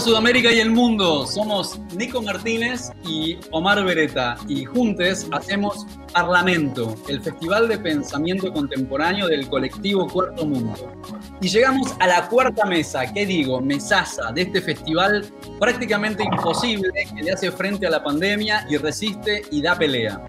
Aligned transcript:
Sudamérica 0.00 0.50
y 0.50 0.60
el 0.60 0.70
mundo, 0.70 1.26
somos 1.26 1.78
Nico 1.94 2.22
Martínez 2.22 2.90
y 3.06 3.36
Omar 3.50 3.84
Beretta 3.84 4.36
y 4.48 4.64
juntos 4.64 5.26
hacemos 5.30 5.86
Parlamento, 6.12 6.96
el 7.08 7.20
festival 7.20 7.68
de 7.68 7.78
pensamiento 7.78 8.52
contemporáneo 8.52 9.28
del 9.28 9.48
colectivo 9.48 10.08
Cuarto 10.08 10.46
Mundo. 10.46 10.92
Y 11.40 11.48
llegamos 11.48 11.94
a 12.00 12.06
la 12.06 12.28
cuarta 12.28 12.64
mesa, 12.64 13.12
¿qué 13.12 13.26
digo? 13.26 13.60
Mesaza 13.60 14.32
de 14.32 14.42
este 14.42 14.60
festival 14.60 15.26
prácticamente 15.60 16.24
imposible 16.24 16.90
que 17.14 17.22
le 17.22 17.32
hace 17.32 17.52
frente 17.52 17.86
a 17.86 17.90
la 17.90 18.02
pandemia 18.02 18.66
y 18.68 18.76
resiste 18.78 19.42
y 19.50 19.62
da 19.62 19.76
pelea. 19.76 20.26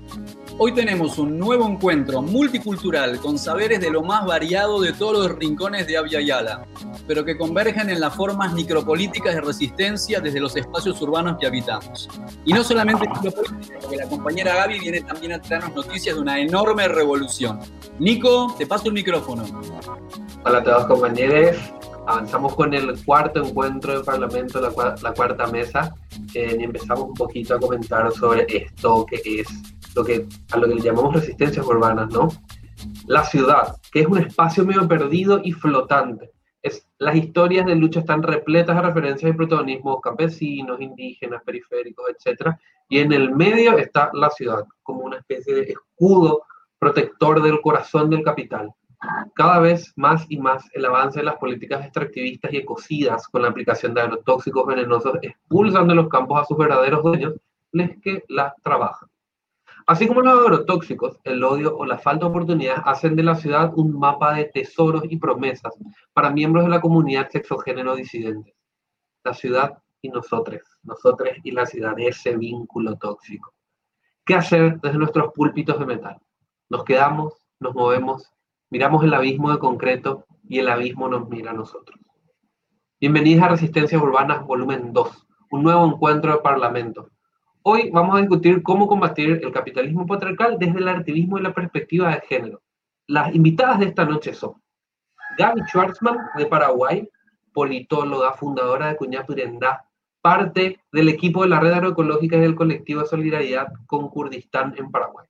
Hoy 0.63 0.73
tenemos 0.73 1.17
un 1.17 1.39
nuevo 1.39 1.67
encuentro 1.67 2.21
multicultural 2.21 3.19
con 3.19 3.39
saberes 3.39 3.81
de 3.81 3.89
lo 3.89 4.03
más 4.03 4.27
variado 4.27 4.79
de 4.79 4.93
todos 4.93 5.13
los 5.13 5.35
rincones 5.39 5.87
de 5.87 5.97
Avia 5.97 6.21
Yala, 6.21 6.67
pero 7.07 7.25
que 7.25 7.35
convergen 7.35 7.89
en 7.89 7.99
las 7.99 8.15
formas 8.15 8.53
micropolíticas 8.53 9.33
de 9.33 9.41
resistencia 9.41 10.21
desde 10.21 10.39
los 10.39 10.55
espacios 10.55 11.01
urbanos 11.01 11.37
que 11.39 11.47
habitamos. 11.47 12.07
Y 12.45 12.53
no 12.53 12.63
solamente 12.63 13.09
micropolítica, 13.09 13.79
porque 13.81 13.97
la 13.97 14.07
compañera 14.07 14.53
Gaby 14.53 14.79
viene 14.79 15.01
también 15.01 15.33
a 15.33 15.41
traernos 15.41 15.73
noticias 15.73 16.15
de 16.15 16.21
una 16.21 16.39
enorme 16.39 16.87
revolución. 16.87 17.59
Nico, 17.97 18.53
te 18.55 18.67
paso 18.67 18.89
el 18.89 18.93
micrófono. 18.93 19.43
Hola 20.45 20.59
a 20.59 20.63
todos 20.63 20.85
compañeros, 20.85 21.57
avanzamos 22.05 22.53
con 22.55 22.71
el 22.75 23.03
cuarto 23.03 23.43
encuentro 23.43 23.93
del 23.93 24.03
Parlamento, 24.03 24.61
la, 24.61 25.13
cuarta 25.13 25.47
mesa, 25.47 25.95
eh, 26.35 26.55
y 26.59 26.63
empezamos 26.63 27.09
un 27.09 27.15
poquito 27.15 27.55
a 27.55 27.59
comentar 27.59 28.11
sobre 28.11 28.45
esto 28.47 29.07
que 29.07 29.39
es 29.39 29.47
lo 29.95 30.03
que, 30.03 30.27
a 30.51 30.57
lo 30.57 30.67
que 30.67 30.79
llamamos 30.79 31.13
resistencias 31.13 31.65
urbanas, 31.65 32.11
¿no? 32.11 32.29
La 33.07 33.23
ciudad, 33.23 33.75
que 33.91 34.01
es 34.01 34.07
un 34.07 34.17
espacio 34.17 34.65
medio 34.65 34.87
perdido 34.87 35.41
y 35.43 35.51
flotante. 35.51 36.31
Es, 36.61 36.87
las 36.99 37.15
historias 37.15 37.65
de 37.65 37.75
lucha 37.75 38.01
están 38.01 38.21
repletas 38.23 38.75
de 38.75 38.81
referencias 38.81 39.31
y 39.31 39.35
protagonismos 39.35 40.01
campesinos, 40.01 40.79
indígenas, 40.79 41.41
periféricos, 41.43 42.05
etc. 42.09 42.51
Y 42.89 42.99
en 42.99 43.11
el 43.11 43.31
medio 43.35 43.77
está 43.77 44.11
la 44.13 44.29
ciudad, 44.29 44.65
como 44.83 45.01
una 45.01 45.17
especie 45.17 45.55
de 45.55 45.61
escudo 45.63 46.43
protector 46.79 47.41
del 47.41 47.61
corazón 47.61 48.09
del 48.09 48.23
capital. 48.23 48.73
Cada 49.33 49.59
vez 49.59 49.93
más 49.95 50.25
y 50.29 50.37
más 50.37 50.67
el 50.73 50.85
avance 50.85 51.19
de 51.19 51.25
las 51.25 51.37
políticas 51.37 51.83
extractivistas 51.83 52.53
y 52.53 52.57
ecocidas 52.57 53.27
con 53.27 53.41
la 53.41 53.49
aplicación 53.49 53.95
de 53.95 54.01
agrotóxicos 54.01 54.65
venenosos 54.67 55.17
expulsan 55.21 55.87
de 55.87 55.95
los 55.95 56.07
campos 56.07 56.41
a 56.41 56.45
sus 56.45 56.57
verdaderos 56.57 57.01
dueños, 57.03 57.33
les 57.71 57.99
que 58.01 58.23
las 58.27 58.53
trabajan. 58.61 59.10
Así 59.91 60.07
como 60.07 60.21
los 60.21 60.39
agrotóxicos, 60.39 61.19
el 61.25 61.43
odio 61.43 61.75
o 61.75 61.83
la 61.83 61.97
falta 61.97 62.23
de 62.23 62.29
oportunidades 62.29 62.81
hacen 62.85 63.13
de 63.13 63.23
la 63.23 63.35
ciudad 63.35 63.73
un 63.75 63.99
mapa 63.99 64.35
de 64.35 64.45
tesoros 64.45 65.03
y 65.09 65.17
promesas 65.17 65.77
para 66.13 66.29
miembros 66.29 66.63
de 66.63 66.69
la 66.69 66.79
comunidad 66.79 67.27
sexogénero 67.29 67.97
disidente. 67.97 68.55
La 69.25 69.33
ciudad 69.33 69.79
y 70.01 70.07
nosotros, 70.07 70.61
nosotros 70.83 71.31
y 71.43 71.51
la 71.51 71.65
ciudad, 71.65 71.93
ese 71.97 72.37
vínculo 72.37 72.95
tóxico. 72.95 73.53
¿Qué 74.23 74.35
hacer 74.35 74.79
desde 74.79 74.97
nuestros 74.97 75.33
púlpitos 75.33 75.77
de 75.77 75.85
metal? 75.85 76.17
Nos 76.69 76.85
quedamos, 76.85 77.33
nos 77.59 77.75
movemos, 77.75 78.31
miramos 78.69 79.03
el 79.03 79.13
abismo 79.13 79.51
de 79.51 79.59
concreto 79.59 80.23
y 80.47 80.59
el 80.59 80.69
abismo 80.69 81.09
nos 81.09 81.27
mira 81.27 81.51
a 81.51 81.53
nosotros. 81.53 81.99
Bienvenidos 82.97 83.43
a 83.43 83.49
Resistencias 83.49 84.01
Urbanas, 84.01 84.45
volumen 84.45 84.93
2, 84.93 85.27
un 85.51 85.63
nuevo 85.63 85.85
encuentro 85.85 86.31
de 86.31 86.37
Parlamento 86.37 87.09
Hoy 87.63 87.91
vamos 87.91 88.15
a 88.15 88.21
discutir 88.21 88.63
cómo 88.63 88.87
combatir 88.87 89.39
el 89.43 89.51
capitalismo 89.51 90.07
patriarcal 90.07 90.57
desde 90.57 90.79
el 90.79 90.87
activismo 90.87 91.37
y 91.37 91.43
la 91.43 91.53
perspectiva 91.53 92.09
de 92.09 92.21
género. 92.21 92.61
Las 93.05 93.35
invitadas 93.35 93.79
de 93.79 93.85
esta 93.85 94.03
noche 94.03 94.33
son 94.33 94.55
Gaby 95.37 95.61
Schwartzman, 95.67 96.17
de 96.37 96.47
Paraguay, 96.47 97.07
politóloga, 97.53 98.33
fundadora 98.33 98.87
de 98.87 98.95
Cuñapurendá, 98.95 99.85
parte 100.21 100.79
del 100.91 101.09
equipo 101.09 101.43
de 101.43 101.49
la 101.49 101.59
red 101.59 101.73
agroecológica 101.73 102.37
y 102.37 102.41
del 102.41 102.55
colectivo 102.55 103.05
solidaridad 103.05 103.67
con 103.85 104.09
Kurdistán 104.09 104.73
en 104.77 104.89
Paraguay. 104.89 105.27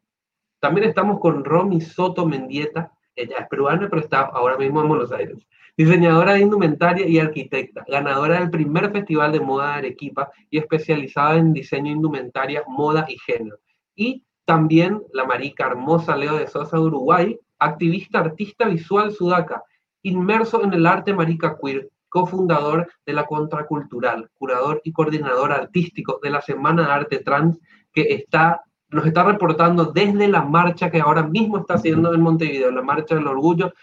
También 0.61 0.87
estamos 0.87 1.19
con 1.19 1.43
Romy 1.43 1.81
Soto 1.81 2.25
Mendieta, 2.25 2.93
ella 3.13 3.39
es 3.39 3.47
peruana, 3.49 3.89
pero 3.89 4.01
está 4.01 4.21
ahora 4.21 4.57
mismo 4.57 4.81
en 4.81 4.87
Buenos 4.87 5.11
Aires 5.11 5.45
diseñadora 5.83 6.33
de 6.33 6.41
indumentaria 6.41 7.07
y 7.07 7.17
arquitecta, 7.17 7.83
ganadora 7.87 8.39
del 8.39 8.51
primer 8.51 8.91
Festival 8.91 9.31
de 9.31 9.39
Moda 9.39 9.71
de 9.71 9.77
Arequipa 9.79 10.29
y 10.51 10.59
especializada 10.59 11.37
en 11.37 11.53
diseño 11.53 11.91
indumentaria, 11.91 12.63
moda 12.67 13.05
y 13.09 13.17
género. 13.17 13.57
Y 13.95 14.23
también 14.45 15.01
la 15.11 15.25
marica 15.25 15.65
hermosa 15.65 16.15
Leo 16.15 16.37
de 16.37 16.47
Sosa 16.47 16.77
de 16.77 16.83
Uruguay, 16.83 17.39
activista 17.57 18.19
artista 18.19 18.67
visual 18.67 19.11
sudaca, 19.11 19.63
inmerso 20.03 20.63
en 20.63 20.73
el 20.73 20.85
arte 20.85 21.13
marica 21.13 21.57
queer, 21.59 21.89
cofundador 22.09 22.87
de 23.03 23.13
la 23.13 23.25
Contracultural, 23.25 24.29
curador 24.37 24.81
y 24.83 24.91
coordinador 24.91 25.51
artístico 25.51 26.19
de 26.21 26.29
la 26.29 26.41
Semana 26.41 26.85
de 26.85 26.91
Arte 26.91 27.19
Trans, 27.19 27.59
que 27.91 28.13
está 28.13 28.61
nos 28.91 29.05
está 29.05 29.23
reportando 29.23 29.85
desde 29.85 30.27
la 30.27 30.41
marcha 30.41 30.91
que 30.91 30.99
ahora 30.99 31.23
mismo 31.23 31.59
está 31.59 31.75
haciendo 31.75 32.13
en 32.13 32.21
Montevideo, 32.21 32.71
la 32.71 32.81
marcha 32.81 33.15
del 33.15 33.27
orgullo, 33.27 33.73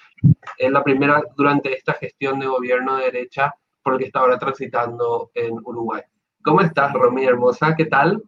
es 0.57 0.71
la 0.71 0.85
primera 0.85 1.23
durante 1.35 1.75
esta 1.77 1.95
gestión 1.95 2.39
de 2.39 2.47
gobierno 2.47 2.97
de 2.97 3.05
derecha 3.05 3.55
por 3.83 3.95
el 3.95 4.01
que 4.01 4.07
está 4.07 4.21
ahora 4.21 4.39
transitando 4.39 5.31
en 5.35 5.55
Uruguay. 5.65 6.03
¿Cómo 6.43 6.61
estás, 6.61 6.93
Romy 6.93 7.25
hermosa? 7.25 7.75
¿Qué 7.75 7.87
tal? 7.87 8.23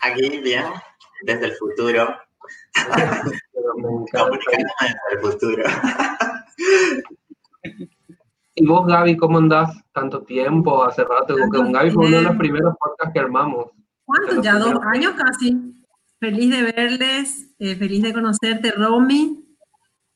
Aquí 0.00 0.40
bien, 0.40 0.64
desde 1.22 1.46
el 1.46 1.52
futuro. 1.52 2.16
me 3.76 4.38
desde 4.38 5.12
el 5.12 5.20
futuro. 5.20 5.64
¿Y 8.54 8.66
vos, 8.66 8.86
Gaby, 8.86 9.16
cómo 9.16 9.38
andás? 9.38 9.70
Tanto 9.92 10.22
tiempo, 10.22 10.82
hace 10.82 11.04
rato, 11.04 11.34
con 11.50 11.72
Gaby 11.72 11.90
fue 11.90 12.06
uno 12.06 12.16
de 12.16 12.22
los 12.22 12.36
primeros 12.36 12.74
podcasts 12.78 13.12
que 13.12 13.20
armamos. 13.20 13.66
¿Cuántos? 14.04 14.42
Ya 14.42 14.58
dos 14.58 14.74
años 14.92 15.14
casi. 15.14 15.79
Feliz 16.20 16.50
de 16.50 16.70
verles, 16.70 17.54
eh, 17.58 17.76
feliz 17.76 18.02
de 18.02 18.12
conocerte, 18.12 18.72
Romy, 18.72 19.42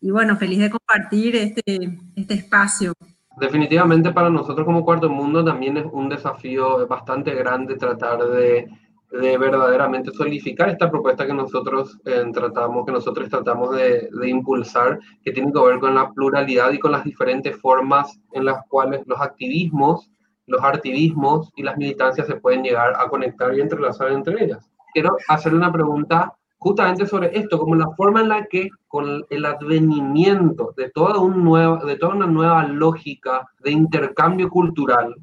y 0.02 0.10
bueno, 0.10 0.36
feliz 0.36 0.58
de 0.58 0.68
compartir 0.68 1.34
este, 1.34 1.98
este 2.14 2.34
espacio. 2.34 2.92
Definitivamente 3.40 4.12
para 4.12 4.28
nosotros 4.28 4.66
como 4.66 4.84
Cuarto 4.84 5.08
Mundo 5.08 5.42
también 5.42 5.78
es 5.78 5.86
un 5.90 6.10
desafío 6.10 6.86
bastante 6.86 7.34
grande 7.34 7.76
tratar 7.76 8.22
de, 8.22 8.68
de 9.12 9.38
verdaderamente 9.38 10.10
solidificar 10.12 10.68
esta 10.68 10.90
propuesta 10.90 11.26
que 11.26 11.32
nosotros 11.32 11.98
eh, 12.04 12.22
tratamos, 12.34 12.84
que 12.84 12.92
nosotros 12.92 13.30
tratamos 13.30 13.74
de, 13.74 14.10
de, 14.12 14.28
impulsar, 14.28 15.00
que 15.24 15.32
tiene 15.32 15.50
que 15.54 15.58
ver 15.58 15.78
con 15.78 15.94
la 15.94 16.10
pluralidad 16.10 16.70
y 16.72 16.78
con 16.78 16.92
las 16.92 17.02
diferentes 17.02 17.56
formas 17.56 18.20
en 18.32 18.44
las 18.44 18.58
cuales 18.68 19.00
los 19.06 19.18
activismos, 19.22 20.10
los 20.46 20.62
artivismos 20.62 21.50
y 21.56 21.62
las 21.62 21.78
militancias 21.78 22.26
se 22.26 22.36
pueden 22.36 22.62
llegar 22.62 22.92
a 22.94 23.08
conectar 23.08 23.56
y 23.56 23.62
entrelazar 23.62 24.12
entre 24.12 24.44
ellas 24.44 24.68
quiero 24.94 25.16
hacerle 25.28 25.58
una 25.58 25.72
pregunta 25.72 26.32
justamente 26.56 27.04
sobre 27.06 27.38
esto, 27.38 27.58
como 27.58 27.74
la 27.74 27.90
forma 27.90 28.22
en 28.22 28.30
la 28.30 28.46
que 28.46 28.70
con 28.88 29.22
el 29.28 29.44
advenimiento 29.44 30.72
de 30.76 30.88
toda, 30.88 31.18
un 31.18 31.44
nuevo, 31.44 31.84
de 31.84 31.96
toda 31.96 32.14
una 32.14 32.26
nueva 32.26 32.64
lógica 32.66 33.46
de 33.58 33.70
intercambio 33.70 34.48
cultural, 34.48 35.14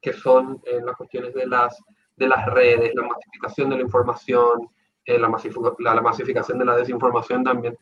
que 0.00 0.14
son 0.14 0.58
eh, 0.64 0.80
las 0.82 0.96
cuestiones 0.96 1.34
de 1.34 1.46
las, 1.46 1.76
de 2.16 2.28
las 2.28 2.46
redes, 2.46 2.94
la 2.94 3.06
masificación 3.06 3.68
de 3.68 3.76
la 3.76 3.82
información, 3.82 4.68
eh, 5.04 5.18
la, 5.18 5.28
la, 5.80 5.94
la 5.94 6.00
masificación 6.00 6.58
de 6.58 6.64
la 6.64 6.76
desinformación 6.76 7.44
también, 7.44 7.76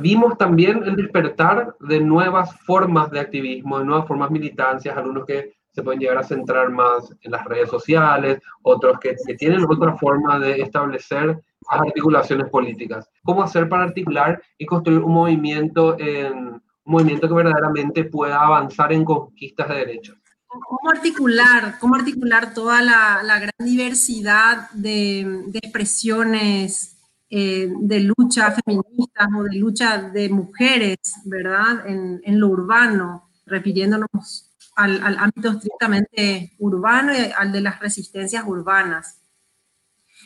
vimos 0.00 0.36
también 0.36 0.82
el 0.84 0.96
despertar 0.96 1.74
de 1.80 2.00
nuevas 2.00 2.54
formas 2.66 3.10
de 3.10 3.20
activismo, 3.20 3.78
de 3.78 3.86
nuevas 3.86 4.06
formas 4.06 4.30
militancias, 4.30 4.96
algunos 4.96 5.24
que 5.24 5.54
se 5.78 5.84
pueden 5.84 6.00
llegar 6.00 6.18
a 6.18 6.24
centrar 6.24 6.70
más 6.70 7.14
en 7.20 7.30
las 7.30 7.44
redes 7.44 7.70
sociales, 7.70 8.40
otros 8.62 8.98
que, 8.98 9.14
que 9.24 9.34
tienen 9.34 9.64
otra 9.64 9.96
forma 9.96 10.40
de 10.40 10.60
establecer 10.60 11.40
articulaciones 11.68 12.50
políticas. 12.50 13.08
¿Cómo 13.22 13.44
hacer 13.44 13.68
para 13.68 13.84
articular 13.84 14.42
y 14.58 14.66
construir 14.66 14.98
un 14.98 15.12
movimiento, 15.12 15.96
en, 16.00 16.36
un 16.36 16.62
movimiento 16.84 17.28
que 17.28 17.34
verdaderamente 17.34 18.04
pueda 18.04 18.40
avanzar 18.40 18.92
en 18.92 19.04
conquistas 19.04 19.68
de 19.68 19.74
derechos? 19.76 20.16
¿Cómo 20.48 20.90
articular, 20.90 21.76
cómo 21.78 21.94
articular 21.94 22.52
toda 22.52 22.82
la, 22.82 23.22
la 23.22 23.38
gran 23.38 23.52
diversidad 23.60 24.68
de, 24.72 25.44
de 25.46 25.58
expresiones 25.62 26.98
eh, 27.30 27.70
de 27.70 28.00
lucha 28.00 28.50
feministas 28.50 29.28
o 29.36 29.44
de 29.44 29.56
lucha 29.58 30.10
de 30.10 30.28
mujeres, 30.28 30.98
¿verdad? 31.24 31.86
En, 31.86 32.20
en 32.24 32.40
lo 32.40 32.48
urbano, 32.48 33.28
refiriéndonos 33.46 34.47
al, 34.78 35.18
ámbito 35.18 35.50
estrictamente 35.50 36.52
urbano 36.58 37.12
y 37.12 37.32
al 37.36 37.50
de 37.50 37.60
las 37.60 37.80
resistencias 37.80 38.44
urbanas. 38.46 39.20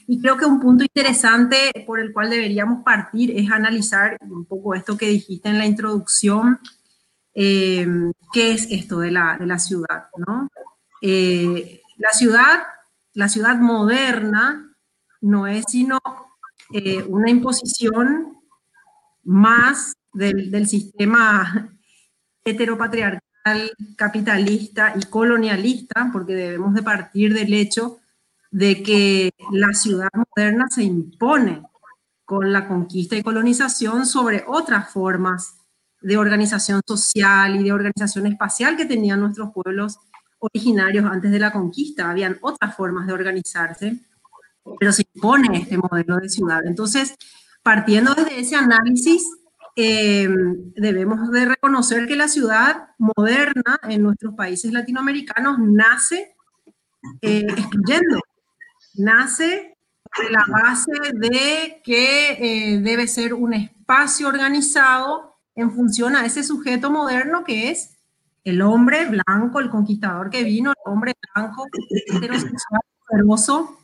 Y 0.07 0.21
creo 0.21 0.37
que 0.37 0.45
un 0.45 0.61
punto 0.61 0.85
interesante 0.85 1.71
por 1.87 2.01
el 2.01 2.13
cual 2.13 2.29
deberíamos 2.29 2.83
partir 2.85 3.31
es 3.37 3.51
analizar 3.51 4.19
un 4.21 4.45
poco 4.45 4.75
esto 4.75 4.97
que 4.97 5.07
dijiste 5.07 5.49
en 5.49 5.59
la 5.59 5.67
introducción, 5.67 6.59
eh, 7.35 7.87
qué 8.33 8.53
es 8.53 8.67
esto 8.71 8.99
de 8.99 9.11
la, 9.11 9.39
de 9.39 9.47
la 9.47 9.59
ciudad, 9.59 10.09
¿no? 10.27 10.49
Eh, 11.01 11.81
la 11.97 12.11
ciudad, 12.11 12.63
la 13.15 13.29
ciudad 13.29 13.57
moderna 13.57 14.75
no 15.21 15.47
es 15.47 15.65
sino 15.69 15.99
eh, 16.73 17.03
una 17.05 17.31
imposición 17.31 18.37
más 19.23 19.95
del, 20.13 20.51
del 20.51 20.67
sistema 20.67 21.71
heteropatriarcal, 22.45 23.32
capitalista 23.97 24.95
y 24.97 25.05
colonialista, 25.05 26.11
porque 26.13 26.35
debemos 26.35 26.75
de 26.75 26.83
partir 26.83 27.35
del 27.35 27.53
hecho 27.55 27.99
de 28.51 28.83
que 28.83 29.31
la 29.51 29.73
ciudad 29.73 30.11
moderna 30.15 30.67
se 30.71 30.85
impone 30.85 31.63
con 32.25 32.53
la 32.53 32.69
conquista 32.69 33.17
y 33.17 33.23
colonización 33.23 34.07
sobre 34.07 34.45
otras 34.47 34.91
formas 34.91 35.57
de 36.01 36.17
organización 36.17 36.81
social 36.87 37.57
y 37.57 37.63
de 37.63 37.73
organización 37.73 38.27
espacial 38.27 38.77
que 38.77 38.87
tenían 38.87 39.21
nuestros 39.21 39.51
pueblos 39.53 39.99
originarios 40.39 41.05
antes 41.05 41.31
de 41.31 41.39
la 41.39 41.53
conquista. 41.53 42.11
Habían 42.11 42.39
otras 42.43 42.75
formas 42.77 43.07
de 43.07 43.13
organizarse, 43.13 44.01
pero 44.79 44.93
se 44.93 45.07
impone 45.15 45.59
este 45.59 45.79
modelo 45.79 46.17
de 46.17 46.29
ciudad. 46.29 46.61
Entonces, 46.65 47.15
partiendo 47.63 48.15
desde 48.15 48.41
ese 48.41 48.57
análisis, 48.57 49.25
eh, 49.77 50.29
debemos 50.77 51.31
de 51.31 51.47
reconocer 51.47 52.07
que 52.07 52.17
la 52.17 52.29
ciudad 52.29 52.91
moderna 52.99 53.81
en 53.85 54.03
nuestros 54.03 54.35
países 54.35 54.73
latinoamericanos 54.73 55.59
nace 55.59 56.35
eh, 57.23 57.47
excluyendo, 57.49 58.21
nace 58.95 59.77
de 60.19 60.31
la 60.31 60.45
base 60.47 60.93
de 61.15 61.81
que 61.83 62.33
eh, 62.33 62.81
debe 62.81 63.07
ser 63.07 63.33
un 63.33 63.55
espacio 63.55 64.29
organizado 64.29 65.37
en 65.55 65.73
función 65.73 66.17
a 66.17 66.27
ese 66.27 66.45
sujeto 66.45 66.91
moderno 66.91 67.45
que 67.45 67.71
es 67.71 67.97
el 68.45 68.61
hombre 68.61 69.07
blanco, 69.07 69.61
el 69.61 69.71
conquistador 69.71 70.29
que 70.29 70.43
vino, 70.43 70.71
el 70.71 70.93
hombre 70.93 71.15
blanco, 71.35 71.67
heterosexual, 72.09 72.81
poderoso. 73.09 73.79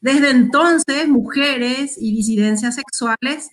Desde 0.00 0.30
entonces, 0.30 1.08
mujeres 1.08 1.96
y 1.98 2.14
disidencias 2.16 2.74
sexuales 2.74 3.50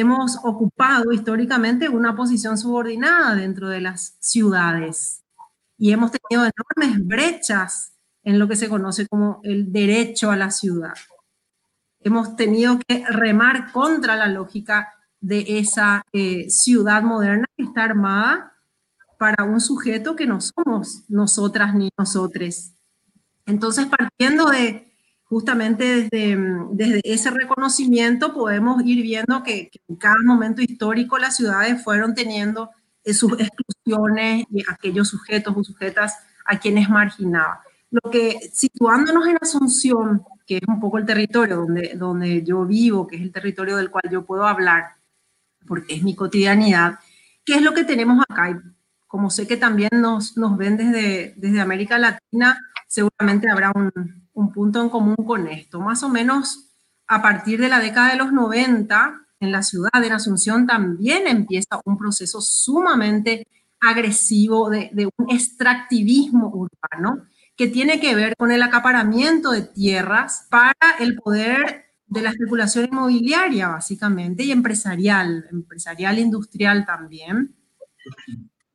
hemos 0.00 0.38
ocupado 0.42 1.12
históricamente 1.12 1.88
una 1.88 2.16
posición 2.16 2.58
subordinada 2.58 3.34
dentro 3.34 3.68
de 3.68 3.80
las 3.80 4.16
ciudades 4.20 5.22
y 5.76 5.92
hemos 5.92 6.12
tenido 6.12 6.48
enormes 6.48 7.06
brechas 7.06 7.92
en 8.22 8.38
lo 8.38 8.48
que 8.48 8.56
se 8.56 8.68
conoce 8.68 9.06
como 9.06 9.40
el 9.42 9.72
derecho 9.72 10.30
a 10.30 10.36
la 10.36 10.50
ciudad. 10.50 10.94
Hemos 12.00 12.36
tenido 12.36 12.78
que 12.86 13.04
remar 13.08 13.72
contra 13.72 14.16
la 14.16 14.28
lógica 14.28 14.94
de 15.20 15.58
esa 15.58 16.02
eh, 16.12 16.48
ciudad 16.50 17.02
moderna 17.02 17.46
que 17.56 17.64
está 17.64 17.84
armada 17.84 18.52
para 19.18 19.44
un 19.44 19.60
sujeto 19.60 20.16
que 20.16 20.26
no 20.26 20.40
somos 20.40 21.04
nosotras 21.08 21.74
ni 21.74 21.88
nosotres. 21.98 22.74
Entonces, 23.46 23.86
partiendo 23.86 24.46
de 24.46 24.93
justamente 25.34 26.08
desde, 26.08 26.38
desde 26.70 27.00
ese 27.02 27.28
reconocimiento 27.28 28.32
podemos 28.32 28.80
ir 28.84 29.02
viendo 29.02 29.42
que, 29.42 29.68
en 29.88 29.96
cada 29.96 30.14
momento 30.24 30.62
histórico 30.62 31.18
las 31.18 31.34
ciudades 31.34 31.82
fueron 31.82 32.14
teniendo 32.14 32.70
sus 33.04 33.32
exclusiones 33.32 34.46
y 34.48 34.62
aquellos 34.70 35.08
sujetos 35.08 35.52
o 35.56 35.64
sujetas 35.64 36.14
a 36.44 36.60
quienes 36.60 36.88
marginaba. 36.88 37.64
Lo 37.90 38.08
que 38.12 38.48
situándonos 38.52 39.26
en 39.26 39.38
Asunción, 39.42 40.22
que 40.46 40.58
es 40.58 40.68
un 40.68 40.78
poco 40.78 40.98
el 40.98 41.04
territorio 41.04 41.56
donde, 41.56 41.94
donde 41.96 42.44
yo 42.44 42.64
vivo, 42.64 43.08
que 43.08 43.16
es 43.16 43.22
el 43.22 43.32
territorio 43.32 43.76
del 43.76 43.90
cual 43.90 44.04
yo 44.12 44.24
puedo 44.24 44.46
hablar, 44.46 44.98
porque 45.66 45.96
es 45.96 46.04
mi 46.04 46.14
cotidianidad, 46.14 47.00
¿qué 47.44 47.56
es 47.56 47.62
lo 47.62 47.74
que 47.74 47.82
tenemos 47.82 48.24
acá? 48.28 48.50
Y 48.50 48.54
como 49.08 49.30
sé 49.30 49.48
que 49.48 49.56
también 49.56 49.90
nos, 49.94 50.36
nos 50.36 50.56
ven 50.56 50.76
desde, 50.76 51.34
desde 51.36 51.60
América 51.60 51.98
Latina, 51.98 52.56
seguramente 52.86 53.50
habrá 53.50 53.72
un, 53.74 54.23
un 54.34 54.52
punto 54.52 54.80
en 54.82 54.88
común 54.88 55.16
con 55.16 55.48
esto. 55.48 55.80
Más 55.80 56.02
o 56.02 56.08
menos 56.08 56.70
a 57.06 57.22
partir 57.22 57.60
de 57.60 57.68
la 57.68 57.80
década 57.80 58.10
de 58.10 58.16
los 58.16 58.32
90, 58.32 59.20
en 59.40 59.52
la 59.52 59.62
ciudad 59.62 59.90
de 60.00 60.10
Asunción 60.10 60.66
también 60.66 61.26
empieza 61.26 61.80
un 61.84 61.98
proceso 61.98 62.40
sumamente 62.40 63.46
agresivo 63.80 64.70
de, 64.70 64.90
de, 64.92 65.08
un 65.16 65.30
extractivismo 65.30 66.48
urbano 66.48 67.26
que 67.56 67.68
tiene 67.68 68.00
que 68.00 68.14
ver 68.14 68.34
con 68.36 68.50
el 68.50 68.62
acaparamiento 68.62 69.50
de 69.50 69.62
tierras 69.62 70.46
para 70.50 70.74
el 70.98 71.16
poder 71.16 71.84
de 72.06 72.22
la 72.22 72.30
especulación 72.30 72.86
inmobiliaria, 72.86 73.68
básicamente, 73.68 74.44
y 74.44 74.52
empresarial, 74.52 75.46
empresarial 75.50 76.18
industrial 76.18 76.84
también. 76.84 77.54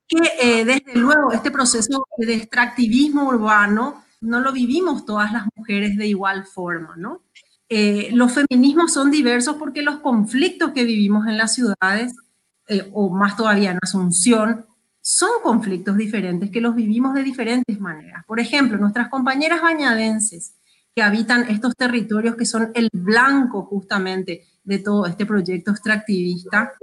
Que 0.08 0.18
eh, 0.42 0.66
desde 0.66 0.96
luego 0.96 1.32
este 1.32 1.52
proceso 1.52 2.06
de 2.18 2.36
extractivismo 2.36 3.28
urbano 3.28 4.04
no 4.22 4.40
lo 4.40 4.52
vivimos 4.52 5.06
todas 5.06 5.32
las 5.32 5.46
mujeres 5.56 5.98
de 5.98 6.08
igual 6.08 6.46
forma, 6.46 6.96
¿no? 6.98 7.22
Eh, 7.70 8.10
los 8.14 8.34
feminismos 8.34 8.94
son 8.94 9.12
diversos 9.12 9.56
porque 9.58 9.84
los 9.84 10.00
conflictos 10.00 10.72
que 10.72 10.84
vivimos 10.84 11.28
en 11.28 11.38
las 11.38 11.54
ciudades, 11.54 12.16
eh, 12.68 12.90
o 12.94 13.10
más 13.10 13.38
todavía 13.38 13.72
en 13.72 13.80
Asunción, 13.82 14.66
son 15.02 15.30
conflictos 15.44 15.96
diferentes 15.96 16.50
que 16.50 16.62
los 16.62 16.76
vivimos 16.76 17.14
de 17.14 17.24
diferentes 17.24 17.80
maneras. 17.80 18.26
Por 18.26 18.40
ejemplo, 18.40 18.78
nuestras 18.78 19.10
compañeras 19.10 19.62
bañadenses 19.62 20.56
que 20.96 21.02
habitan 21.02 21.50
estos 21.50 21.76
territorios 21.76 22.36
que 22.36 22.46
son 22.46 22.72
el 22.74 22.90
blanco 22.92 23.64
justamente 23.64 24.46
de 24.64 24.80
todo 24.80 25.06
este 25.06 25.26
proyecto 25.26 25.72
extractivista, 25.72 26.74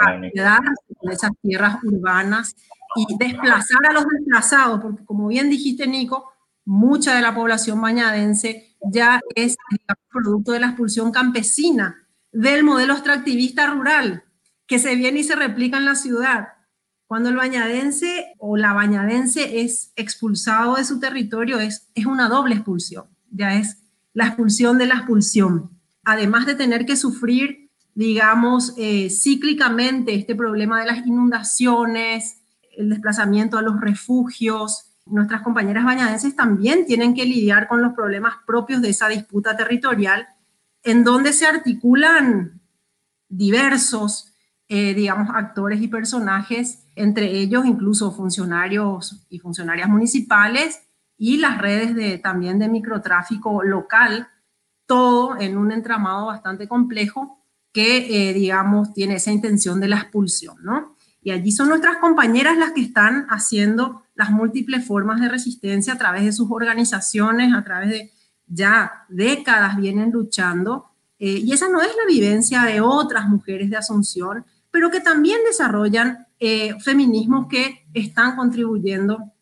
a 0.00 0.20
quedarse 0.32 0.94
con 0.96 1.12
esas 1.12 1.32
tierras 1.42 1.82
urbanas 1.82 2.54
y 2.96 3.06
desplazar 3.18 3.86
a 3.88 3.92
los 3.92 4.04
desplazados, 4.06 4.80
porque 4.80 5.04
como 5.04 5.28
bien 5.28 5.50
dijiste, 5.50 5.86
Nico, 5.86 6.32
mucha 6.68 7.14
de 7.14 7.22
la 7.22 7.34
población 7.34 7.80
bañadense 7.80 8.76
ya 8.92 9.20
es 9.34 9.56
producto 10.10 10.52
de 10.52 10.60
la 10.60 10.66
expulsión 10.68 11.10
campesina 11.12 12.06
del 12.30 12.62
modelo 12.62 12.92
extractivista 12.92 13.66
rural 13.68 14.24
que 14.66 14.78
se 14.78 14.94
viene 14.94 15.20
y 15.20 15.24
se 15.24 15.34
replica 15.34 15.78
en 15.78 15.86
la 15.86 15.94
ciudad. 15.94 16.48
Cuando 17.06 17.30
el 17.30 17.36
bañadense 17.36 18.34
o 18.38 18.58
la 18.58 18.74
bañadense 18.74 19.62
es 19.62 19.92
expulsado 19.96 20.76
de 20.76 20.84
su 20.84 21.00
territorio, 21.00 21.58
es, 21.58 21.88
es 21.94 22.04
una 22.04 22.28
doble 22.28 22.56
expulsión, 22.56 23.06
ya 23.30 23.54
es 23.54 23.78
la 24.12 24.26
expulsión 24.26 24.76
de 24.76 24.86
la 24.86 24.96
expulsión. 24.96 25.70
Además 26.04 26.44
de 26.44 26.54
tener 26.54 26.84
que 26.84 26.96
sufrir, 26.96 27.70
digamos, 27.94 28.74
eh, 28.76 29.08
cíclicamente 29.08 30.14
este 30.14 30.34
problema 30.34 30.80
de 30.80 30.86
las 30.86 31.06
inundaciones, 31.06 32.42
el 32.76 32.90
desplazamiento 32.90 33.56
a 33.56 33.62
los 33.62 33.80
refugios, 33.80 34.87
nuestras 35.10 35.42
compañeras 35.42 35.84
bañadenses 35.84 36.36
también 36.36 36.86
tienen 36.86 37.14
que 37.14 37.24
lidiar 37.24 37.68
con 37.68 37.82
los 37.82 37.94
problemas 37.94 38.34
propios 38.46 38.82
de 38.82 38.90
esa 38.90 39.08
disputa 39.08 39.56
territorial, 39.56 40.28
en 40.82 41.04
donde 41.04 41.32
se 41.32 41.46
articulan 41.46 42.60
diversos, 43.28 44.32
eh, 44.68 44.94
digamos, 44.94 45.30
actores 45.34 45.80
y 45.80 45.88
personajes, 45.88 46.84
entre 46.94 47.30
ellos 47.30 47.66
incluso 47.66 48.12
funcionarios 48.12 49.26
y 49.28 49.38
funcionarias 49.38 49.88
municipales 49.88 50.82
y 51.16 51.38
las 51.38 51.58
redes 51.58 51.94
de, 51.94 52.18
también 52.18 52.58
de 52.58 52.68
microtráfico 52.68 53.62
local, 53.62 54.28
todo 54.86 55.38
en 55.38 55.58
un 55.58 55.72
entramado 55.72 56.26
bastante 56.26 56.68
complejo 56.68 57.44
que, 57.72 58.30
eh, 58.30 58.32
digamos, 58.32 58.94
tiene 58.94 59.16
esa 59.16 59.30
intención 59.30 59.80
de 59.80 59.88
la 59.88 59.96
expulsión, 59.96 60.56
¿no? 60.62 60.96
Y 61.20 61.30
allí 61.30 61.52
son 61.52 61.68
nuestras 61.68 61.98
compañeras 61.98 62.56
las 62.56 62.72
que 62.72 62.80
están 62.80 63.26
haciendo 63.28 64.02
las 64.18 64.32
múltiples 64.32 64.84
formas 64.84 65.20
de 65.20 65.28
resistencia 65.28 65.92
a 65.92 65.96
través 65.96 66.24
de 66.24 66.32
sus 66.32 66.50
organizaciones, 66.50 67.54
a 67.54 67.62
través 67.62 67.90
de 67.90 68.12
ya 68.48 69.04
décadas 69.08 69.76
vienen 69.76 70.10
luchando. 70.10 70.86
Eh, 71.20 71.38
y 71.44 71.52
esa 71.52 71.68
no 71.68 71.80
es 71.80 71.86
la 71.88 72.12
vivencia 72.12 72.64
de 72.64 72.80
otras 72.80 73.28
mujeres 73.28 73.70
de 73.70 73.76
Asunción, 73.76 74.44
pero 74.72 74.90
que 74.90 75.00
también 75.00 75.38
desarrollan 75.46 76.26
eh, 76.40 76.74
feminismos 76.80 77.46
que 77.48 77.86
están 77.94 78.34
contribuyendo 78.34 79.32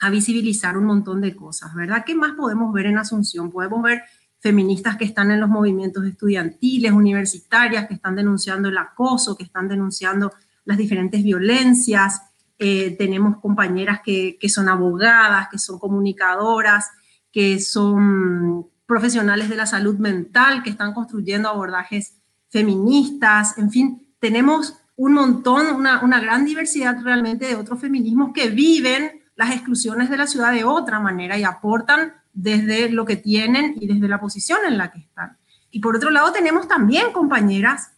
a 0.00 0.10
visibilizar 0.10 0.76
un 0.76 0.86
montón 0.86 1.20
de 1.20 1.36
cosas, 1.36 1.72
¿verdad? 1.72 2.02
¿Qué 2.04 2.16
más 2.16 2.32
podemos 2.32 2.72
ver 2.72 2.86
en 2.86 2.98
Asunción? 2.98 3.52
Podemos 3.52 3.84
ver 3.84 4.02
feministas 4.40 4.96
que 4.96 5.04
están 5.04 5.30
en 5.30 5.40
los 5.40 5.48
movimientos 5.48 6.04
estudiantiles, 6.04 6.90
universitarias, 6.90 7.86
que 7.86 7.94
están 7.94 8.16
denunciando 8.16 8.68
el 8.68 8.78
acoso, 8.78 9.36
que 9.36 9.44
están 9.44 9.68
denunciando 9.68 10.32
las 10.64 10.76
diferentes 10.76 11.22
violencias, 11.22 12.33
eh, 12.58 12.96
tenemos 12.96 13.38
compañeras 13.40 14.00
que, 14.04 14.38
que, 14.40 14.48
son 14.48 14.68
abogadas, 14.68 15.48
que 15.50 15.58
son 15.58 15.78
comunicadoras, 15.78 16.90
que 17.32 17.58
son 17.60 18.66
profesionales 18.86 19.48
de 19.48 19.56
la 19.56 19.66
salud 19.66 19.96
mental, 19.98 20.62
que 20.62 20.70
están 20.70 20.94
construyendo 20.94 21.48
abordajes 21.48 22.16
feministas, 22.50 23.58
en 23.58 23.70
fin, 23.70 24.14
tenemos 24.20 24.76
un 24.96 25.12
montón, 25.12 25.74
una, 25.74 26.02
una 26.02 26.20
gran 26.20 26.44
diversidad 26.44 26.96
realmente 27.02 27.46
de 27.46 27.56
otros 27.56 27.80
feminismos 27.80 28.30
que 28.32 28.50
viven 28.50 29.22
las 29.34 29.50
exclusiones 29.50 30.08
de 30.08 30.16
la 30.16 30.28
ciudad 30.28 30.52
de 30.52 30.62
otra 30.62 31.00
manera 31.00 31.36
y 31.36 31.42
aportan 31.42 32.14
desde 32.32 32.90
lo 32.90 33.04
que 33.04 33.16
tienen 33.16 33.74
y 33.80 33.86
desde 33.86 34.06
la 34.06 34.20
posición 34.20 34.60
en 34.68 34.78
la 34.78 34.92
que 34.92 35.00
están. 35.00 35.36
Y 35.70 35.80
por 35.80 35.96
otro 35.96 36.10
lado 36.10 36.32
tenemos 36.32 36.68
también 36.68 37.12
compañeras 37.12 37.92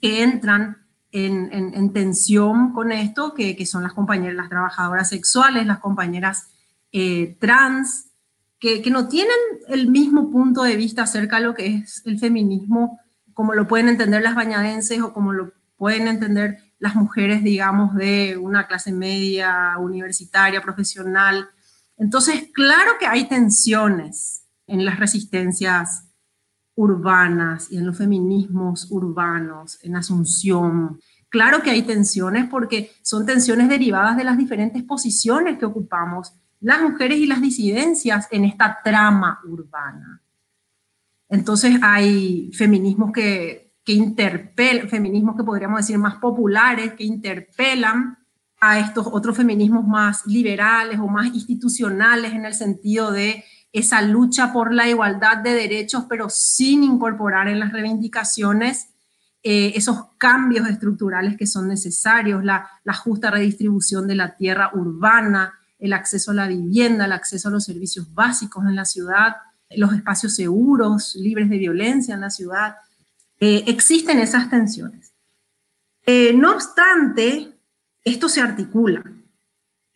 que 0.00 0.22
entran 0.22 0.81
en, 1.12 1.92
tensión 1.92 2.72
con 2.72 2.90
esto, 2.90 3.34
que, 3.34 3.54
que, 3.54 3.66
son 3.66 3.82
las 3.82 3.92
compañeras, 3.92 4.34
las 4.34 4.48
trabajadoras 4.48 5.10
sexuales, 5.10 5.66
las 5.66 5.78
compañeras 5.78 6.48
eh, 6.90 7.36
trans, 7.38 8.10
que, 8.58 8.80
que, 8.80 8.90
no 8.90 9.08
tienen 9.08 9.36
el 9.68 9.88
mismo 9.88 10.30
punto 10.30 10.62
de 10.62 10.76
vista 10.76 11.02
acerca 11.02 11.36
de 11.36 11.44
lo 11.44 11.54
que 11.54 11.66
es 11.76 12.02
el 12.06 12.18
feminismo, 12.18 12.98
como 13.34 13.54
lo 13.54 13.68
pueden 13.68 13.88
entender 13.88 14.22
las 14.22 14.34
bañadenses 14.34 15.00
o 15.00 15.12
como 15.12 15.32
lo 15.32 15.52
pueden 15.76 16.08
entender 16.08 16.58
las 16.78 16.94
mujeres, 16.94 17.42
digamos, 17.42 17.94
de 17.94 18.36
una 18.36 18.66
clase 18.66 18.92
media, 18.92 19.76
universitaria, 19.78 20.62
profesional. 20.62 21.48
Entonces, 21.96 22.48
claro 22.52 22.92
que 22.98 23.06
hay 23.06 23.28
tensiones 23.28 24.44
en 24.66 24.84
las 24.84 24.98
resistencias 24.98 26.11
urbanas 26.74 27.70
y 27.70 27.76
en 27.76 27.86
los 27.86 27.98
feminismos 27.98 28.88
urbanos, 28.90 29.78
en 29.82 29.96
Asunción. 29.96 31.00
Claro 31.28 31.62
que 31.62 31.70
hay 31.70 31.82
tensiones 31.82 32.46
porque 32.48 32.92
son 33.02 33.26
tensiones 33.26 33.68
derivadas 33.68 34.16
de 34.16 34.24
las 34.24 34.38
diferentes 34.38 34.82
posiciones 34.82 35.58
que 35.58 35.64
ocupamos 35.64 36.32
las 36.60 36.80
mujeres 36.80 37.18
y 37.18 37.26
las 37.26 37.40
disidencias 37.40 38.28
en 38.30 38.44
esta 38.44 38.78
trama 38.84 39.40
urbana. 39.44 40.22
Entonces 41.28 41.76
hay 41.82 42.50
feminismos 42.52 43.10
que, 43.12 43.74
que 43.84 43.94
interpelan, 43.94 44.88
feminismos 44.88 45.36
que 45.36 45.44
podríamos 45.44 45.78
decir 45.78 45.98
más 45.98 46.16
populares, 46.16 46.92
que 46.94 47.04
interpelan 47.04 48.18
a 48.60 48.78
estos 48.78 49.08
otros 49.10 49.36
feminismos 49.36 49.84
más 49.84 50.24
liberales 50.26 51.00
o 51.00 51.08
más 51.08 51.26
institucionales 51.34 52.32
en 52.32 52.44
el 52.44 52.54
sentido 52.54 53.10
de 53.10 53.44
esa 53.72 54.02
lucha 54.02 54.52
por 54.52 54.72
la 54.72 54.88
igualdad 54.88 55.38
de 55.38 55.54
derechos, 55.54 56.04
pero 56.08 56.28
sin 56.28 56.84
incorporar 56.84 57.48
en 57.48 57.58
las 57.58 57.72
reivindicaciones 57.72 58.88
eh, 59.44 59.72
esos 59.74 60.04
cambios 60.18 60.68
estructurales 60.68 61.36
que 61.36 61.46
son 61.46 61.66
necesarios, 61.66 62.44
la, 62.44 62.68
justa 63.02 63.30
redistribución 63.30 64.06
de 64.06 64.14
la 64.14 64.36
tierra 64.36 64.70
urbana, 64.74 65.54
el 65.78 65.94
acceso 65.94 66.30
a 66.30 66.34
la 66.34 66.46
vivienda, 66.46 67.06
el 67.06 67.12
acceso 67.12 67.48
a 67.48 67.50
los 67.50 67.64
servicios 67.64 68.14
básicos 68.14 68.64
en 68.66 68.76
la 68.76 68.84
ciudad, 68.84 69.36
los 69.70 69.92
espacios 69.94 70.36
seguros, 70.36 71.16
libres 71.16 71.48
de 71.50 71.58
violencia 71.58 72.14
en 72.14 72.20
la 72.20 72.30
ciudad. 72.30 72.76
Eh, 73.40 73.64
existen 73.66 74.20
esas 74.20 74.48
tensiones. 74.48 75.12
Eh, 76.06 76.32
no 76.34 76.52
obstante, 76.52 77.52
esto 78.04 78.28
se 78.28 78.42
articula. 78.42 79.02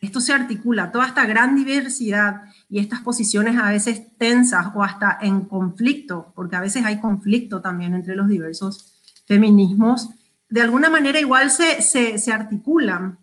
Esto 0.00 0.20
se 0.20 0.32
articula, 0.32 0.92
toda 0.92 1.06
esta 1.06 1.24
gran 1.24 1.56
diversidad 1.56 2.42
y 2.68 2.80
estas 2.80 3.00
posiciones 3.00 3.56
a 3.56 3.70
veces 3.70 4.16
tensas 4.18 4.66
o 4.74 4.82
hasta 4.82 5.18
en 5.22 5.42
conflicto, 5.42 6.32
porque 6.34 6.56
a 6.56 6.60
veces 6.60 6.84
hay 6.84 7.00
conflicto 7.00 7.62
también 7.62 7.94
entre 7.94 8.14
los 8.14 8.28
diversos 8.28 9.00
feminismos, 9.26 10.10
de 10.48 10.62
alguna 10.62 10.90
manera 10.90 11.18
igual 11.18 11.50
se, 11.50 11.80
se, 11.82 12.32
articulan, 12.32 13.18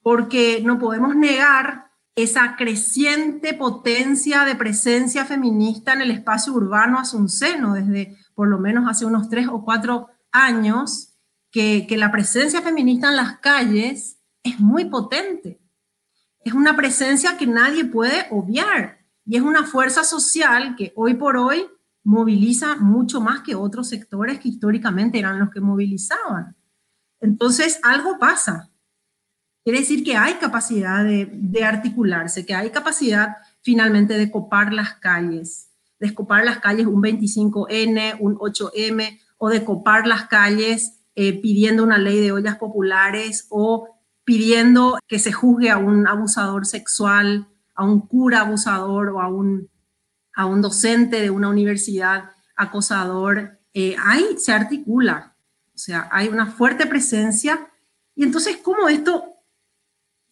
porque 0.00 0.62
no 0.64 0.78
podemos 0.78 1.16
negar 1.16 1.90
esa 2.14 2.56
creciente 2.56 3.52
potencia 3.52 4.44
de 4.44 4.54
presencia 4.54 5.24
feminista 5.24 5.92
en 5.92 6.02
el 6.02 6.12
espacio 6.12 6.54
urbano 6.54 6.98
asunceno, 6.98 7.74
desde 7.74 8.16
por 8.34 8.48
lo 8.48 8.58
menos 8.58 8.88
hace 8.88 9.04
unos 9.04 9.28
tres 9.28 9.48
o 9.48 9.64
cuatro 9.64 10.08
años, 10.30 11.10
que, 11.50 11.86
que 11.86 11.96
la 11.96 12.10
presencia 12.10 12.62
feminista 12.62 13.10
en 13.10 13.16
las 13.16 13.38
calles 13.38 14.18
es 14.42 14.60
muy 14.60 14.86
potente 14.86 15.63
es 16.44 16.52
una 16.52 16.76
presencia 16.76 17.36
que 17.36 17.46
nadie 17.46 17.84
puede 17.84 18.26
obviar 18.30 18.98
y 19.24 19.36
es 19.36 19.42
una 19.42 19.64
fuerza 19.64 20.04
social 20.04 20.76
que 20.76 20.92
hoy 20.94 21.14
por 21.14 21.36
hoy 21.36 21.66
moviliza 22.02 22.76
mucho 22.76 23.20
más 23.20 23.40
que 23.40 23.54
otros 23.54 23.88
sectores 23.88 24.38
que 24.38 24.50
históricamente 24.50 25.18
eran 25.18 25.38
los 25.38 25.50
que 25.50 25.60
movilizaban. 25.60 26.54
Entonces, 27.20 27.80
algo 27.82 28.18
pasa. 28.18 28.70
Quiere 29.64 29.80
decir 29.80 30.04
que 30.04 30.14
hay 30.14 30.34
capacidad 30.34 31.02
de, 31.02 31.64
articularse, 31.64 32.44
que 32.44 32.54
hay 32.54 32.68
capacidad 32.68 33.36
finalmente 33.62 34.18
de 34.18 34.30
copar 34.30 34.74
las 34.74 34.96
calles, 34.96 35.70
de 35.98 36.12
copar 36.12 36.44
las 36.44 36.58
calles 36.58 36.86
un 36.86 37.02
25N, 37.02 38.18
un 38.20 38.36
8M, 38.36 39.18
o 39.38 39.48
de 39.48 39.64
copar 39.64 40.06
las 40.06 40.26
calles 40.26 41.00
eh, 41.14 41.40
pidiendo 41.40 41.82
una 41.82 41.96
ley 41.96 42.20
de 42.20 42.32
ollas 42.32 42.58
populares 42.58 43.46
o 43.48 43.88
pidiendo 44.24 44.98
que 45.06 45.18
se 45.18 45.32
juzgue 45.32 45.70
a 45.70 45.78
un 45.78 46.06
abusador 46.06 46.66
sexual, 46.66 47.46
a 47.74 47.84
un 47.84 48.00
cura 48.00 48.40
abusador 48.40 49.10
o 49.10 49.20
a 49.20 49.28
un, 49.28 49.68
a 50.34 50.46
un 50.46 50.62
docente 50.62 51.20
de 51.20 51.30
una 51.30 51.48
universidad 51.48 52.30
acosador, 52.56 53.58
eh, 53.72 53.96
ahí 54.02 54.36
se 54.38 54.52
articula. 54.52 55.36
O 55.74 55.78
sea, 55.78 56.08
hay 56.10 56.28
una 56.28 56.46
fuerte 56.46 56.86
presencia. 56.86 57.68
Y 58.14 58.22
entonces, 58.22 58.58
¿cómo 58.58 58.88
esto 58.88 59.24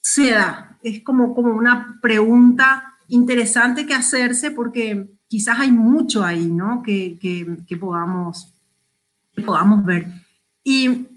se 0.01 0.31
da? 0.31 0.79
Es 0.83 1.03
como, 1.03 1.35
como 1.35 1.53
una 1.53 1.99
pregunta 2.01 2.95
interesante 3.09 3.87
que 3.87 3.95
hacerse 3.95 4.53
porque 4.53 5.11
quizás 5.29 5.61
hay 5.61 5.73
mucho 5.73 6.25
ahí, 6.25 6.47
¿no? 6.47 6.83
Que, 6.83 7.19
que, 7.21 7.59
que 7.67 7.77
podamos, 7.77 8.55
que 9.35 9.43
podamos 9.43 9.85
ver. 9.85 10.07
Y 10.65 11.09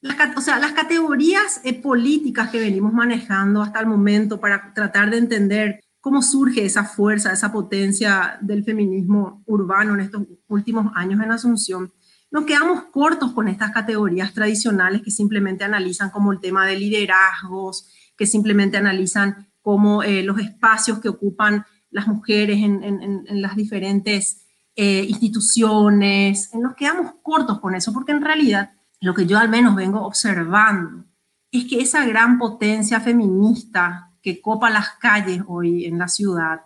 las, 0.00 0.36
o 0.36 0.40
sea, 0.40 0.58
las 0.58 0.72
categorías 0.72 1.60
eh, 1.64 1.74
políticas 1.74 2.50
que 2.50 2.60
venimos 2.60 2.92
manejando 2.92 3.62
hasta 3.62 3.80
el 3.80 3.86
momento 3.86 4.40
para 4.40 4.72
tratar 4.72 5.10
de 5.10 5.18
entender 5.18 5.80
cómo 6.00 6.22
surge 6.22 6.64
esa 6.64 6.84
fuerza, 6.84 7.32
esa 7.32 7.52
potencia 7.52 8.38
del 8.40 8.64
feminismo 8.64 9.42
urbano 9.46 9.94
en 9.94 10.00
estos 10.00 10.22
últimos 10.46 10.92
años 10.94 11.20
en 11.22 11.32
Asunción, 11.32 11.92
nos 12.30 12.44
quedamos 12.44 12.84
cortos 12.84 13.32
con 13.32 13.48
estas 13.48 13.72
categorías 13.72 14.34
tradicionales 14.34 15.02
que 15.02 15.10
simplemente 15.10 15.64
analizan 15.64 16.10
como 16.10 16.30
el 16.32 16.40
tema 16.40 16.66
de 16.66 16.76
liderazgos, 16.76 17.88
que 18.16 18.26
simplemente 18.26 18.76
analizan 18.76 19.48
como 19.62 20.02
eh, 20.02 20.22
los 20.22 20.38
espacios 20.38 20.98
que 20.98 21.08
ocupan 21.08 21.64
las 21.90 22.06
mujeres 22.06 22.58
en, 22.58 22.84
en, 22.84 23.42
las 23.42 23.56
diferentes 23.56 24.46
eh, 24.76 25.06
instituciones. 25.08 26.50
Nos 26.54 26.74
quedamos 26.74 27.12
cortos 27.22 27.60
con 27.60 27.74
eso, 27.74 27.94
porque 27.94 28.12
en 28.12 28.22
realidad 28.22 28.72
lo 29.00 29.14
que 29.14 29.26
yo 29.26 29.38
al 29.38 29.48
menos 29.48 29.74
vengo 29.74 30.02
observando 30.02 31.04
es 31.50 31.64
que 31.66 31.80
esa 31.80 32.04
gran 32.06 32.38
potencia 32.38 33.00
feminista 33.00 34.12
que 34.22 34.40
copa 34.40 34.70
las 34.70 34.90
calles 34.98 35.42
hoy 35.46 35.86
en 35.86 35.98
la 35.98 36.08
ciudad 36.08 36.62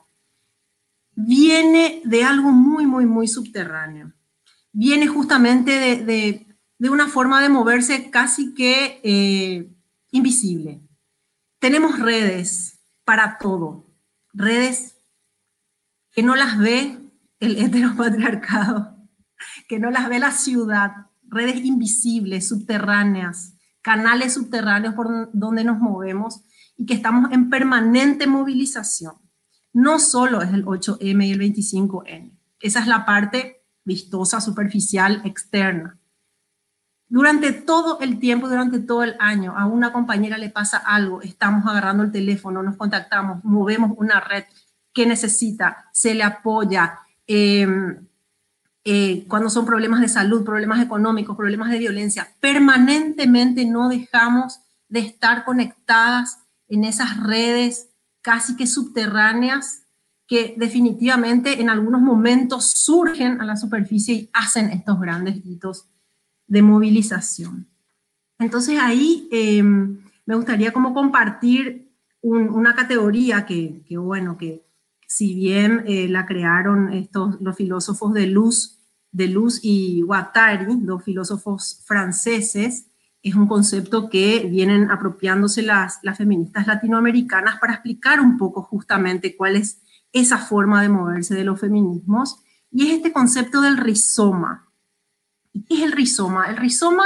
viene 1.14 2.00
de 2.04 2.24
algo 2.24 2.50
muy, 2.50 2.86
muy, 2.86 3.06
muy 3.06 3.28
subterráneo. 3.28 4.12
Viene 4.72 5.06
justamente 5.06 6.02
de, 6.02 6.46
una 6.78 7.08
forma 7.08 7.42
de 7.42 7.48
moverse 7.48 8.10
casi 8.10 8.54
que 8.54 9.00
eh, 9.04 9.70
invisible. 10.10 10.80
Tenemos 11.58 11.98
redes 11.98 12.80
para 13.04 13.38
todo, 13.38 13.86
redes 14.32 14.96
que 16.10 16.22
no 16.22 16.34
las 16.34 16.58
ve 16.58 16.98
el 17.40 17.56
heteropatriarcado, 17.64 18.96
que 19.68 19.78
no 19.78 19.90
las 19.90 20.08
ve 20.08 20.18
la 20.18 20.32
ciudad, 20.32 21.06
redes 21.32 21.64
invisibles, 21.64 22.48
subterráneas, 22.48 23.54
canales 23.80 24.34
subterráneos 24.34 24.94
por 24.94 25.30
donde 25.32 25.64
nos 25.64 25.78
movemos 25.78 26.44
y 26.76 26.86
que 26.86 26.94
estamos 26.94 27.32
en 27.32 27.50
permanente 27.50 28.26
movilización. 28.26 29.14
No 29.72 29.98
solo 29.98 30.42
es 30.42 30.52
el 30.52 30.64
8M 30.64 31.26
y 31.26 31.32
el 31.32 31.40
25N, 31.40 32.38
esa 32.60 32.80
es 32.80 32.86
la 32.86 33.04
parte 33.04 33.64
vistosa, 33.84 34.40
superficial, 34.40 35.22
externa. 35.24 35.98
Durante 37.08 37.52
todo 37.52 38.00
el 38.00 38.18
tiempo, 38.18 38.48
durante 38.48 38.78
todo 38.78 39.02
el 39.02 39.16
año, 39.18 39.54
a 39.56 39.66
una 39.66 39.92
compañera 39.92 40.38
le 40.38 40.50
pasa 40.50 40.78
algo, 40.78 41.20
estamos 41.20 41.66
agarrando 41.66 42.04
el 42.04 42.12
teléfono, 42.12 42.62
nos 42.62 42.76
contactamos, 42.76 43.44
movemos 43.44 43.92
una 43.96 44.20
red 44.20 44.44
que 44.94 45.06
necesita, 45.06 45.88
se 45.92 46.14
le 46.14 46.22
apoya, 46.22 47.00
eh, 47.26 47.66
eh, 48.84 49.24
cuando 49.28 49.48
son 49.48 49.64
problemas 49.64 50.00
de 50.00 50.08
salud, 50.08 50.44
problemas 50.44 50.82
económicos, 50.82 51.36
problemas 51.36 51.70
de 51.70 51.78
violencia, 51.78 52.34
permanentemente 52.40 53.64
no 53.64 53.88
dejamos 53.88 54.60
de 54.88 55.00
estar 55.00 55.44
conectadas 55.44 56.38
en 56.68 56.84
esas 56.84 57.22
redes 57.22 57.90
casi 58.22 58.56
que 58.56 58.66
subterráneas 58.66 59.82
que 60.26 60.54
definitivamente 60.56 61.60
en 61.60 61.68
algunos 61.68 62.00
momentos 62.00 62.70
surgen 62.70 63.40
a 63.40 63.44
la 63.44 63.56
superficie 63.56 64.14
y 64.14 64.30
hacen 64.32 64.70
estos 64.70 64.98
grandes 64.98 65.36
hitos 65.44 65.88
de 66.46 66.62
movilización. 66.62 67.68
Entonces 68.38 68.78
ahí 68.80 69.28
em, 69.30 69.98
me 70.26 70.34
gustaría 70.34 70.72
como 70.72 70.94
compartir 70.94 71.92
una 72.22 72.74
categoría 72.74 73.44
que, 73.44 73.82
que, 73.86 73.98
bueno, 73.98 74.38
que 74.38 74.64
si 75.14 75.34
bien 75.34 75.84
eh, 75.86 76.08
la 76.08 76.24
crearon 76.24 76.90
estos, 76.94 77.38
los 77.42 77.54
filósofos 77.54 78.14
de 78.14 78.26
Luz, 78.28 78.78
de 79.10 79.28
Luz 79.28 79.60
y 79.62 80.00
Guattari, 80.00 80.78
dos 80.80 81.04
filósofos 81.04 81.82
franceses, 81.84 82.86
es 83.22 83.34
un 83.34 83.46
concepto 83.46 84.08
que 84.08 84.48
vienen 84.50 84.90
apropiándose 84.90 85.60
las, 85.60 85.98
las 86.02 86.16
feministas 86.16 86.66
latinoamericanas 86.66 87.58
para 87.60 87.74
explicar 87.74 88.20
un 88.20 88.38
poco 88.38 88.62
justamente 88.62 89.36
cuál 89.36 89.56
es 89.56 89.82
esa 90.14 90.38
forma 90.38 90.80
de 90.80 90.88
moverse 90.88 91.34
de 91.34 91.44
los 91.44 91.60
feminismos, 91.60 92.42
y 92.70 92.86
es 92.86 92.94
este 92.94 93.12
concepto 93.12 93.60
del 93.60 93.76
rizoma. 93.76 94.72
¿Qué 95.52 95.74
es 95.74 95.82
el 95.82 95.92
rizoma? 95.92 96.48
El 96.48 96.56
rizoma 96.56 97.04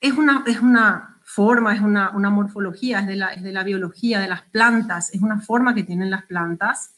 es 0.00 0.14
una, 0.14 0.42
es 0.46 0.62
una 0.62 1.13
forma, 1.34 1.74
es 1.74 1.80
una, 1.80 2.10
una 2.10 2.30
morfología, 2.30 3.00
es 3.00 3.06
de, 3.06 3.16
la, 3.16 3.32
es 3.32 3.42
de 3.42 3.52
la 3.52 3.64
biología 3.64 4.20
de 4.20 4.28
las 4.28 4.42
plantas, 4.42 5.12
es 5.12 5.20
una 5.20 5.40
forma 5.40 5.74
que 5.74 5.82
tienen 5.82 6.10
las 6.10 6.24
plantas, 6.26 6.94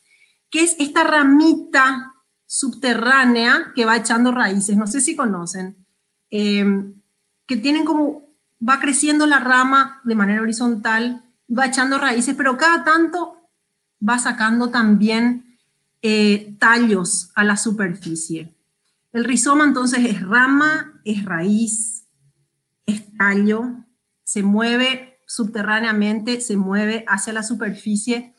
que 0.50 0.62
es 0.62 0.76
esta 0.78 1.04
ramita 1.04 2.12
subterránea 2.46 3.72
que 3.74 3.84
va 3.84 3.96
echando 3.96 4.32
raíces. 4.32 4.76
No 4.76 4.86
sé 4.86 5.00
si 5.00 5.16
conocen. 5.16 5.86
Em, 6.30 6.94
que 7.46 7.56
tienen 7.56 7.84
como, 7.84 8.22
va 8.66 8.78
creciendo 8.78 9.26
la 9.26 9.38
rama 9.38 10.00
de 10.04 10.14
manera 10.14 10.42
horizontal, 10.42 11.24
va 11.48 11.66
echando 11.66 11.98
raíces, 11.98 12.34
pero 12.36 12.56
cada 12.56 12.84
tanto 12.84 13.36
va 14.06 14.18
sacando 14.18 14.70
también 14.70 15.58
eh, 16.02 16.56
tallos 16.58 17.30
a 17.34 17.44
la 17.44 17.56
superficie. 17.56 18.54
El 19.12 19.24
rizoma 19.24 19.64
entonces 19.64 20.04
es 20.04 20.20
rama, 20.20 21.00
es 21.04 21.24
raíz, 21.24 22.06
es 22.84 23.16
tallo, 23.16 23.85
se 24.26 24.42
mueve 24.42 25.20
subterráneamente, 25.24 26.40
se 26.40 26.56
mueve 26.56 27.04
hacia 27.06 27.32
la 27.32 27.44
superficie. 27.44 28.34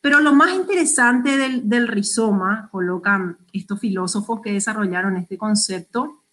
Pero 0.00 0.18
lo 0.18 0.32
más 0.32 0.52
interesante 0.54 1.36
del, 1.38 1.86
rizoma, 1.86 2.68
colocan 2.72 3.38
estos 3.52 3.78
filósofos 3.78 4.40
que 4.42 4.52
desarrollaron 4.52 5.16
este 5.16 5.38
concepto 5.38 6.24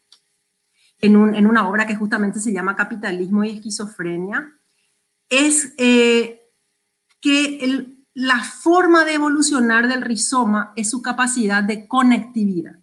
en, 1.00 1.15
una 1.15 1.69
obra 1.69 1.85
que 1.85 1.95
justamente 1.95 2.39
se 2.39 2.51
llama 2.51 2.75
Capitalismo 2.75 3.43
y 3.43 3.51
Esquizofrenia, 3.51 4.57
es 5.29 5.74
eh, 5.77 6.41
que 7.21 8.00
la 8.15 8.43
forma 8.43 9.05
de 9.05 9.13
evolucionar 9.13 9.88
del 9.88 10.01
rizoma 10.01 10.74
es 10.75 10.89
su 10.89 11.03
capacidad 11.03 11.63
de 11.63 11.88
conectividad. 11.88 12.79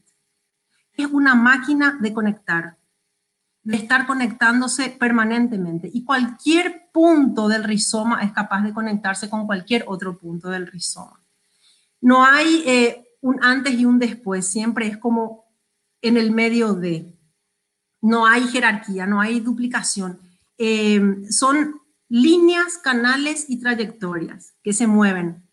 Es 0.92 1.06
una 1.06 1.34
máquina 1.34 1.98
de 2.00 2.12
conectar, 2.12 2.78
de 3.64 3.76
estar 3.76 4.06
conectándose 4.06 4.90
permanentemente. 4.90 5.90
Y 5.92 6.04
cualquier 6.04 6.88
punto 6.92 7.48
del 7.48 7.64
rizoma 7.64 8.22
es 8.22 8.32
capaz 8.32 8.62
de 8.62 8.72
conectarse 8.72 9.30
con 9.30 9.46
cualquier 9.46 9.84
otro 9.86 10.18
punto 10.18 10.48
del 10.48 10.66
rizoma. 10.66 11.22
No 12.00 12.24
hay 12.24 12.62
eh, 12.66 13.06
un 13.20 13.38
antes 13.42 13.74
y 13.74 13.84
un 13.84 13.98
después, 13.98 14.46
siempre 14.46 14.88
es 14.88 14.98
como 14.98 15.44
en 16.00 16.16
el 16.16 16.32
medio 16.32 16.74
de. 16.74 17.16
No 18.00 18.26
hay 18.26 18.42
jerarquía, 18.48 19.06
no 19.06 19.20
hay 19.20 19.38
duplicación. 19.38 20.18
Eh, 20.58 21.00
son 21.30 21.80
líneas, 22.08 22.78
canales 22.78 23.46
y 23.48 23.60
trayectorias 23.60 24.54
que 24.62 24.72
se 24.72 24.88
mueven 24.88 25.48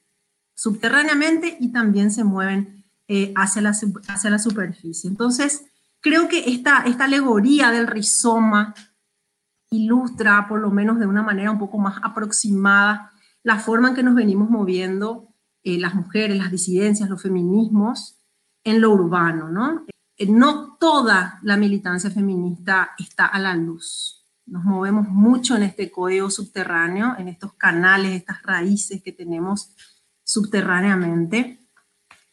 subterráneamente 0.56 1.58
y 1.60 1.72
también 1.72 2.12
se 2.12 2.24
mueven 2.24 2.84
eh, 3.08 3.32
hacia, 3.36 3.62
la, 3.62 3.70
hacia 3.70 4.30
la 4.30 4.40
superficie. 4.40 5.10
Entonces, 5.10 5.69
creo 6.02 6.28
que 6.28 6.50
esta, 6.52 6.84
esta 6.84 7.06
alegoría 7.06 7.72
del 7.72 7.88
rizoma 7.88 8.74
ilustra, 9.72 10.48
por 10.48 10.60
lo 10.60 10.72
menos 10.72 11.00
de 11.00 11.06
una 11.06 11.24
manera 11.24 11.52
un 11.52 11.60
poco 11.60 11.78
más 11.78 12.00
aproximada, 12.04 13.12
la 13.44 13.60
forma 13.60 13.90
en 13.90 13.96
que 13.96 14.04
nos 14.04 14.16
venimos 14.16 14.50
moviendo 14.50 15.34
eh, 15.64 15.78
las 15.78 15.96
mujeres, 15.96 16.38
las 16.38 16.52
disidencias, 16.52 17.10
los 17.10 17.22
feminismos 17.22 18.18
en 18.64 18.82
lo 18.82 18.92
urbano, 18.92 19.50
¿no? 19.50 19.86
Eh, 20.18 20.28
no 20.30 20.78
toda 20.80 21.40
la 21.44 21.58
militancia 21.58 22.10
feminista 22.10 22.92
está 22.98 23.26
a 23.26 23.40
la 23.40 23.56
luz. 23.56 24.26
Nos 24.46 24.64
movemos 24.64 25.08
mucho 25.08 25.56
en 25.56 25.64
este 25.64 25.92
código 25.92 26.30
subterráneo, 26.32 27.16
en 27.18 27.28
estos 27.28 27.54
canales, 27.54 28.14
estas 28.14 28.42
raíces 28.44 29.02
que 29.04 29.12
tenemos 29.12 29.76
subterráneamente. 30.24 31.60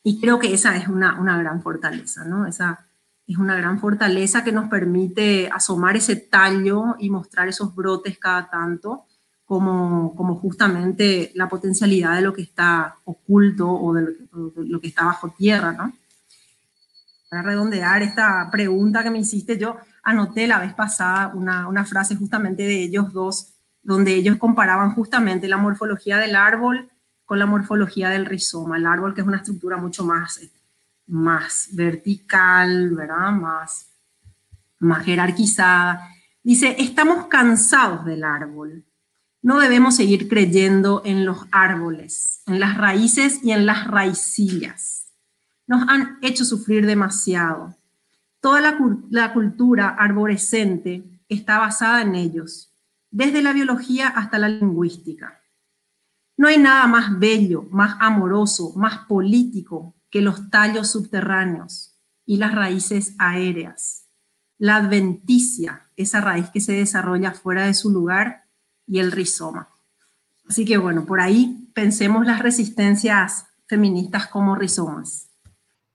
Y 0.02 0.20
creo 0.20 0.38
que 0.38 0.54
esa 0.54 0.76
es 0.76 0.88
una, 0.88 1.20
una 1.20 1.36
gran 1.36 1.62
fortaleza, 1.62 2.24
¿no? 2.24 2.46
Esa 2.46 2.85
es 3.26 3.38
una 3.38 3.56
gran 3.56 3.80
fortaleza 3.80 4.44
que 4.44 4.52
nos 4.52 4.68
permite 4.68 5.50
asomar 5.52 5.96
ese 5.96 6.16
tallo 6.16 6.96
y 6.98 7.10
mostrar 7.10 7.48
esos 7.48 7.74
brotes 7.74 8.18
cada 8.18 8.48
tanto 8.48 9.04
como, 9.44 10.14
como 10.16 10.36
justamente 10.36 11.32
la 11.34 11.48
potencialidad 11.48 12.16
de 12.16 12.22
lo 12.22 12.32
que 12.32 12.42
está 12.42 12.96
oculto 13.04 13.68
o 13.68 13.94
de 13.94 14.16
lo, 14.56 14.80
que 14.80 14.88
está 14.88 15.04
bajo 15.04 15.30
tierra, 15.30 15.72
¿no? 15.72 15.92
Para 17.30 17.42
redondear 17.42 18.02
esta 18.02 18.48
pregunta 18.50 19.02
que 19.02 19.10
me 19.10 19.18
hiciste, 19.18 19.58
yo 19.58 19.76
anoté 20.02 20.46
la 20.46 20.60
vez 20.60 20.74
pasada 20.74 21.28
una, 21.34 21.68
una 21.68 21.84
frase 21.84 22.16
justamente 22.16 22.62
de 22.64 22.82
ellos 22.82 23.12
dos, 23.12 23.54
donde 23.82 24.14
ellos 24.14 24.36
comparaban 24.36 24.94
justamente 24.94 25.48
la 25.48 25.56
morfología 25.56 26.18
del 26.18 26.36
árbol 26.36 26.90
con 27.24 27.38
la 27.38 27.46
morfología 27.46 28.10
del 28.10 28.26
rizoma. 28.26 28.76
El 28.76 28.86
árbol 28.86 29.14
que 29.14 29.20
es 29.20 29.26
una 29.26 29.38
estructura 29.38 29.76
mucho 29.76 30.04
más, 30.04 30.40
más 31.06 31.68
vertical, 31.72 32.90
¿verdad? 32.90 33.32
Más, 33.32 33.92
más 34.78 35.04
jerarquizada. 35.04 36.08
Dice, 36.42 36.76
estamos 36.78 37.26
cansados 37.26 38.04
del 38.04 38.24
árbol. 38.24 38.84
No 39.42 39.58
debemos 39.60 39.96
seguir 39.96 40.28
creyendo 40.28 41.02
en 41.04 41.24
los 41.24 41.46
árboles, 41.52 42.42
en 42.46 42.60
las 42.60 42.76
raíces 42.76 43.40
y 43.42 43.52
en 43.52 43.66
las 43.66 43.86
raicillas. 43.86 45.12
Nos 45.66 45.88
han 45.88 46.18
hecho 46.22 46.44
sufrir 46.44 46.86
demasiado. 46.86 47.76
Toda 48.40 48.60
la, 48.60 49.32
cultura 49.32 49.88
arborescente 49.88 51.20
está 51.28 51.58
basada 51.58 52.02
en 52.02 52.14
ellos, 52.14 52.72
desde 53.10 53.42
la 53.42 53.52
biología 53.52 54.06
hasta 54.06 54.38
la 54.38 54.48
lingüística. 54.48 55.40
No 56.36 56.46
hay 56.46 56.58
nada 56.58 56.86
más 56.86 57.18
bello, 57.18 57.66
más 57.72 57.96
amoroso, 57.98 58.72
más 58.76 58.98
político 59.06 59.95
que 60.16 60.22
los 60.22 60.48
tallos 60.48 60.90
subterráneos 60.92 61.94
y 62.24 62.38
las 62.38 62.54
raíces 62.54 63.14
aéreas. 63.18 64.08
La 64.56 64.76
adventicia, 64.76 65.90
esa 65.94 66.22
raíz 66.22 66.48
que 66.48 66.62
se 66.62 66.72
desarrolla 66.72 67.32
fuera 67.32 67.66
de 67.66 67.74
su 67.74 67.90
lugar, 67.90 68.44
y 68.86 68.98
el 68.98 69.12
rizoma. 69.12 69.68
Así 70.48 70.64
que 70.64 70.78
bueno, 70.78 71.04
por 71.04 71.20
ahí 71.20 71.68
pensemos 71.74 72.24
las 72.24 72.38
resistencias 72.38 73.44
feministas 73.68 74.28
como 74.28 74.54
rizomas. 74.54 75.28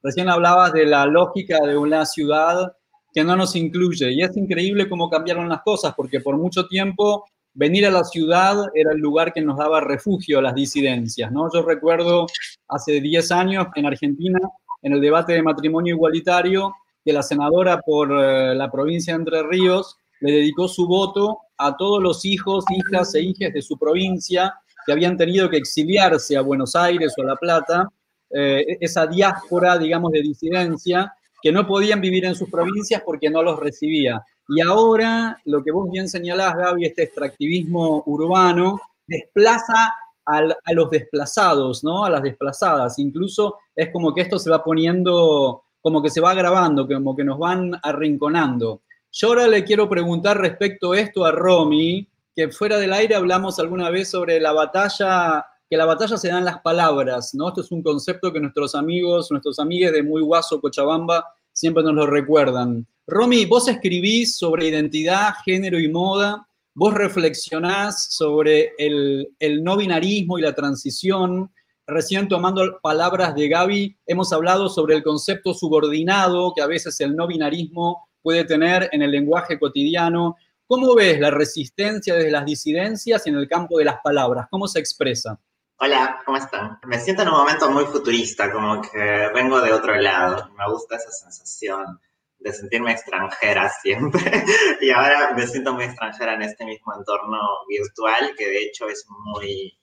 Recién 0.03 0.29
hablabas 0.29 0.71
de 0.71 0.86
la 0.86 1.07
lógica 1.07 1.57
de 1.65 1.75
una 1.75 2.05
ciudad 2.05 2.73
que 3.12 3.23
no 3.23 3.36
nos 3.36 3.55
incluye 3.55 4.13
y 4.13 4.21
es 4.21 4.38
increíble 4.38 4.88
cómo 4.88 5.10
cambiaron 5.10 5.49
las 5.49 5.63
cosas 5.63 5.95
porque 5.97 6.19
por 6.19 6.38
mucho 6.38 6.67
tiempo 6.67 7.25
venir 7.54 7.86
a 7.86 7.92
la 7.92 8.04
ciudad 8.04 8.66
era 8.74 8.92
el 8.94 9.00
lugar 9.00 9.34
que 9.34 9.42
nos 9.42 9.58
daba 9.58 9.82
refugio 9.82 10.40
a 10.40 10.42
las 10.42 10.56
disidencias, 10.56 11.32
¿no? 11.32 11.50
Yo 11.54 11.62
recuerdo 11.64 12.28
hace 12.68 13.02
10 13.02 13.32
años 13.32 13.68
en 13.76 13.86
Argentina, 13.86 14.40
en 14.82 14.94
el 14.94 15.02
debate 15.02 15.34
de 15.34 15.44
matrimonio 15.44 15.96
igualitario, 15.96 16.74
que 17.04 17.14
la 17.14 17.24
senadora 17.24 17.82
por 17.82 18.12
eh, 18.12 18.56
la 18.56 18.72
provincia 18.72 19.14
de 19.14 19.20
Entre 19.20 19.44
Ríos 19.44 19.98
le 20.22 20.34
dedicó 20.34 20.68
su 20.68 20.88
voto 20.88 21.40
a 21.58 21.76
todos 21.76 22.02
los 22.02 22.26
hijos, 22.26 22.64
hijas 22.70 23.16
e 23.16 23.22
hijas 23.22 23.54
de 23.54 23.62
su 23.62 23.78
provincia 23.78 24.54
que 24.86 24.92
habían 24.92 25.18
tenido 25.18 25.50
que 25.50 25.58
exiliarse 25.58 26.38
a 26.38 26.42
Buenos 26.42 26.76
Aires 26.76 27.14
o 27.18 27.22
a 27.22 27.26
La 27.26 27.36
Plata 27.36 27.88
eh, 28.30 28.78
esa 28.80 29.06
diáspora, 29.08 29.78
digamos, 29.78 30.12
de 30.12 30.22
disidencia, 30.22 31.14
que 31.42 31.52
no 31.52 31.68
podían 31.68 32.00
vivir 32.00 32.26
en 32.26 32.36
sus 32.36 32.50
provincias 32.50 33.02
porque 33.06 33.30
no 33.30 33.44
los 33.44 33.60
recibía. 33.60 34.22
Y 34.54 34.60
ahora, 34.60 35.40
lo 35.46 35.64
que 35.64 35.72
vos 35.72 35.90
bien 35.90 36.10
señalás, 36.10 36.58
Gaby, 36.58 36.86
este 36.86 37.04
extractivismo 37.04 38.04
urbano, 38.06 38.82
desplaza 39.08 39.94
a 40.26 40.74
los 40.74 40.90
desplazados, 40.90 41.86
¿no? 41.86 42.04
A 42.04 42.10
las 42.10 42.22
desplazadas. 42.22 43.00
Incluso 43.00 43.60
es 43.74 43.92
como 43.94 44.14
que 44.14 44.22
esto 44.22 44.38
se 44.38 44.50
va 44.50 44.62
poniendo, 44.62 45.64
como 45.80 46.02
que 46.04 46.10
se 46.10 46.20
va 46.20 46.32
agravando, 46.32 46.86
como 46.86 47.16
que 47.16 47.24
nos 47.24 47.40
van 47.40 47.80
arrinconando. 47.82 48.82
Yo 49.10 49.30
ahora 49.30 49.48
le 49.48 49.64
quiero 49.64 49.88
preguntar 49.88 50.38
respecto 50.38 50.92
a 50.92 51.00
esto 51.00 51.24
a 51.24 51.32
Romy, 51.32 52.10
que 52.36 52.50
fuera 52.50 52.78
del 52.78 52.92
aire 52.92 53.16
hablamos 53.16 53.58
alguna 53.58 53.90
vez 53.90 54.10
sobre 54.10 54.40
la 54.42 54.52
batalla 54.52 55.46
que 55.70 55.78
la 55.78 55.86
batalla 55.86 56.18
se 56.18 56.28
da 56.28 56.40
en 56.40 56.44
las 56.44 56.60
palabras, 56.60 57.34
¿no? 57.34 57.48
Esto 57.48 57.62
es 57.62 57.72
un 57.72 57.82
concepto 57.82 58.34
que 58.34 58.42
nuestros 58.42 58.76
amigos, 58.76 59.32
nuestros 59.32 59.58
amigues 59.58 59.94
de 59.94 60.04
Muy 60.04 60.22
Guaso, 60.22 60.60
Cochabamba, 60.60 61.26
siempre 61.54 61.82
nos 61.82 61.94
lo 61.94 62.06
recuerdan. 62.06 62.86
Romy, 63.08 63.46
vos 63.46 63.68
escribís 63.68 64.38
sobre 64.38 64.68
identidad, 64.68 65.34
género 65.44 65.80
y 65.80 65.90
moda, 65.90 66.48
vos 66.76 66.94
reflexionás 66.94 68.14
sobre 68.14 68.74
el, 68.78 69.28
no 69.64 69.76
binarismo 69.76 70.38
y 70.38 70.44
la 70.44 70.54
transición. 70.54 71.52
Recién 71.88 72.28
tomando 72.28 72.80
palabras 72.82 73.34
de 73.34 73.50
Gaby, 73.50 73.98
hemos 74.06 74.32
hablado 74.32 74.70
sobre 74.70 74.96
el 74.96 75.04
concepto 75.04 75.54
subordinado 75.54 76.54
que 76.56 76.62
a 76.62 76.68
veces 76.68 77.00
el 77.02 77.16
no 77.16 77.28
binarismo 77.28 78.08
puede 78.22 78.46
tener 78.46 78.88
en 78.92 79.02
el 79.02 79.12
lenguaje 79.12 79.60
cotidiano. 79.60 80.38
¿Cómo 80.68 80.94
ves 80.94 81.20
la 81.20 81.32
resistencia 81.32 82.14
desde 82.14 82.32
las 82.32 82.46
disidencias 82.46 83.26
en 83.26 83.36
el 83.36 83.48
campo 83.48 83.80
de 83.80 83.86
las 83.86 84.00
palabras? 84.02 84.48
¿Cómo 84.50 84.68
se 84.68 84.80
expresa? 84.80 85.40
Hola, 85.80 86.22
¿cómo 86.24 86.38
están? 86.38 86.78
Me 86.86 87.00
siento 87.00 87.24
en 87.24 87.30
un 87.30 87.40
momento 87.40 87.70
muy 87.72 87.84
futurista, 87.86 88.52
como 88.52 88.80
que 88.80 89.30
vengo 89.34 89.60
de 89.60 89.74
otro 89.74 89.96
lado. 89.96 90.52
Me 90.56 90.72
gusta 90.72 90.98
esa 90.98 91.12
sensación 91.12 92.00
de 92.41 92.54
sentirme 92.54 92.91
extranjera 92.91 93.69
siempre. 93.69 94.21
y 94.82 94.89
ahora 94.91 95.34
me 95.36 95.47
siento 95.47 95.73
muy 95.73 95.86
extranjera 95.86 96.34
en 96.34 96.43
este 96.43 96.65
mismo 96.65 96.93
entorno 96.95 97.39
virtual, 97.67 98.34
que 98.38 98.47
de 98.47 98.63
hecho 98.63 98.88
es 98.88 99.06
muy 99.10 99.77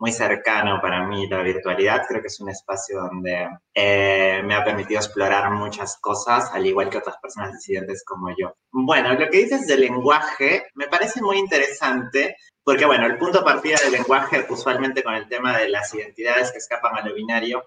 muy 0.00 0.12
cercano 0.12 0.80
para 0.80 1.06
mí 1.06 1.28
la 1.28 1.42
virtualidad. 1.42 2.06
Creo 2.08 2.22
que 2.22 2.28
es 2.28 2.40
un 2.40 2.48
espacio 2.48 3.00
donde 3.02 3.48
eh, 3.74 4.42
me 4.42 4.54
ha 4.54 4.64
permitido 4.64 4.98
explorar 4.98 5.50
muchas 5.50 5.98
cosas, 6.00 6.50
al 6.52 6.66
igual 6.66 6.88
que 6.88 6.98
otras 6.98 7.18
personas 7.18 7.52
disidentes 7.52 8.02
como 8.02 8.30
yo. 8.30 8.54
Bueno, 8.72 9.12
lo 9.12 9.28
que 9.28 9.38
dices 9.38 9.66
del 9.66 9.82
lenguaje 9.82 10.68
me 10.74 10.88
parece 10.88 11.20
muy 11.20 11.36
interesante 11.36 12.36
porque, 12.64 12.86
bueno, 12.86 13.06
el 13.06 13.18
punto 13.18 13.38
de 13.38 13.44
partida 13.44 13.76
del 13.82 13.92
lenguaje, 13.92 14.46
usualmente 14.48 15.02
con 15.02 15.14
el 15.14 15.28
tema 15.28 15.58
de 15.58 15.68
las 15.68 15.92
identidades 15.94 16.50
que 16.50 16.58
escapan 16.58 16.96
a 16.96 17.06
lo 17.06 17.14
binario, 17.14 17.62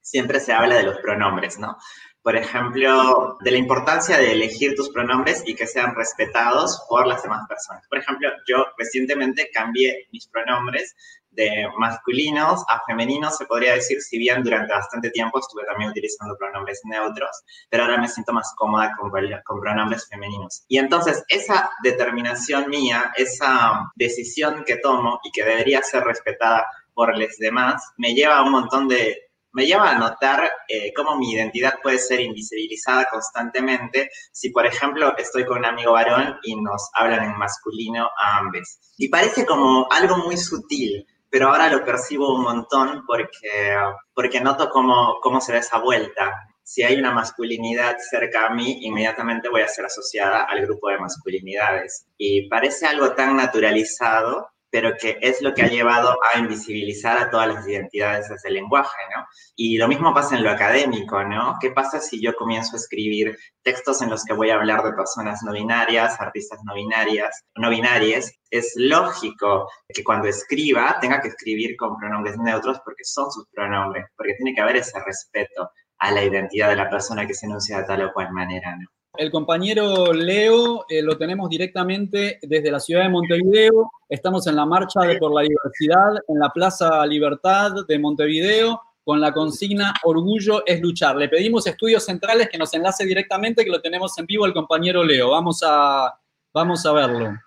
siempre 0.00 0.40
se 0.40 0.54
habla 0.54 0.76
de 0.76 0.84
los 0.84 0.98
pronombres, 0.98 1.58
¿no? 1.58 1.76
Por 2.24 2.36
ejemplo, 2.36 3.36
de 3.40 3.50
la 3.50 3.58
importancia 3.58 4.16
de 4.16 4.32
elegir 4.32 4.74
tus 4.74 4.88
pronombres 4.88 5.42
y 5.44 5.54
que 5.54 5.66
sean 5.66 5.94
respetados 5.94 6.82
por 6.88 7.06
las 7.06 7.22
demás 7.22 7.46
personas. 7.46 7.86
Por 7.86 7.98
ejemplo, 7.98 8.30
yo 8.48 8.64
recientemente 8.78 9.50
cambié 9.52 10.08
mis 10.10 10.26
pronombres 10.28 10.96
de 11.32 11.68
masculinos 11.76 12.64
a 12.70 12.80
femeninos, 12.86 13.36
se 13.36 13.44
podría 13.44 13.74
decir, 13.74 14.00
si 14.00 14.16
bien 14.16 14.42
durante 14.42 14.72
bastante 14.72 15.10
tiempo 15.10 15.38
estuve 15.38 15.66
también 15.66 15.90
utilizando 15.90 16.34
pronombres 16.38 16.80
neutros, 16.84 17.42
pero 17.68 17.82
ahora 17.82 17.98
me 17.98 18.08
siento 18.08 18.32
más 18.32 18.54
cómoda 18.56 18.92
con, 18.98 19.10
con 19.44 19.60
pronombres 19.60 20.08
femeninos. 20.08 20.64
Y 20.66 20.78
entonces 20.78 21.22
esa 21.28 21.72
determinación 21.82 22.70
mía, 22.70 23.12
esa 23.16 23.90
decisión 23.96 24.64
que 24.64 24.76
tomo 24.76 25.20
y 25.24 25.30
que 25.30 25.44
debería 25.44 25.82
ser 25.82 26.04
respetada 26.04 26.66
por 26.94 27.18
los 27.18 27.36
demás, 27.36 27.82
me 27.98 28.14
lleva 28.14 28.38
a 28.38 28.44
un 28.44 28.52
montón 28.52 28.88
de 28.88 29.23
me 29.54 29.66
lleva 29.66 29.90
a 29.90 29.98
notar 29.98 30.50
eh, 30.68 30.92
cómo 30.94 31.16
mi 31.16 31.32
identidad 31.32 31.78
puede 31.82 31.98
ser 31.98 32.20
invisibilizada 32.20 33.06
constantemente 33.10 34.10
si, 34.32 34.50
por 34.50 34.66
ejemplo, 34.66 35.16
estoy 35.16 35.46
con 35.46 35.58
un 35.58 35.64
amigo 35.64 35.92
varón 35.92 36.38
y 36.42 36.60
nos 36.60 36.90
hablan 36.92 37.24
en 37.24 37.38
masculino 37.38 38.04
a 38.04 38.38
ambos. 38.38 38.78
Y 38.98 39.08
parece 39.08 39.46
como 39.46 39.86
algo 39.90 40.18
muy 40.18 40.36
sutil, 40.36 41.06
pero 41.30 41.48
ahora 41.48 41.68
lo 41.70 41.84
percibo 41.84 42.34
un 42.34 42.42
montón 42.42 43.04
porque, 43.06 43.76
porque 44.12 44.40
noto 44.40 44.68
cómo, 44.70 45.18
cómo 45.22 45.40
se 45.40 45.52
da 45.52 45.58
esa 45.58 45.78
vuelta. 45.78 46.32
Si 46.64 46.82
hay 46.82 46.96
una 46.96 47.12
masculinidad 47.12 47.96
cerca 48.10 48.46
a 48.46 48.54
mí, 48.54 48.78
inmediatamente 48.82 49.48
voy 49.48 49.62
a 49.62 49.68
ser 49.68 49.84
asociada 49.84 50.44
al 50.44 50.62
grupo 50.62 50.88
de 50.88 50.98
masculinidades. 50.98 52.06
Y 52.18 52.48
parece 52.48 52.86
algo 52.86 53.12
tan 53.12 53.36
naturalizado 53.36 54.48
pero 54.74 54.96
que 55.00 55.18
es 55.20 55.40
lo 55.40 55.54
que 55.54 55.62
ha 55.62 55.68
llevado 55.68 56.18
a 56.34 56.36
invisibilizar 56.36 57.16
a 57.16 57.30
todas 57.30 57.46
las 57.46 57.68
identidades 57.68 58.28
desde 58.28 58.48
el 58.48 58.54
lenguaje, 58.54 58.96
¿no? 59.14 59.24
Y 59.54 59.78
lo 59.78 59.86
mismo 59.86 60.12
pasa 60.12 60.36
en 60.36 60.42
lo 60.42 60.50
académico, 60.50 61.22
¿no? 61.22 61.58
¿Qué 61.60 61.70
pasa 61.70 62.00
si 62.00 62.20
yo 62.20 62.34
comienzo 62.34 62.74
a 62.74 62.80
escribir 62.80 63.38
textos 63.62 64.02
en 64.02 64.10
los 64.10 64.24
que 64.24 64.32
voy 64.32 64.50
a 64.50 64.56
hablar 64.56 64.82
de 64.82 64.92
personas 64.94 65.44
no 65.44 65.52
binarias, 65.52 66.20
artistas 66.20 66.58
no 66.64 66.74
binarias, 66.74 67.44
no 67.54 67.70
binarias? 67.70 68.32
Es 68.50 68.72
lógico 68.74 69.70
que 69.86 70.02
cuando 70.02 70.26
escriba 70.26 70.98
tenga 71.00 71.20
que 71.20 71.28
escribir 71.28 71.76
con 71.76 71.96
pronombres 71.96 72.36
neutros 72.38 72.80
porque 72.84 73.04
son 73.04 73.30
sus 73.30 73.46
pronombres, 73.50 74.06
porque 74.16 74.34
tiene 74.34 74.56
que 74.56 74.60
haber 74.60 74.78
ese 74.78 74.98
respeto 75.06 75.70
a 75.98 76.10
la 76.10 76.24
identidad 76.24 76.68
de 76.70 76.74
la 76.74 76.90
persona 76.90 77.28
que 77.28 77.34
se 77.34 77.46
enuncia 77.46 77.78
de 77.78 77.84
tal 77.84 78.02
o 78.02 78.12
cual 78.12 78.32
manera, 78.32 78.74
¿no? 78.74 78.88
El 79.16 79.30
compañero 79.30 80.12
Leo 80.12 80.86
eh, 80.88 81.00
lo 81.00 81.16
tenemos 81.16 81.48
directamente 81.48 82.40
desde 82.42 82.72
la 82.72 82.80
ciudad 82.80 83.04
de 83.04 83.10
Montevideo. 83.10 83.92
Estamos 84.08 84.44
en 84.48 84.56
la 84.56 84.66
marcha 84.66 85.02
de 85.02 85.18
por 85.18 85.32
la 85.32 85.42
diversidad 85.42 86.16
en 86.26 86.40
la 86.40 86.50
Plaza 86.50 87.06
Libertad 87.06 87.70
de 87.86 87.98
Montevideo 88.00 88.82
con 89.04 89.20
la 89.20 89.32
consigna 89.32 89.94
Orgullo 90.02 90.66
es 90.66 90.80
luchar. 90.80 91.14
Le 91.14 91.28
pedimos 91.28 91.64
estudios 91.68 92.04
centrales 92.04 92.48
que 92.48 92.58
nos 92.58 92.74
enlace 92.74 93.04
directamente, 93.04 93.64
que 93.64 93.70
lo 93.70 93.80
tenemos 93.80 94.18
en 94.18 94.26
vivo 94.26 94.46
el 94.46 94.52
compañero 94.52 95.04
Leo. 95.04 95.30
Vamos 95.30 95.62
a, 95.64 96.12
vamos 96.52 96.84
a 96.84 96.92
verlo. 96.92 97.38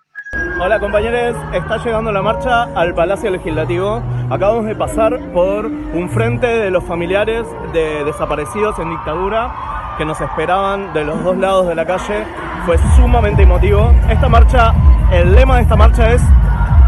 Hola 0.62 0.80
compañeros, 0.80 1.36
está 1.52 1.84
llegando 1.84 2.10
la 2.12 2.22
marcha 2.22 2.62
al 2.62 2.94
Palacio 2.94 3.30
Legislativo. 3.30 4.02
Acabamos 4.30 4.64
de 4.64 4.74
pasar 4.74 5.32
por 5.34 5.66
un 5.66 6.08
frente 6.08 6.46
de 6.46 6.70
los 6.70 6.84
familiares 6.84 7.44
de 7.74 8.04
desaparecidos 8.04 8.78
en 8.78 8.88
dictadura 8.90 9.87
que 9.98 10.04
nos 10.04 10.20
esperaban 10.20 10.92
de 10.94 11.04
los 11.04 11.22
dos 11.24 11.36
lados 11.36 11.66
de 11.66 11.74
la 11.74 11.84
calle. 11.84 12.24
Fue 12.64 12.78
sumamente 12.96 13.42
emotivo. 13.42 13.92
Esta 14.08 14.28
marcha, 14.28 14.72
el 15.10 15.34
lema 15.34 15.56
de 15.56 15.62
esta 15.62 15.74
marcha 15.74 16.12
es 16.12 16.22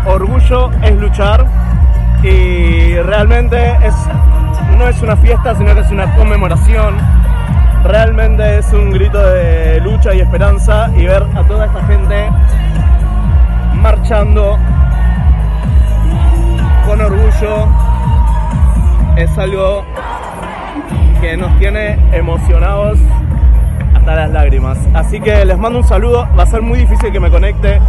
Orgullo 0.06 0.70
es 0.82 0.96
luchar 0.96 1.44
y 2.22 2.94
realmente 3.00 3.76
es, 3.82 3.94
no 4.78 4.88
es 4.88 5.02
una 5.02 5.16
fiesta, 5.16 5.54
sino 5.56 5.74
que 5.74 5.80
es 5.80 5.90
una 5.90 6.14
conmemoración. 6.14 6.94
Realmente 7.82 8.58
es 8.58 8.72
un 8.72 8.92
grito 8.92 9.18
de 9.18 9.80
lucha 9.80 10.14
y 10.14 10.20
esperanza 10.20 10.88
y 10.96 11.04
ver 11.06 11.26
a 11.34 11.42
toda 11.42 11.66
esta 11.66 11.84
gente 11.86 12.30
marchando 13.74 14.56
con 16.86 17.00
orgullo 17.00 17.68
es 19.16 19.36
algo 19.38 19.84
que 21.20 21.36
nos 21.36 21.56
tiene 21.58 21.98
emocionados 22.12 22.98
hasta 23.94 24.14
las 24.14 24.30
lágrimas. 24.30 24.78
Así 24.94 25.20
que 25.20 25.44
les 25.44 25.58
mando 25.58 25.80
un 25.80 25.84
saludo, 25.84 26.26
va 26.38 26.42
a 26.44 26.46
ser 26.46 26.62
muy 26.62 26.78
difícil 26.80 27.12
que 27.12 27.20
me 27.20 27.30
conecte, 27.30 27.80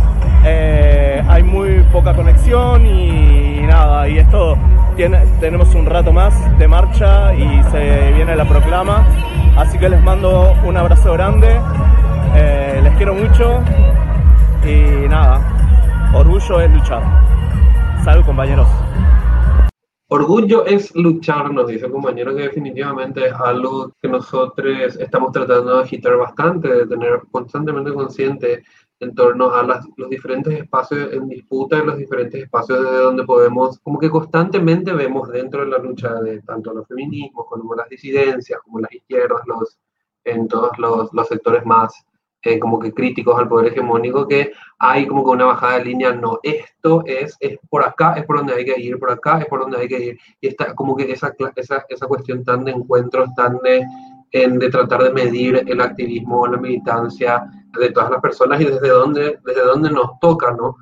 eh, 0.43 1.23
hay 1.27 1.43
muy 1.43 1.83
poca 1.91 2.13
conexión 2.13 2.85
y 2.85 3.61
nada, 3.61 4.07
y 4.07 4.17
esto 4.17 4.57
tiene, 4.95 5.19
tenemos 5.39 5.73
un 5.75 5.85
rato 5.85 6.11
más 6.11 6.33
de 6.57 6.67
marcha 6.67 7.33
y 7.33 7.63
se 7.71 8.11
viene 8.13 8.35
la 8.35 8.45
proclama, 8.45 9.05
así 9.57 9.77
que 9.77 9.89
les 9.89 10.01
mando 10.01 10.53
un 10.65 10.75
abrazo 10.77 11.13
grande, 11.13 11.59
eh, 12.35 12.79
les 12.83 12.93
quiero 12.95 13.13
mucho 13.13 13.61
y 14.65 15.07
nada, 15.07 15.39
orgullo 16.13 16.59
es 16.61 16.71
luchar. 16.71 17.01
Salud 18.03 18.25
compañeros. 18.25 18.67
Orgullo 20.13 20.65
es 20.65 20.93
luchar, 20.93 21.53
nos 21.53 21.69
dice 21.69 21.85
el 21.85 21.93
compañero, 21.93 22.35
que 22.35 22.41
definitivamente 22.41 23.27
es 23.27 23.33
algo 23.33 23.93
que 24.01 24.09
nosotros 24.09 24.97
estamos 24.99 25.31
tratando 25.31 25.77
de 25.77 25.83
agitar 25.83 26.17
bastante, 26.17 26.67
de 26.67 26.85
tener 26.85 27.21
constantemente 27.31 27.93
consciente 27.93 28.61
en 28.99 29.15
torno 29.15 29.51
a 29.51 29.63
los 29.63 30.09
diferentes 30.09 30.53
espacios 30.59 31.13
en 31.13 31.29
disputa 31.29 31.77
y 31.77 31.85
los 31.85 31.97
diferentes 31.97 32.43
espacios 32.43 32.83
desde 32.83 32.97
donde 32.97 33.23
podemos, 33.23 33.79
como 33.79 33.97
que 33.97 34.09
constantemente 34.09 34.91
vemos 34.91 35.29
dentro 35.29 35.61
de 35.61 35.67
la 35.67 35.77
lucha 35.77 36.15
de 36.15 36.41
tanto 36.41 36.73
los 36.73 36.85
feminismos 36.89 37.45
como 37.47 37.73
las 37.73 37.87
disidencias, 37.87 38.59
como 38.65 38.81
las 38.81 38.91
izquierdas, 38.91 39.39
los, 39.47 39.79
en 40.25 40.45
todos 40.49 40.77
los, 40.77 41.13
los 41.13 41.27
sectores 41.29 41.65
más 41.65 42.05
eh, 42.43 42.59
como 42.59 42.79
que 42.79 42.93
críticos 42.93 43.39
al 43.39 43.47
poder 43.47 43.71
hegemónico, 43.71 44.27
que 44.27 44.51
hay 44.79 45.05
como 45.05 45.23
que 45.23 45.31
una 45.31 45.45
bajada 45.45 45.77
de 45.77 45.85
línea, 45.85 46.11
no, 46.11 46.39
esto 46.41 47.03
es, 47.05 47.37
es 47.39 47.59
por 47.69 47.83
acá, 47.83 48.13
es 48.13 48.25
por 48.25 48.37
donde 48.37 48.55
hay 48.55 48.65
que 48.65 48.79
ir, 48.79 48.97
por 48.97 49.11
acá 49.11 49.39
es 49.39 49.45
por 49.45 49.61
donde 49.61 49.77
hay 49.77 49.87
que 49.87 49.99
ir, 49.99 50.19
y 50.39 50.47
está 50.47 50.73
como 50.73 50.95
que 50.95 51.11
esa, 51.11 51.33
esa, 51.55 51.85
esa 51.87 52.07
cuestión 52.07 52.43
tan 52.43 52.63
de 52.65 52.71
encuentros, 52.71 53.29
tan 53.35 53.59
de, 53.59 53.85
en, 54.31 54.57
de 54.57 54.69
tratar 54.69 55.03
de 55.03 55.11
medir 55.11 55.63
el 55.67 55.81
activismo, 55.81 56.47
la 56.47 56.57
militancia 56.57 57.43
de 57.79 57.91
todas 57.91 58.09
las 58.09 58.21
personas 58.21 58.59
y 58.59 58.65
desde 58.65 58.89
dónde, 58.89 59.39
desde 59.45 59.61
dónde 59.61 59.91
nos 59.91 60.19
toca, 60.19 60.51
¿no? 60.51 60.75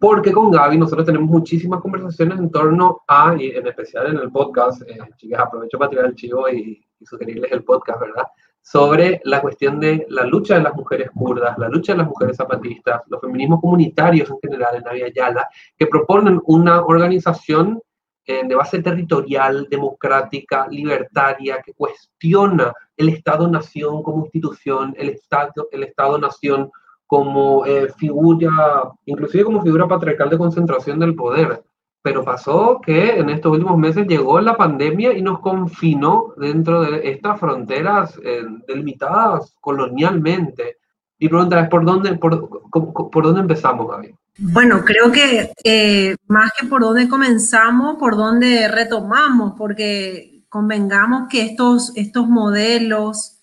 Porque 0.00 0.32
con 0.32 0.50
Gaby 0.50 0.78
nosotros 0.78 1.06
tenemos 1.06 1.28
muchísimas 1.28 1.80
conversaciones 1.80 2.38
en 2.38 2.50
torno 2.50 3.02
a, 3.08 3.34
y 3.38 3.50
en 3.50 3.66
especial 3.66 4.08
en 4.08 4.18
el 4.18 4.30
podcast, 4.30 4.82
eh, 4.82 4.98
chicas, 5.16 5.40
aprovecho 5.40 5.78
para 5.78 5.90
tirar 5.90 6.06
el 6.06 6.14
chivo 6.14 6.48
y, 6.48 6.84
y 7.00 7.06
sugerirles 7.06 7.50
el 7.52 7.64
podcast, 7.64 8.00
¿verdad? 8.00 8.24
Sobre 8.70 9.22
la 9.24 9.40
cuestión 9.40 9.80
de 9.80 10.06
la 10.10 10.24
lucha 10.24 10.56
de 10.56 10.62
las 10.62 10.74
mujeres 10.74 11.10
kurdas, 11.14 11.56
la 11.56 11.70
lucha 11.70 11.92
de 11.92 11.98
las 11.98 12.06
mujeres 12.06 12.36
zapatistas, 12.36 13.00
los 13.06 13.18
feminismos 13.18 13.62
comunitarios 13.62 14.28
en 14.28 14.38
general 14.42 14.76
en 14.76 14.82
Navia 14.82 15.08
Yala, 15.08 15.48
que 15.74 15.86
proponen 15.86 16.38
una 16.44 16.84
organización 16.84 17.80
eh, 18.26 18.42
de 18.46 18.54
base 18.54 18.82
territorial, 18.82 19.68
democrática, 19.70 20.68
libertaria, 20.68 21.62
que 21.64 21.72
cuestiona 21.72 22.74
el 22.94 23.08
Estado-nación 23.08 24.02
como 24.02 24.24
institución, 24.24 24.94
el 24.98 25.08
Estado-nación 25.08 25.66
el 25.72 25.82
Estado 25.84 26.70
como 27.06 27.64
eh, 27.64 27.90
figura, 27.96 28.82
inclusive 29.06 29.44
como 29.44 29.62
figura 29.62 29.88
patriarcal 29.88 30.28
de 30.28 30.36
concentración 30.36 30.98
del 30.98 31.14
poder. 31.14 31.62
Pero 32.02 32.24
pasó 32.24 32.80
que 32.80 33.18
en 33.18 33.28
estos 33.28 33.52
últimos 33.52 33.76
meses 33.76 34.06
llegó 34.06 34.40
la 34.40 34.56
pandemia 34.56 35.12
y 35.12 35.22
nos 35.22 35.40
confinó 35.40 36.32
dentro 36.36 36.82
de 36.82 37.10
estas 37.10 37.40
fronteras 37.40 38.18
eh, 38.24 38.44
delimitadas 38.66 39.54
colonialmente. 39.60 40.78
Y 41.18 41.28
pregunta 41.28 41.60
es, 41.60 41.68
¿por 41.68 41.84
dónde, 41.84 42.16
por, 42.16 42.62
por 42.70 43.24
dónde 43.24 43.40
empezamos, 43.40 43.88
Gaby? 43.88 44.14
Bueno, 44.40 44.84
creo 44.84 45.10
que 45.10 45.50
eh, 45.64 46.14
más 46.28 46.52
que 46.58 46.66
por 46.68 46.80
dónde 46.82 47.08
comenzamos, 47.08 47.96
por 47.98 48.16
dónde 48.16 48.68
retomamos, 48.68 49.54
porque 49.58 50.44
convengamos 50.48 51.28
que 51.28 51.42
estos, 51.42 51.92
estos 51.96 52.28
modelos 52.28 53.38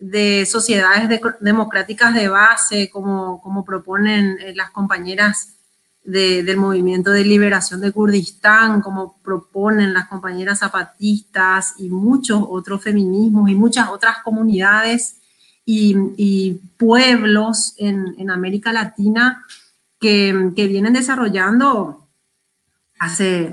de 0.00 0.44
sociedades 0.46 1.20
democráticas 1.40 2.14
de 2.14 2.28
base, 2.28 2.90
como, 2.90 3.40
como 3.40 3.64
proponen 3.64 4.38
eh, 4.40 4.52
las 4.56 4.70
compañeras 4.70 5.59
del 6.10 6.56
movimiento 6.56 7.10
de 7.10 7.24
liberación 7.24 7.80
de 7.80 7.92
Kurdistán, 7.92 8.80
como 8.80 9.18
proponen 9.22 9.94
las 9.94 10.08
compañeras 10.08 10.58
zapatistas 10.58 11.74
y 11.78 11.88
muchos 11.88 12.42
otros 12.48 12.82
feminismos 12.82 13.48
y 13.48 13.54
muchas 13.54 13.88
otras 13.88 14.18
comunidades 14.24 15.20
y, 15.64 16.60
pueblos 16.76 17.74
en, 17.78 18.30
América 18.30 18.72
Latina 18.72 19.44
que, 20.00 20.52
vienen 20.54 20.94
desarrollando 20.94 22.08
hace, 22.98 23.52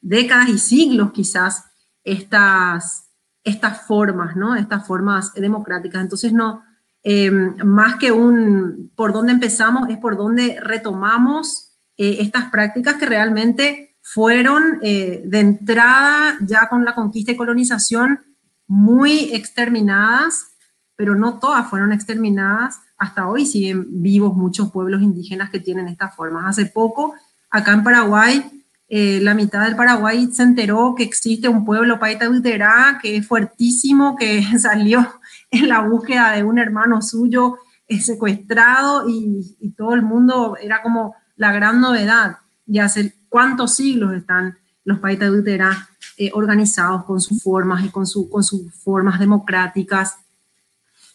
décadas 0.00 0.48
y 0.48 0.58
siglos 0.58 1.12
quizás 1.12 1.64
estas, 2.02 3.10
estas 3.44 3.86
formas, 3.86 4.34
¿no? 4.36 4.56
Estas 4.56 4.86
formas 4.86 5.32
democráticas. 5.34 6.02
Entonces 6.02 6.32
no, 6.32 6.62
Em, 7.02 7.56
más 7.64 7.96
que 7.96 8.12
un 8.12 8.92
por 8.94 9.12
dónde 9.12 9.32
empezamos, 9.32 9.88
es 9.88 9.98
por 9.98 10.16
dónde 10.16 10.58
retomamos 10.60 11.78
eh, 11.96 12.18
estas 12.20 12.50
prácticas 12.50 12.96
que 12.96 13.06
realmente 13.06 13.96
fueron 14.02 14.78
eh, 14.82 15.22
de 15.24 15.40
entrada, 15.40 16.36
ya 16.40 16.68
con 16.68 16.84
la 16.84 16.94
conquista 16.94 17.32
y 17.32 17.36
colonización, 17.36 18.20
muy 18.66 19.34
exterminadas, 19.34 20.52
pero 20.96 21.14
no 21.14 21.38
todas 21.38 21.68
fueron 21.68 21.92
exterminadas. 21.92 22.80
Hasta 22.98 23.28
hoy 23.28 23.46
siguen 23.46 24.02
vivos 24.02 24.34
muchos 24.34 24.70
pueblos 24.70 25.00
indígenas 25.00 25.50
que 25.50 25.60
tienen 25.60 25.88
estas 25.88 26.14
formas. 26.14 26.44
Hace 26.46 26.66
poco, 26.66 27.14
acá 27.50 27.72
en 27.72 27.82
Paraguay, 27.82 28.59
eh, 28.90 29.20
la 29.22 29.34
mitad 29.34 29.64
del 29.64 29.76
Paraguay 29.76 30.30
se 30.32 30.42
enteró 30.42 30.94
que 30.94 31.04
existe 31.04 31.48
un 31.48 31.64
pueblo 31.64 31.98
Paita 31.98 32.28
Uterá 32.28 32.98
que 33.00 33.16
es 33.16 33.26
fuertísimo, 33.26 34.16
que 34.16 34.42
salió 34.58 35.08
en 35.50 35.68
la 35.68 35.80
búsqueda 35.80 36.32
de 36.32 36.44
un 36.44 36.58
hermano 36.58 37.00
suyo 37.00 37.56
eh, 37.88 38.00
secuestrado 38.00 39.08
y, 39.08 39.56
y, 39.60 39.70
todo 39.70 39.94
el 39.94 40.02
mundo 40.02 40.56
era 40.60 40.82
como 40.82 41.14
la 41.36 41.52
gran 41.52 41.80
novedad. 41.80 42.36
Y 42.66 42.80
hace 42.80 43.14
cuántos 43.28 43.76
siglos 43.76 44.12
están 44.12 44.58
los 44.84 44.98
Paita 44.98 45.30
Uterá 45.30 45.88
eh, 46.16 46.30
organizados 46.34 47.04
con 47.04 47.20
sus 47.20 47.42
formas 47.42 47.84
y 47.84 47.88
con, 47.88 48.06
su, 48.06 48.28
con 48.28 48.42
sus 48.44 48.72
formas 48.74 49.18
democráticas. 49.18 50.16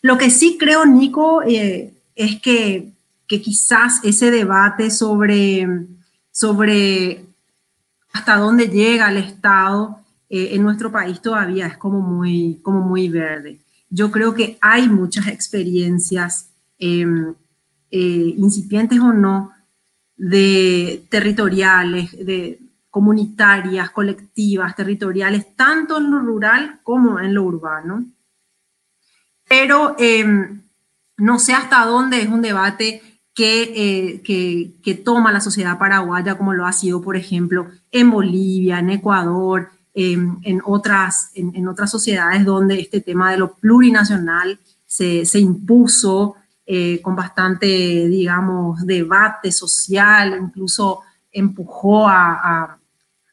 Lo 0.02 0.18
que 0.18 0.32
sí 0.32 0.58
creo, 0.60 0.86
Nico, 0.86 1.44
eh, 1.44 1.94
es 2.16 2.42
que, 2.42 2.92
que, 3.28 3.42
quizás 3.42 4.00
ese 4.04 4.32
debate 4.32 4.90
sobre, 4.90 5.68
sobre 6.32 7.25
hasta 8.16 8.38
dónde 8.38 8.70
llega 8.70 9.10
el 9.10 9.18
Estado 9.18 10.00
eh, 10.30 10.52
en 10.54 10.64
nuestro 10.64 10.90
país 10.90 11.22
todavía 11.22 11.68
es 11.68 11.76
como 11.76 12.00
muy, 12.00 12.62
como 12.64 12.80
muy 12.80 13.10
verde. 13.10 13.60
Yo 13.90 14.10
creo 14.10 14.34
que 14.34 14.58
hay 14.62 14.88
muchas 14.88 15.28
experiencias, 15.28 16.50
em, 16.80 17.34
incipientes 17.92 19.00
o 19.00 19.12
no, 19.12 19.52
de 20.16 21.06
territoriales, 21.10 22.12
de, 22.14 22.60
comunitarias, 22.90 23.90
colectivas, 23.90 24.74
territoriales, 24.74 25.54
tanto 25.58 25.98
en 25.98 26.10
lo 26.10 26.20
rural 26.20 26.80
como 26.84 27.20
en 27.20 27.34
lo 27.34 27.44
urbano. 27.44 28.06
Pero 29.50 29.98
em, 30.00 30.62
no 31.18 31.38
sé 31.38 31.54
hasta 31.54 31.86
dónde 31.86 32.22
es 32.22 32.30
un 32.30 32.42
debate 32.42 33.02
que, 33.36 34.22
eh, 34.24 34.72
que, 34.82 34.96
toma 34.96 35.34
la 35.34 35.42
sociedad 35.42 35.78
paraguaya, 35.78 36.38
como 36.38 36.54
lo 36.54 36.66
ha 36.66 36.72
sido, 36.72 37.02
por 37.02 37.18
ejemplo, 37.18 37.68
en 37.92 38.10
Bolivia, 38.10 38.80
en 38.80 38.90
Ecuador, 38.92 39.70
en, 39.94 40.62
otras, 40.66 41.32
en, 41.36 41.68
otras 41.68 41.92
sociedades 41.92 42.46
donde 42.46 42.80
este 42.80 43.02
tema 43.02 43.32
de 43.32 43.38
lo 43.38 43.56
plurinacional 43.56 44.60
se, 44.86 45.26
se 45.26 45.40
impuso 45.40 46.36
eh, 46.66 47.02
con 47.02 47.16
bastante, 47.16 47.68
digamos, 47.68 48.86
debate 48.86 49.52
social, 49.52 50.38
incluso 50.42 51.02
empujó 51.32 52.08
a, 52.08 52.80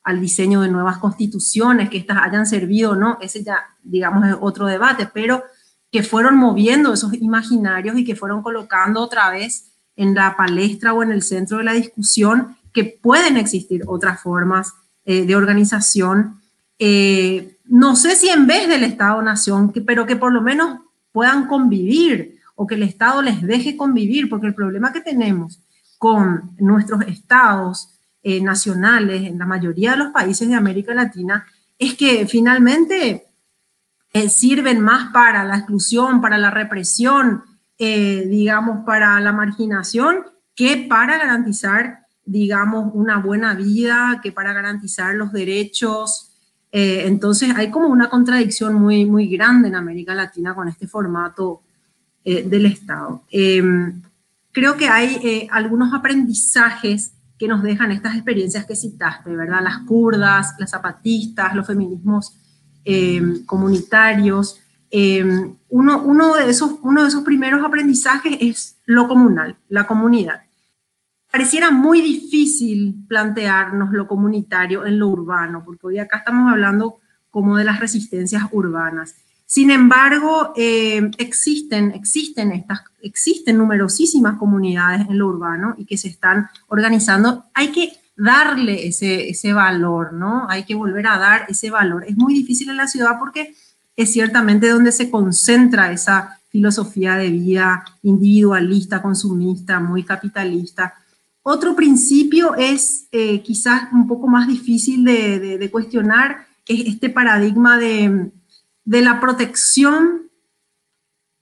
al 0.02 0.20
diseño 0.20 0.62
de 0.62 0.68
nuevas 0.68 0.98
constituciones, 0.98 1.88
que 1.88 1.98
éstas 1.98 2.18
hayan 2.22 2.46
servido 2.46 2.96
no, 2.96 3.18
ese 3.20 3.44
ya, 3.44 3.58
digamos, 3.82 4.28
es 4.28 4.36
otro 4.40 4.66
debate, 4.66 5.08
pero 5.12 5.44
que 5.92 6.02
fueron 6.02 6.36
moviendo 6.36 6.92
esos 6.92 7.14
imaginarios 7.14 7.96
y 7.96 8.04
que 8.04 8.16
fueron 8.16 8.42
colocando 8.42 9.00
otra 9.00 9.30
vez 9.30 9.71
en 10.02 10.14
la 10.14 10.36
palestra 10.36 10.92
o 10.92 11.02
en 11.02 11.12
el 11.12 11.22
centro 11.22 11.58
de 11.58 11.64
la 11.64 11.72
discusión 11.72 12.56
que 12.72 12.84
pueden 12.84 13.36
existir 13.36 13.82
otras 13.86 14.20
formas 14.20 14.74
eh, 15.04 15.24
de 15.24 15.36
organización. 15.36 16.40
Eh, 16.78 17.58
no 17.66 17.94
sé 17.94 18.16
si 18.16 18.28
en 18.28 18.46
vez 18.46 18.68
del 18.68 18.82
Estado-Nación, 18.82 19.72
pero 19.86 20.04
que 20.04 20.16
por 20.16 20.32
lo 20.32 20.42
menos 20.42 20.80
puedan 21.12 21.46
convivir 21.46 22.40
o 22.56 22.66
que 22.66 22.74
el 22.74 22.82
Estado 22.82 23.22
les 23.22 23.42
deje 23.42 23.76
convivir, 23.76 24.28
porque 24.28 24.48
el 24.48 24.54
problema 24.54 24.92
que 24.92 25.00
tenemos 25.00 25.60
con 25.98 26.50
nuestros 26.58 27.02
estados 27.02 27.90
eh, 28.24 28.40
nacionales 28.40 29.22
en 29.22 29.38
la 29.38 29.46
mayoría 29.46 29.92
de 29.92 29.98
los 29.98 30.08
países 30.08 30.48
de 30.48 30.54
América 30.54 30.94
Latina 30.94 31.46
es 31.78 31.94
que 31.94 32.26
finalmente 32.26 33.26
sirven 34.28 34.78
más 34.80 35.10
para 35.10 35.42
la 35.42 35.56
exclusión, 35.56 36.20
para 36.20 36.36
la 36.36 36.50
represión, 36.50 37.44
eh, 37.84 38.28
digamos, 38.28 38.84
para 38.86 39.18
la 39.18 39.32
marginación, 39.32 40.24
que 40.54 40.86
para 40.88 41.18
garantizar, 41.18 42.06
digamos, 42.24 42.92
una 42.94 43.18
buena 43.18 43.54
vida, 43.54 44.20
que 44.22 44.30
para 44.30 44.52
garantizar 44.52 45.16
los 45.16 45.32
derechos. 45.32 46.28
entonces 46.70 47.50
hay 47.56 47.70
como 47.70 47.88
una 47.88 48.08
contradicción 48.08 48.74
muy, 48.74 49.04
muy 49.04 49.26
grande 49.26 49.68
en 49.68 49.74
América 49.74 50.14
Latina 50.14 50.54
con 50.54 50.68
este 50.68 50.86
formato 50.86 51.62
del 52.24 52.66
Estado. 52.66 53.24
Em, 53.30 54.00
creo 54.52 54.76
que 54.76 54.88
hay 54.88 55.48
algunos 55.50 55.92
aprendizajes 55.92 57.14
que 57.42 57.48
nos 57.48 57.64
dejan 57.64 57.90
estas 57.90 58.14
experiencias 58.14 58.64
que 58.64 58.76
citaste, 58.76 59.34
¿verdad? 59.34 59.60
Las 59.64 59.78
kurdas, 59.80 60.54
las 60.60 60.70
zapatistas, 60.70 61.52
los 61.56 61.66
feminismos 61.66 62.36
em, 62.84 63.44
comunitarios. 63.44 64.61
Em, 64.94 65.56
uno, 65.70 66.02
uno, 66.02 66.34
de 66.34 66.50
esos, 66.50 66.74
uno 66.82 67.00
de 67.02 67.08
esos 67.08 67.24
primeros 67.24 67.64
aprendizajes 67.64 68.36
es 68.40 68.76
lo 68.84 69.08
comunal, 69.08 69.56
la 69.70 69.86
comunidad. 69.86 70.42
Pareciera 71.30 71.70
muy 71.70 72.02
difícil 72.02 73.06
plantearnos 73.08 73.90
lo 73.92 74.06
comunitario 74.06 74.84
en 74.84 74.98
lo 74.98 75.08
urbano, 75.08 75.62
porque 75.64 75.86
hoy 75.86 75.98
acá 75.98 76.18
estamos 76.18 76.52
hablando 76.52 76.98
como 77.30 77.56
de 77.56 77.64
las 77.64 77.80
resistencias 77.80 78.44
urbanas. 78.52 79.14
Sin 79.46 79.70
embargo, 79.70 80.52
eh, 80.56 81.10
existen, 81.16 81.92
existen, 81.92 82.52
estas, 82.52 82.80
existen 83.00 83.56
numerosísimas 83.56 84.36
comunidades 84.36 85.08
en 85.08 85.18
lo 85.18 85.28
urbano 85.28 85.74
y 85.78 85.86
que 85.86 85.96
se 85.96 86.08
están 86.08 86.50
organizando. 86.68 87.46
Hay 87.54 87.72
que 87.72 87.94
darle 88.14 88.86
ese, 88.88 89.30
ese 89.30 89.54
valor, 89.54 90.12
¿no? 90.12 90.46
Hay 90.50 90.64
que 90.64 90.74
volver 90.74 91.06
a 91.06 91.18
dar 91.18 91.46
ese 91.48 91.70
valor. 91.70 92.04
Es 92.06 92.14
muy 92.18 92.34
difícil 92.34 92.68
en 92.68 92.76
la 92.76 92.88
ciudad 92.88 93.18
porque 93.18 93.54
es 93.96 94.12
ciertamente 94.12 94.68
donde 94.68 94.92
se 94.92 95.10
concentra 95.10 95.92
esa 95.92 96.38
filosofía 96.48 97.16
de 97.16 97.30
vida 97.30 97.84
individualista, 98.02 99.02
consumista, 99.02 99.80
muy 99.80 100.02
capitalista. 100.04 100.94
Otro 101.42 101.74
principio 101.74 102.54
es 102.54 103.08
eh, 103.12 103.42
quizás 103.42 103.92
un 103.92 104.06
poco 104.06 104.26
más 104.28 104.46
difícil 104.48 105.04
de, 105.04 105.68
cuestionar, 105.70 106.46
es 106.66 106.86
este 106.86 107.10
paradigma 107.10 107.78
de 107.78 108.32
de 108.84 109.02
la 109.02 109.20
protección 109.20 110.30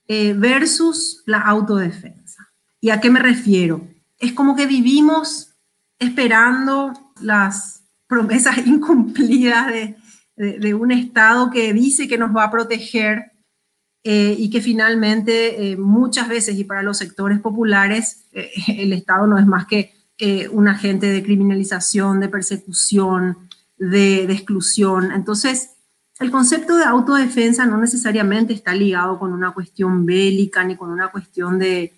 eh, 0.06 0.34
versus 0.34 1.22
la 1.26 1.40
autodefensa. 1.40 2.48
¿Y 2.80 2.90
a 2.90 3.00
qué 3.00 3.10
me 3.10 3.20
refiero? 3.20 3.86
Es 4.18 4.32
como 4.32 4.56
que 4.56 4.66
vivimos 4.66 5.54
esperando 5.98 6.92
las 7.20 7.84
promesas 8.06 8.58
incumplidas 8.66 9.68
de, 9.68 9.96
un 10.74 10.92
Estado 10.92 11.50
que 11.50 11.72
dice 11.72 12.08
que 12.08 12.18
nos 12.18 12.34
va 12.34 12.44
a 12.44 12.50
proteger 12.50 13.32
eh, 14.02 14.34
y 14.38 14.50
que 14.50 14.60
finalmente 14.60 15.72
eh, 15.72 15.76
muchas 15.76 16.28
veces 16.28 16.58
y 16.58 16.64
para 16.64 16.82
los 16.82 16.98
sectores 16.98 17.40
populares 17.40 18.24
el 18.32 18.92
Estado 18.92 19.26
no 19.26 19.38
es 19.38 19.46
más 19.46 19.66
que 19.66 19.94
un 20.52 20.68
agente 20.68 21.06
de 21.06 21.22
criminalización, 21.22 22.20
de 22.20 22.28
persecución, 22.28 23.48
de, 23.78 24.26
de 24.26 24.32
exclusión. 24.34 25.12
Entonces, 25.12 25.70
el 26.20 26.30
concepto 26.30 26.76
de 26.76 26.84
autodefensa 26.84 27.64
no 27.64 27.78
necesariamente 27.78 28.52
está 28.52 28.74
ligado 28.74 29.18
con 29.18 29.32
una 29.32 29.52
cuestión 29.52 30.04
bélica 30.04 30.62
ni 30.62 30.76
con 30.76 30.90
una 30.90 31.08
cuestión 31.08 31.58
de, 31.58 31.94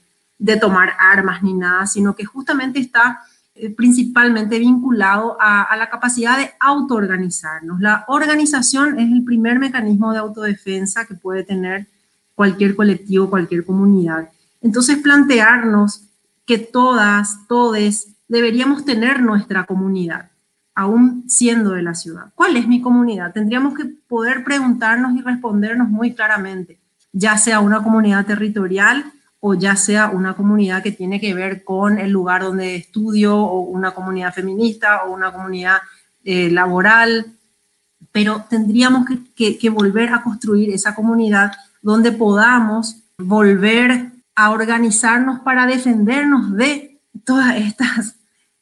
tomar 0.60 0.92
armas 0.98 1.42
ni 1.42 1.54
nada, 1.54 1.86
sino 1.86 2.14
que 2.14 2.24
justamente 2.24 2.78
está 2.78 3.20
eh, 3.20 3.31
principalmente 3.76 4.58
vinculado 4.58 5.36
a, 5.40 5.76
la 5.76 5.90
capacidad 5.90 6.38
de 6.38 6.50
autoorganizarnos. 6.58 7.80
La 7.80 8.04
organización 8.08 8.98
es 8.98 9.12
el 9.12 9.24
primer 9.24 9.58
mecanismo 9.58 10.12
de 10.12 10.18
autodefensa 10.18 11.06
que 11.06 11.14
puede 11.14 11.44
tener 11.44 11.86
cualquier 12.34 12.74
colectivo, 12.74 13.28
cualquier 13.28 13.64
comunidad. 13.64 14.30
Entonces, 14.62 14.98
plantearnos 14.98 16.08
que 16.46 16.58
todas, 16.58 17.46
todes, 17.46 18.14
deberíamos 18.26 18.84
tener 18.84 19.22
nuestra 19.22 19.64
comunidad 19.64 20.30
aún 20.74 21.24
siendo 21.28 21.70
de 21.70 21.82
la 21.82 21.94
ciudad. 21.94 22.32
¿Cuál 22.34 22.56
es 22.56 22.66
mi 22.66 22.80
comunidad? 22.80 23.32
Tendríamos 23.32 23.74
que 23.76 23.84
poder 23.84 24.42
preguntarnos 24.42 25.14
y 25.14 25.20
respondernos 25.20 25.90
muy 25.90 26.14
claramente, 26.14 26.80
ya 27.12 27.36
sea 27.36 27.60
una 27.60 27.82
comunidad 27.82 28.24
territorial 28.24 29.12
o 29.44 29.54
ya 29.54 29.74
sea 29.74 30.08
una 30.10 30.34
comunidad 30.34 30.84
que 30.84 30.92
tiene 30.92 31.18
que 31.20 31.34
ver 31.34 31.64
con 31.64 31.98
el 31.98 32.12
lugar 32.12 32.42
donde 32.42 32.76
estudio 32.76 33.36
o 33.36 33.62
una 33.62 33.90
comunidad 33.90 34.32
feminista 34.32 35.02
o 35.02 35.12
una 35.12 35.32
comunidad 35.32 35.78
eh, 36.22 36.48
laboral, 36.48 37.26
pero 38.12 38.44
tendríamos 38.48 39.04
que, 39.34 39.58
que 39.58 39.68
volver 39.68 40.12
a 40.12 40.22
construir 40.22 40.70
esa 40.70 40.94
comunidad 40.94 41.50
donde 41.82 42.12
podamos 42.12 43.02
volver 43.18 44.12
a 44.36 44.50
organizarnos 44.52 45.40
para 45.40 45.66
defendernos 45.66 46.54
de 46.54 47.00
todas 47.24 47.56
estas 47.56 48.14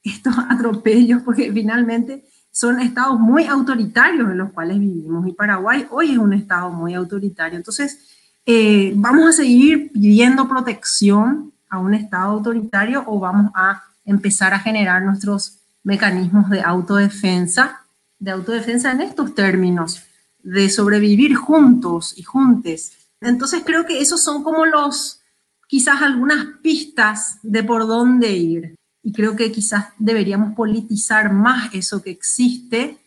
estos 0.02 0.34
atropellos, 0.48 1.20
porque 1.22 1.52
finalmente 1.52 2.24
son 2.50 2.80
estados 2.80 3.20
muy 3.20 3.44
autoritarios 3.44 4.30
en 4.30 4.38
los 4.38 4.50
cuales 4.52 4.80
vivimos 4.80 5.26
y 5.28 5.32
Paraguay 5.32 5.86
hoy 5.90 6.12
es 6.12 6.18
un 6.18 6.32
estado 6.32 6.70
muy 6.70 6.94
autoritario. 6.94 7.58
Entonces, 7.58 8.09
eh, 8.46 8.92
¿vamos 8.96 9.28
a 9.28 9.32
seguir 9.32 9.92
pidiendo 9.92 10.48
protección 10.48 11.52
a 11.68 11.78
un 11.78 11.94
estado 11.94 12.32
autoritario 12.32 13.04
o 13.06 13.20
vamos 13.20 13.52
a 13.54 13.82
empezar 14.04 14.54
a 14.54 14.58
generar 14.58 15.02
nuestros 15.02 15.58
mecanismos 15.82 16.50
de 16.50 16.60
autodefensa, 16.60 17.82
de 18.18 18.30
autodefensa 18.30 18.92
en 18.92 19.02
estos 19.02 19.34
términos? 19.34 20.02
de 20.42 20.68
sobrevivir 20.68 21.34
juntos 21.34 22.14
y 22.16 22.22
juntes. 22.22 22.92
Entonces 23.20 23.62
creo 23.64 23.86
que 23.86 24.00
esos 24.00 24.22
son 24.22 24.42
como 24.42 24.66
los, 24.66 25.20
quizás 25.66 26.02
algunas 26.02 26.46
pistas 26.62 27.38
de 27.42 27.62
por 27.62 27.86
dónde 27.86 28.32
ir. 28.32 28.74
Y 29.02 29.12
creo 29.12 29.36
que 29.36 29.50
quizás 29.50 29.86
deberíamos 29.98 30.54
politizar 30.54 31.32
más 31.32 31.74
eso 31.74 32.02
que 32.02 32.10
existe 32.10 32.98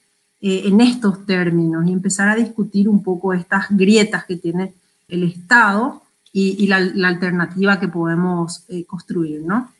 eh, 0.41 0.63
en 0.65 0.81
estos 0.81 1.25
términos 1.25 1.85
y 1.87 1.91
empezar 1.91 2.29
a 2.29 2.35
discutir 2.35 2.89
un 2.89 3.03
poco 3.03 3.33
estas 3.33 3.65
grietas 3.69 4.25
que 4.25 4.37
tiene 4.37 4.73
el 5.07 5.23
Estado 5.23 6.01
y, 6.31 6.65
la, 6.67 6.77
alternativa 7.07 7.79
que 7.79 7.87
podemos 7.87 8.65
eh, 8.67 8.85
construir, 8.85 9.41
¿no? 9.41 9.71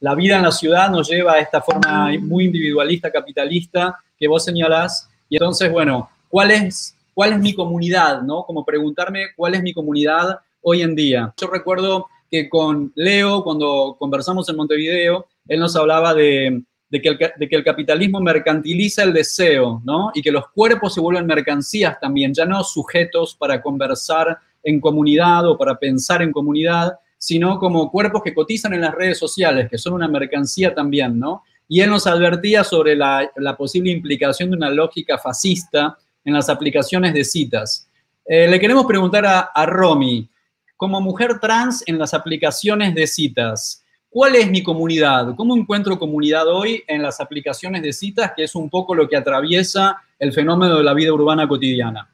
La 0.00 0.14
vida 0.14 0.36
en 0.36 0.42
la 0.42 0.52
ciudad 0.52 0.90
nos 0.90 1.08
lleva 1.08 1.32
a 1.32 1.40
esta 1.40 1.60
forma 1.60 2.10
muy 2.20 2.44
individualista, 2.44 3.10
capitalista, 3.10 3.98
que 4.16 4.28
vos 4.28 4.44
señalás. 4.44 5.08
Y 5.28 5.36
entonces, 5.36 5.72
bueno, 5.72 6.08
¿cuál 6.28 6.52
es, 6.52 6.94
cuál 7.14 7.32
es 7.32 7.40
mi 7.40 7.52
comunidad? 7.52 8.22
¿no? 8.22 8.44
Como 8.44 8.64
preguntarme 8.64 9.26
cuál 9.36 9.56
es 9.56 9.62
mi 9.62 9.72
comunidad 9.72 10.38
hoy 10.62 10.82
en 10.82 10.94
día. 10.94 11.34
Yo 11.36 11.48
recuerdo 11.48 12.06
que 12.30 12.48
con 12.48 12.92
Leo, 12.94 13.42
cuando 13.42 13.96
conversamos 13.98 14.48
en 14.48 14.56
Montevideo, 14.56 15.26
él 15.48 15.58
nos 15.58 15.74
hablaba 15.74 16.14
de, 16.14 16.62
que 16.90 17.08
el, 17.08 17.18
de, 17.18 17.48
que 17.48 17.56
el, 17.56 17.64
capitalismo 17.64 18.20
mercantiliza 18.20 19.02
el 19.02 19.12
deseo, 19.12 19.82
¿no? 19.84 20.10
Y 20.14 20.22
que 20.22 20.32
los 20.32 20.48
cuerpos 20.48 20.94
se 20.94 21.00
vuelven 21.00 21.26
mercancías 21.26 22.00
también, 22.00 22.32
ya 22.32 22.46
no 22.46 22.64
sujetos 22.64 23.34
para 23.34 23.60
conversar 23.60 24.38
en 24.62 24.80
comunidad 24.80 25.46
o 25.46 25.58
para 25.58 25.78
pensar 25.78 26.22
en 26.22 26.32
comunidad, 26.32 26.98
sino 27.18 27.58
como 27.58 27.90
cuerpos 27.90 28.22
que 28.22 28.34
cotizan 28.34 28.72
en 28.72 28.80
las 28.80 28.94
redes 28.94 29.18
sociales, 29.18 29.68
que 29.68 29.76
son 29.76 29.92
una 29.92 30.08
mercancía 30.08 30.74
también, 30.74 31.18
¿no? 31.18 31.42
Y 31.68 31.80
él 31.80 31.90
nos 31.90 32.06
advertía 32.06 32.64
sobre 32.64 32.96
la, 32.96 33.30
posible 33.58 33.90
implicación 33.90 34.50
de 34.50 34.56
una 34.56 34.70
lógica 34.70 35.18
fascista 35.18 35.98
en 36.24 36.32
las 36.32 36.48
aplicaciones 36.48 37.12
de 37.12 37.24
citas. 37.24 37.88
Eh, 38.24 38.48
le 38.48 38.58
queremos 38.58 38.86
preguntar 38.86 39.26
a, 39.26 39.40
a 39.40 39.66
Romy, 39.66 40.28
como 40.78 41.00
mujer 41.00 41.40
trans 41.40 41.82
en 41.86 41.98
las 41.98 42.14
aplicaciones 42.14 42.94
de 42.94 43.06
citas, 43.06 43.84
¿cuál 44.08 44.36
es 44.36 44.50
mi 44.50 44.62
comunidad? 44.62 45.34
¿Cómo 45.36 45.56
encuentro 45.56 45.98
comunidad 45.98 46.46
hoy 46.48 46.82
en 46.86 47.02
las 47.02 47.20
aplicaciones 47.20 47.82
de 47.82 47.92
citas, 47.92 48.32
que 48.36 48.44
es 48.44 48.54
un 48.54 48.68
poco 48.70 48.94
lo 48.94 49.08
que 49.08 49.16
atraviesa 49.16 50.02
el 50.18 50.32
fenómeno 50.32 50.76
de 50.76 50.84
la 50.84 50.94
vida 50.94 51.12
urbana 51.12 51.46
cotidiana? 51.46 52.10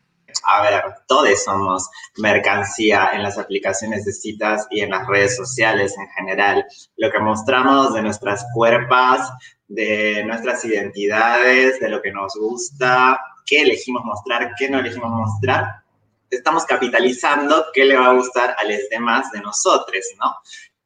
a 0.46 0.62
ver, 0.62 0.83
todos 1.07 1.44
somos 1.44 1.88
mercancía 2.16 3.11
en 3.12 3.22
las 3.22 3.38
aplicaciones 3.38 4.04
de 4.04 4.12
citas 4.12 4.66
y 4.70 4.80
en 4.80 4.90
las 4.90 5.07
redes 5.07 5.37
sociales 5.37 5.94
en 5.96 6.09
general. 6.11 6.64
Lo 6.96 7.11
que 7.11 7.18
mostramos 7.18 7.94
de 7.94 8.02
nuestras 8.02 8.44
cuerpas, 8.52 9.30
de 9.68 10.24
nuestras 10.24 10.64
identidades, 10.64 11.80
de 11.80 11.88
lo 11.88 12.02
que 12.02 12.12
nos 12.12 12.35
gusta, 12.35 13.20
qué 13.46 13.62
elegimos 13.62 14.04
mostrar, 14.04 14.52
qué 14.59 14.68
no 14.68 14.80
elegimos 14.80 15.11
mostrar, 15.11 15.83
estamos 16.30 16.64
capitalizando 16.64 17.66
qué 17.72 17.85
le 17.85 17.96
va 17.96 18.11
a 18.11 18.14
gustar 18.14 18.57
a 18.59 18.64
los 18.64 18.88
demás 18.90 19.30
de 19.33 19.40
nosotros, 19.40 20.04
¿no? 20.18 20.35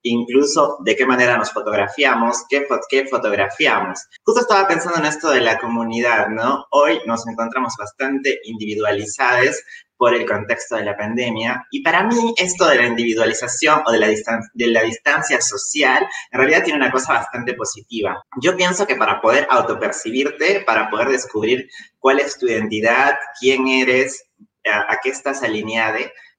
Incluso 0.03 0.79
de 0.85 0.97
qué 0.97 1.07
manera 1.07 1.37
nos 1.37 1.53
fotografiamos, 1.53 2.45
qué, 2.49 2.67
qué 2.89 3.07
fotografiamos. 3.07 4.01
Justo 4.25 4.43
estaba 4.43 4.69
pensando 4.69 4.99
en 4.99 5.07
esto 5.07 5.31
de 5.31 5.41
la 5.41 5.59
comunidad, 5.59 6.29
¿no? 6.29 6.67
Hoy 6.71 7.01
nos 7.07 7.27
encontramos 7.27 7.75
bastante 7.79 8.41
individualizados 8.45 9.57
por 9.97 10.15
el 10.15 10.25
contexto 10.27 10.77
de 10.77 10.85
la 10.85 10.97
pandemia. 10.97 11.67
Y 11.73 11.83
para 11.83 12.05
mí 12.05 12.33
esto 12.37 12.67
de 12.67 12.77
la 12.77 12.87
individualización 12.87 13.83
o 13.85 13.91
de 13.91 13.99
la, 13.99 14.07
de 14.07 14.67
la 14.69 14.83
distancia 14.83 15.41
social 15.41 16.07
en 16.31 16.39
realidad 16.39 16.63
tiene 16.63 16.79
una 16.79 16.93
cosa 16.93 17.15
bastante 17.15 17.55
positiva. 17.55 18.23
Yo 18.41 18.57
pienso 18.57 18.87
que 18.87 18.95
para 18.95 19.21
poder 19.21 19.47
autopercibirte, 19.51 20.61
para 20.61 20.89
poder 20.89 21.09
descubrir 21.09 21.69
cuál 21.99 22.21
es 22.21 22.39
tu 22.39 22.47
identidad, 22.47 23.19
quién 23.41 23.67
eres, 23.67 24.25
a 24.65 24.99
qué 25.03 25.11
estás 25.11 25.43
alineado, 25.43 25.99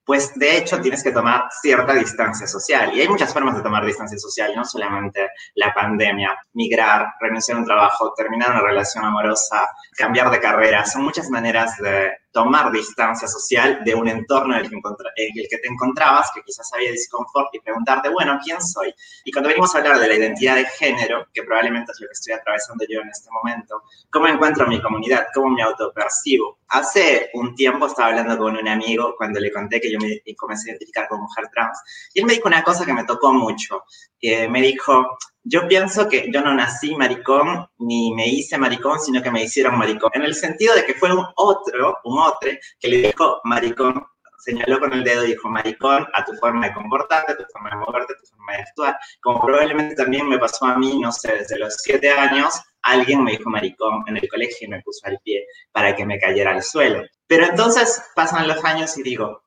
pues 0.09 0.33
de 0.39 0.57
hecho 0.57 0.81
tienes 0.81 1.03
que 1.03 1.11
tomar 1.11 1.43
cierta 1.61 1.93
distancia 1.93 2.47
social. 2.47 2.91
Y 2.95 3.01
hay 3.01 3.07
muchas 3.07 3.31
formas 3.31 3.55
de 3.55 3.61
tomar 3.61 3.85
distancia 3.85 4.17
social, 4.17 4.53
no 4.55 4.65
solamente 4.65 5.29
la 5.53 5.71
pandemia, 5.71 6.35
migrar, 6.53 7.09
renunciar 7.19 7.57
a 7.57 7.59
un 7.59 7.67
trabajo, 7.67 8.11
terminar 8.17 8.49
una 8.49 8.61
relación 8.61 9.05
amorosa, 9.05 9.69
cambiar 9.95 10.31
de 10.31 10.39
carrera. 10.39 10.83
Son 10.83 11.03
muchas 11.03 11.29
maneras 11.29 11.77
de 11.77 12.11
tomar 12.31 12.71
distancia 12.71 13.27
social 13.27 13.83
de 13.83 13.95
un 13.95 14.07
entorno 14.07 14.55
en 14.55 14.61
el, 14.61 14.69
que 14.69 14.75
el 14.75 15.47
que 15.49 15.57
te 15.57 15.67
encontrabas, 15.67 16.31
que 16.33 16.41
quizás 16.43 16.71
había 16.73 16.91
disconfort, 16.91 17.49
y 17.53 17.59
preguntarte, 17.59 18.09
bueno, 18.09 18.39
¿quién 18.43 18.61
soy? 18.61 18.93
Y 19.25 19.31
cuando 19.31 19.49
venimos 19.49 19.73
a 19.73 19.79
hablar 19.79 19.99
de 19.99 20.07
la 20.07 20.15
identidad 20.15 20.55
de 20.55 20.65
género, 20.65 21.27
que 21.33 21.43
probablemente 21.43 21.91
es 21.91 21.99
lo 21.99 22.07
que 22.07 22.13
estoy 22.13 22.33
atravesando 22.33 22.85
yo 22.87 23.01
en 23.01 23.09
este 23.09 23.29
momento, 23.31 23.83
¿cómo 24.11 24.27
encuentro 24.27 24.67
mi 24.67 24.81
comunidad? 24.81 25.27
¿Cómo 25.33 25.49
me 25.49 25.63
autopercibo? 25.63 26.59
Hace 26.67 27.31
un 27.33 27.55
tiempo 27.55 27.87
estaba 27.87 28.09
hablando 28.09 28.37
con 28.37 28.55
un 28.55 28.67
amigo 28.67 29.15
cuando 29.17 29.39
le 29.39 29.51
conté 29.51 29.81
que 29.81 29.91
yo 29.91 29.97
me 29.99 30.21
comencé 30.35 30.69
a 30.69 30.73
identificar 30.73 31.07
como 31.07 31.23
mujer 31.23 31.49
trans, 31.51 31.79
y 32.13 32.19
él 32.19 32.25
me 32.25 32.33
dijo 32.33 32.47
una 32.47 32.63
cosa 32.63 32.85
que 32.85 32.93
me 32.93 33.05
tocó 33.05 33.33
mucho. 33.33 33.83
que 34.19 34.47
me 34.49 34.61
dijo, 34.61 35.17
yo 35.49 35.67
pienso 35.67 36.07
que 36.07 36.29
yo 36.31 36.41
no 36.41 36.53
nací 36.53 36.95
maricón 36.95 37.67
ni 37.79 38.13
me 38.13 38.27
hice 38.27 38.57
maricón, 38.57 38.99
sino 38.99 39.21
que 39.21 39.31
me 39.31 39.43
hicieron 39.43 39.77
maricón. 39.77 40.11
En 40.13 40.21
el 40.21 40.35
sentido 40.35 40.75
de 40.75 40.85
que 40.85 40.93
fue 40.93 41.11
un 41.11 41.25
otro, 41.35 41.97
un 42.03 42.19
otro, 42.19 42.51
que 42.79 42.87
le 42.87 42.97
dijo 42.97 43.41
maricón, 43.43 44.05
señaló 44.37 44.79
con 44.79 44.93
el 44.93 45.03
dedo 45.03 45.25
y 45.25 45.29
dijo 45.29 45.49
maricón 45.49 46.05
a 46.13 46.23
tu 46.23 46.33
forma 46.35 46.67
de 46.67 46.73
comportarte, 46.73 47.33
a 47.33 47.37
tu 47.37 47.43
forma 47.51 47.71
de 47.71 47.77
moverte, 47.77 48.13
a 48.13 48.17
tu 48.17 48.27
forma 48.27 48.53
de 48.53 48.59
actuar. 48.59 48.99
Como 49.21 49.41
probablemente 49.41 49.95
también 49.95 50.29
me 50.29 50.37
pasó 50.37 50.65
a 50.65 50.77
mí, 50.77 50.99
no 50.99 51.11
sé, 51.11 51.33
desde 51.33 51.57
los 51.57 51.73
siete 51.77 52.11
años, 52.11 52.53
alguien 52.83 53.23
me 53.23 53.31
dijo 53.31 53.49
maricón 53.49 54.03
en 54.07 54.17
el 54.17 54.29
colegio 54.29 54.67
y 54.67 54.69
me 54.69 54.81
puso 54.81 55.07
al 55.07 55.19
pie 55.23 55.47
para 55.71 55.95
que 55.95 56.05
me 56.05 56.19
cayera 56.19 56.51
al 56.51 56.61
suelo. 56.61 57.03
Pero 57.25 57.45
entonces 57.45 58.03
pasan 58.15 58.47
los 58.47 58.63
años 58.63 58.95
y 58.99 59.03
digo, 59.03 59.41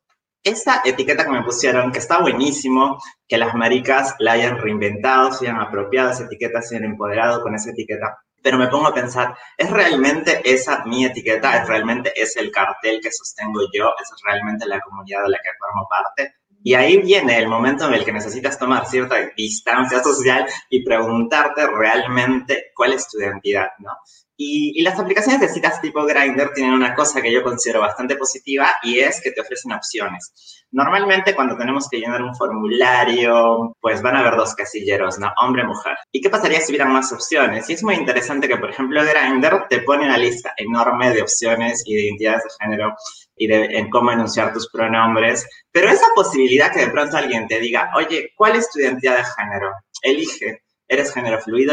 esa 0.44 0.83
etiqueta 0.85 1.24
que 1.24 1.31
me 1.31 1.42
pusieron, 1.42 1.92
que 1.92 1.98
está 1.98 2.20
buenísimo, 2.20 2.98
que 3.28 3.38
las 3.38 3.55
maricas 3.55 4.14
la 4.18 4.33
hayan 4.33 4.59
reinventado, 4.59 5.33
se 5.33 5.46
hayan 5.46 5.61
apropiado 5.61 6.11
esa 6.11 6.24
etiqueta, 6.24 6.62
se 6.62 6.76
hayan 6.76 6.90
empoderado 6.90 7.42
con 7.42 7.55
esa 7.55 7.70
etiqueta. 7.70 8.18
Pero 8.42 8.59
me 8.59 8.66
pongo 8.68 8.88
a 8.88 8.94
pensar, 8.94 9.37
¿es 9.57 9.70
realmente 9.70 10.40
esa 10.44 10.85
mi 10.85 11.05
etiqueta? 11.05 11.62
¿Es 11.62 11.68
realmente 11.68 12.12
ese 12.20 12.40
el 12.40 12.50
cartel 12.50 13.00
que 13.00 13.12
sostengo 13.12 13.61
yo? 13.72 13.92
¿Es 14.00 14.11
realmente 14.24 14.66
la 14.66 14.81
comunidad 14.81 15.22
de 15.22 15.31
la 15.31 15.38
que 15.38 15.50
formo 15.59 15.87
parte? 15.88 16.35
Y 16.62 16.75
ahí 16.75 16.98
viene 16.98 17.38
el 17.38 17.48
momento 17.48 17.87
en 17.87 17.94
el 17.94 18.05
que 18.05 18.12
necesitas 18.12 18.59
tomar 18.59 18.87
cierta 18.87 19.16
distancia 19.37 20.03
social 20.03 20.46
y 20.70 20.85
preguntarte 20.85 21.66
realmente 21.66 22.70
cuál 22.75 22.92
es 22.92 23.09
tu 23.09 23.18
identidad, 23.18 23.68
¿no? 23.79 23.90
Y, 24.37 24.83
las 24.83 24.98
aplicaciones 24.98 25.40
de 25.40 25.48
citas 25.48 25.81
tipo 25.81 26.05
Grindr 26.05 26.53
tienen 26.53 26.72
una 26.72 26.94
cosa 26.94 27.22
que 27.22 27.33
yo 27.33 27.42
considero 27.42 27.81
bastante 27.81 28.16
positiva 28.16 28.72
y 28.83 28.98
es 28.98 29.20
que 29.20 29.31
te 29.31 29.40
ofrecen 29.40 29.72
opciones. 29.72 30.62
Normalmente 30.72 31.35
cuando 31.35 31.56
tenemos 31.56 31.88
que 31.88 31.98
llenar 31.98 32.22
un 32.22 32.35
formulario, 32.35 33.76
pues 33.80 34.00
van 34.02 34.16
a 34.16 34.20
haber 34.20 34.37
dos 34.37 34.54
casilleros, 34.54 35.18
¿no? 35.18 35.30
Hombre, 35.40 35.64
mujer. 35.64 35.96
¿Y 36.11 36.20
qué 36.20 36.30
pasaría 36.30 36.61
si 36.61 36.72
hubieran 36.72 36.92
más 36.92 37.12
opciones? 37.12 37.68
Y 37.68 37.74
es 37.74 37.82
muy 37.82 37.94
interesante 37.94 38.48
que, 38.48 38.56
por 38.56 38.70
ejemplo, 38.70 39.02
Grindr 39.04 39.66
te 39.68 39.82
pone 39.82 40.06
una 40.06 40.16
lista 40.16 40.54
enorme 40.56 41.11
de 41.12 41.22
opciones 41.22 41.82
y 41.87 41.94
de 41.94 42.02
identidades 42.04 42.44
de 42.44 42.64
género 42.64 42.94
y 43.37 43.46
de 43.46 43.64
en 43.78 43.90
cómo 43.90 44.12
enunciar 44.12 44.52
tus 44.52 44.70
pronombres, 44.70 45.46
pero 45.70 45.88
esa 45.88 46.06
posibilidad 46.14 46.72
que 46.72 46.87
de 46.87 46.90
pronto 46.90 47.16
alguien 47.16 47.46
te 47.46 47.61
diga, 47.61 47.90
oye, 47.96 48.32
¿cuál 48.37 48.56
es 48.56 48.70
tu 48.70 48.80
identidad 48.80 49.18
de 49.18 49.24
género? 49.24 49.72
Elige 50.02 50.62
eres 50.92 51.12
género 51.12 51.40
fluido, 51.40 51.72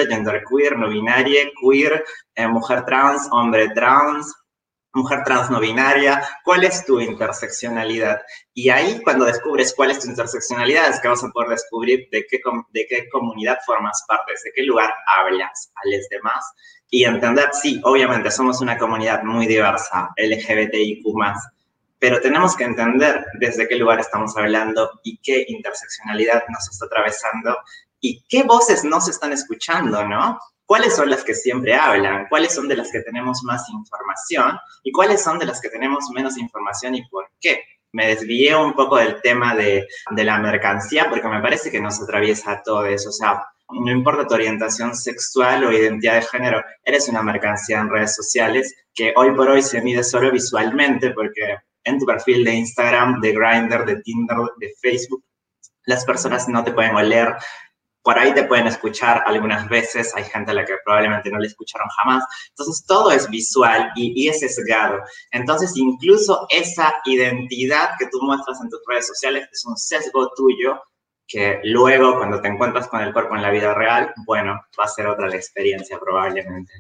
queer, 0.50 0.78
no 0.78 0.90
binaria, 0.90 1.42
queer, 1.62 2.04
eh, 2.36 2.48
mujer 2.48 2.86
trans, 2.86 3.28
hombre 3.32 3.70
trans, 3.70 4.34
mujer 4.94 5.24
trans 5.24 5.50
no 5.50 5.60
binaria, 5.60 6.22
cuál 6.44 6.64
es 6.64 6.86
tu 6.86 7.00
interseccionalidad. 7.00 8.22
Y 8.54 8.70
ahí 8.70 9.02
cuando 9.04 9.26
descubres 9.26 9.74
cuál 9.76 9.92
es 9.92 10.00
tu 10.00 10.08
interseccionalidad 10.08 10.90
es 10.90 11.00
que 11.00 11.08
vas 11.08 11.24
a 11.24 11.30
poder 11.30 11.50
descubrir 11.50 12.08
de 12.12 12.26
qué, 12.30 12.42
de 12.74 12.86
qué 12.88 13.10
comunidad 13.10 13.60
formas 13.66 14.04
parte, 14.08 14.34
de 14.44 14.52
qué 14.54 14.64
lugar 14.64 14.94
hablas 15.18 15.72
a 15.76 15.82
los 15.90 16.08
demás 16.10 16.46
y 16.90 17.04
entender, 17.04 17.50
sí, 17.54 17.80
obviamente 17.84 18.32
somos 18.32 18.62
una 18.62 18.78
comunidad 18.78 19.24
muy 19.24 19.46
diversa, 19.46 20.10
LGBTIQ+, 20.18 21.04
pero 22.00 22.20
tenemos 22.22 22.56
que 22.56 22.64
entender 22.64 23.26
desde 23.40 23.68
qué 23.68 23.76
lugar 23.76 24.00
estamos 24.00 24.36
hablando 24.38 25.00
y 25.04 25.18
qué 25.18 25.46
interseccionalidad 25.50 26.44
nos 26.50 26.68
está 26.70 26.86
atravesando 26.86 27.58
y 28.00 28.24
qué 28.28 28.44
voces 28.44 28.84
no 28.84 29.02
se 29.02 29.12
están 29.12 29.34
escuchando, 29.34 30.04
¿no? 30.08 30.40
¿Cuáles 30.70 30.96
son 30.96 31.10
las 31.10 31.24
que 31.24 31.34
siempre 31.34 31.74
hablan? 31.74 32.28
¿Cuáles 32.30 32.54
son 32.54 32.68
de 32.68 32.76
las 32.76 32.92
que 32.92 33.00
tenemos 33.00 33.42
más 33.42 33.68
información? 33.70 34.56
¿Y 34.84 34.92
cuáles 34.92 35.24
son 35.24 35.40
de 35.40 35.48
las 35.48 35.60
que 35.60 35.70
tenemos 35.70 36.12
menos 36.14 36.38
información 36.38 36.94
y 36.94 37.10
por 37.10 37.28
qué? 37.42 37.64
Me 37.92 38.10
desvié 38.10 38.56
un 38.56 38.74
poco 38.74 38.98
del 38.98 39.20
tema 39.20 39.56
de, 39.56 39.88
de 40.12 40.24
la 40.24 40.38
mercancía 40.38 41.10
porque 41.10 41.28
me 41.28 41.42
parece 41.42 41.72
que 41.72 41.82
nos 41.82 42.00
atraviesa 42.00 42.62
todo 42.64 42.86
eso. 42.86 43.10
O 43.10 43.12
sea, 43.12 43.44
no 43.68 43.92
importa 43.92 44.28
tu 44.28 44.36
orientación 44.36 44.94
sexual 44.94 45.64
o 45.64 45.72
identidad 45.72 46.18
de 46.18 46.28
género, 46.28 46.64
eres 46.84 47.10
una 47.10 47.24
mercancía 47.24 47.80
en 47.80 47.90
redes 47.90 48.14
sociales 48.14 48.72
que 48.94 49.12
hoy 49.16 49.32
por 49.32 49.50
hoy 49.50 49.64
se 49.64 49.82
mide 49.82 50.04
solo 50.04 50.32
visualmente 50.32 51.10
porque 51.16 51.58
en 51.84 51.98
tu 51.98 52.06
perfil 52.06 52.46
de 52.46 52.54
Instagram, 52.54 53.20
de 53.22 53.34
Grindr, 53.34 53.86
de 53.86 54.04
Tinder, 54.04 54.38
de 54.60 54.72
Facebook, 54.80 55.24
las 55.86 56.06
personas 56.06 56.48
no 56.48 56.64
te 56.64 56.74
pueden 56.74 56.96
oler, 56.96 57.34
por 58.10 58.18
ahí 58.18 58.34
te 58.34 58.46
pueden 58.46 58.66
escuchar 58.66 59.22
algunas 59.28 59.70
veces, 59.70 60.16
hay 60.16 60.24
gente 60.24 60.50
a 60.50 60.56
la 60.56 60.66
que 60.66 60.74
probablemente 60.84 61.30
no 61.30 61.38
le 61.38 61.46
escucharon 61.46 61.88
jamás. 61.90 62.24
Entonces, 62.50 62.84
todo 62.88 63.12
es 63.12 63.30
visual 63.30 63.92
y, 63.96 64.24
y 64.24 64.30
es 64.30 64.40
sesgado. 64.40 64.98
Entonces, 65.30 65.74
incluso 65.76 66.48
esa 66.50 66.92
identidad 67.06 67.92
que 68.00 68.08
tú 68.08 68.18
muestras 68.24 68.62
en 68.64 68.70
tus 68.72 68.80
redes 68.88 69.06
sociales 69.06 69.48
es 69.52 69.64
un 69.64 69.78
sesgo 69.78 70.28
tuyo 70.36 70.82
que 71.28 71.60
luego 71.66 72.18
cuando 72.18 72.42
te 72.42 72.48
encuentras 72.48 72.88
con 72.88 73.02
el 73.02 73.14
cuerpo 73.14 73.36
en 73.36 73.44
la 73.44 73.52
vida 73.52 73.76
real, 73.76 74.12
bueno, 74.26 74.60
va 74.80 74.86
a 74.86 74.88
ser 74.88 75.06
otra 75.06 75.28
la 75.28 75.36
experiencia 75.36 76.00
probablemente. 76.00 76.74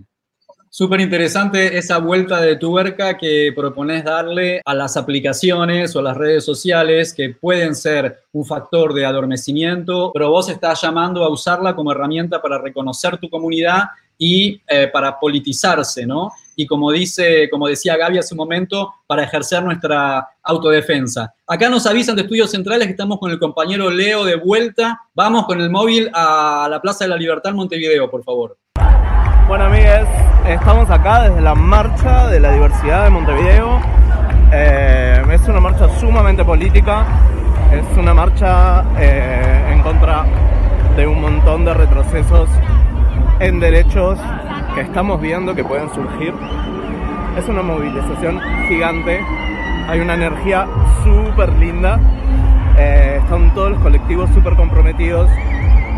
Súper 0.71 1.01
interesante 1.01 1.79
esa 1.79 1.97
vuelta 1.97 2.39
de 2.39 2.55
tuerca 2.55 3.17
que 3.17 3.51
propones 3.55 4.03
darle 4.03 4.61
a 4.63 4.75
las 4.75 4.97
aplicaciones 4.97 5.95
o 5.95 5.99
a 5.99 6.03
las 6.03 6.15
redes 6.15 6.45
sociales 6.45 7.11
que 7.11 7.29
pueden 7.29 7.73
ser 7.73 8.19
un 8.33 8.45
factor 8.45 8.93
de 8.93 9.03
adormecimiento, 9.03 10.11
pero 10.13 10.29
vos 10.29 10.47
estás 10.47 10.79
llamando 10.79 11.23
a 11.23 11.29
usarla 11.29 11.75
como 11.75 11.91
herramienta 11.91 12.39
para 12.39 12.59
reconocer 12.59 13.17
tu 13.17 13.31
comunidad 13.31 13.85
y 14.15 14.61
eh, 14.67 14.87
para 14.93 15.19
politizarse, 15.19 16.05
¿no? 16.05 16.33
Y 16.55 16.67
como 16.67 16.91
dice, 16.91 17.49
como 17.49 17.67
decía 17.67 17.97
Gaby 17.97 18.19
hace 18.19 18.35
un 18.35 18.39
momento, 18.39 18.93
para 19.07 19.23
ejercer 19.23 19.63
nuestra 19.63 20.27
autodefensa. 20.43 21.33
Acá 21.47 21.67
nos 21.69 21.87
avisan 21.87 22.15
de 22.15 22.23
Estudios 22.23 22.51
Centrales 22.51 22.85
que 22.85 22.91
estamos 22.91 23.17
con 23.17 23.31
el 23.31 23.39
compañero 23.39 23.89
Leo 23.89 24.23
de 24.23 24.35
vuelta. 24.35 25.01
Vamos 25.15 25.45
con 25.45 25.61
el 25.61 25.71
móvil 25.71 26.11
a 26.13 26.67
la 26.69 26.79
Plaza 26.79 27.05
de 27.05 27.09
la 27.09 27.17
Libertad 27.17 27.51
en 27.51 27.55
Montevideo, 27.55 28.11
por 28.11 28.23
favor. 28.23 28.57
Bueno, 29.47 29.63
amigues, 29.63 30.07
estamos 30.53 30.89
acá 30.89 31.29
desde 31.29 31.41
la 31.41 31.53
Marcha 31.53 32.27
de 32.27 32.39
la 32.39 32.51
Diversidad 32.51 33.03
de 33.03 33.09
Montevideo. 33.11 33.79
Eh, 34.51 35.23
es 35.31 35.47
una 35.47 35.59
marcha 35.59 35.87
sumamente 35.99 36.43
política, 36.43 37.05
es 37.71 37.97
una 37.97 38.15
marcha 38.15 38.83
eh, 38.97 39.71
en 39.71 39.81
contra 39.83 40.25
de 40.95 41.05
un 41.05 41.21
montón 41.21 41.65
de 41.65 41.73
retrocesos 41.75 42.49
en 43.39 43.59
derechos 43.59 44.17
que 44.73 44.81
estamos 44.81 45.21
viendo 45.21 45.53
que 45.53 45.63
pueden 45.63 45.87
surgir. 45.93 46.33
Es 47.37 47.47
una 47.47 47.61
movilización 47.61 48.41
gigante, 48.67 49.21
hay 49.87 49.99
una 49.99 50.15
energía 50.15 50.65
súper 51.03 51.53
linda, 51.59 51.99
eh, 52.75 53.19
están 53.21 53.53
todos 53.53 53.71
los 53.71 53.81
colectivos 53.81 54.29
súper 54.31 54.55
comprometidos 54.55 55.29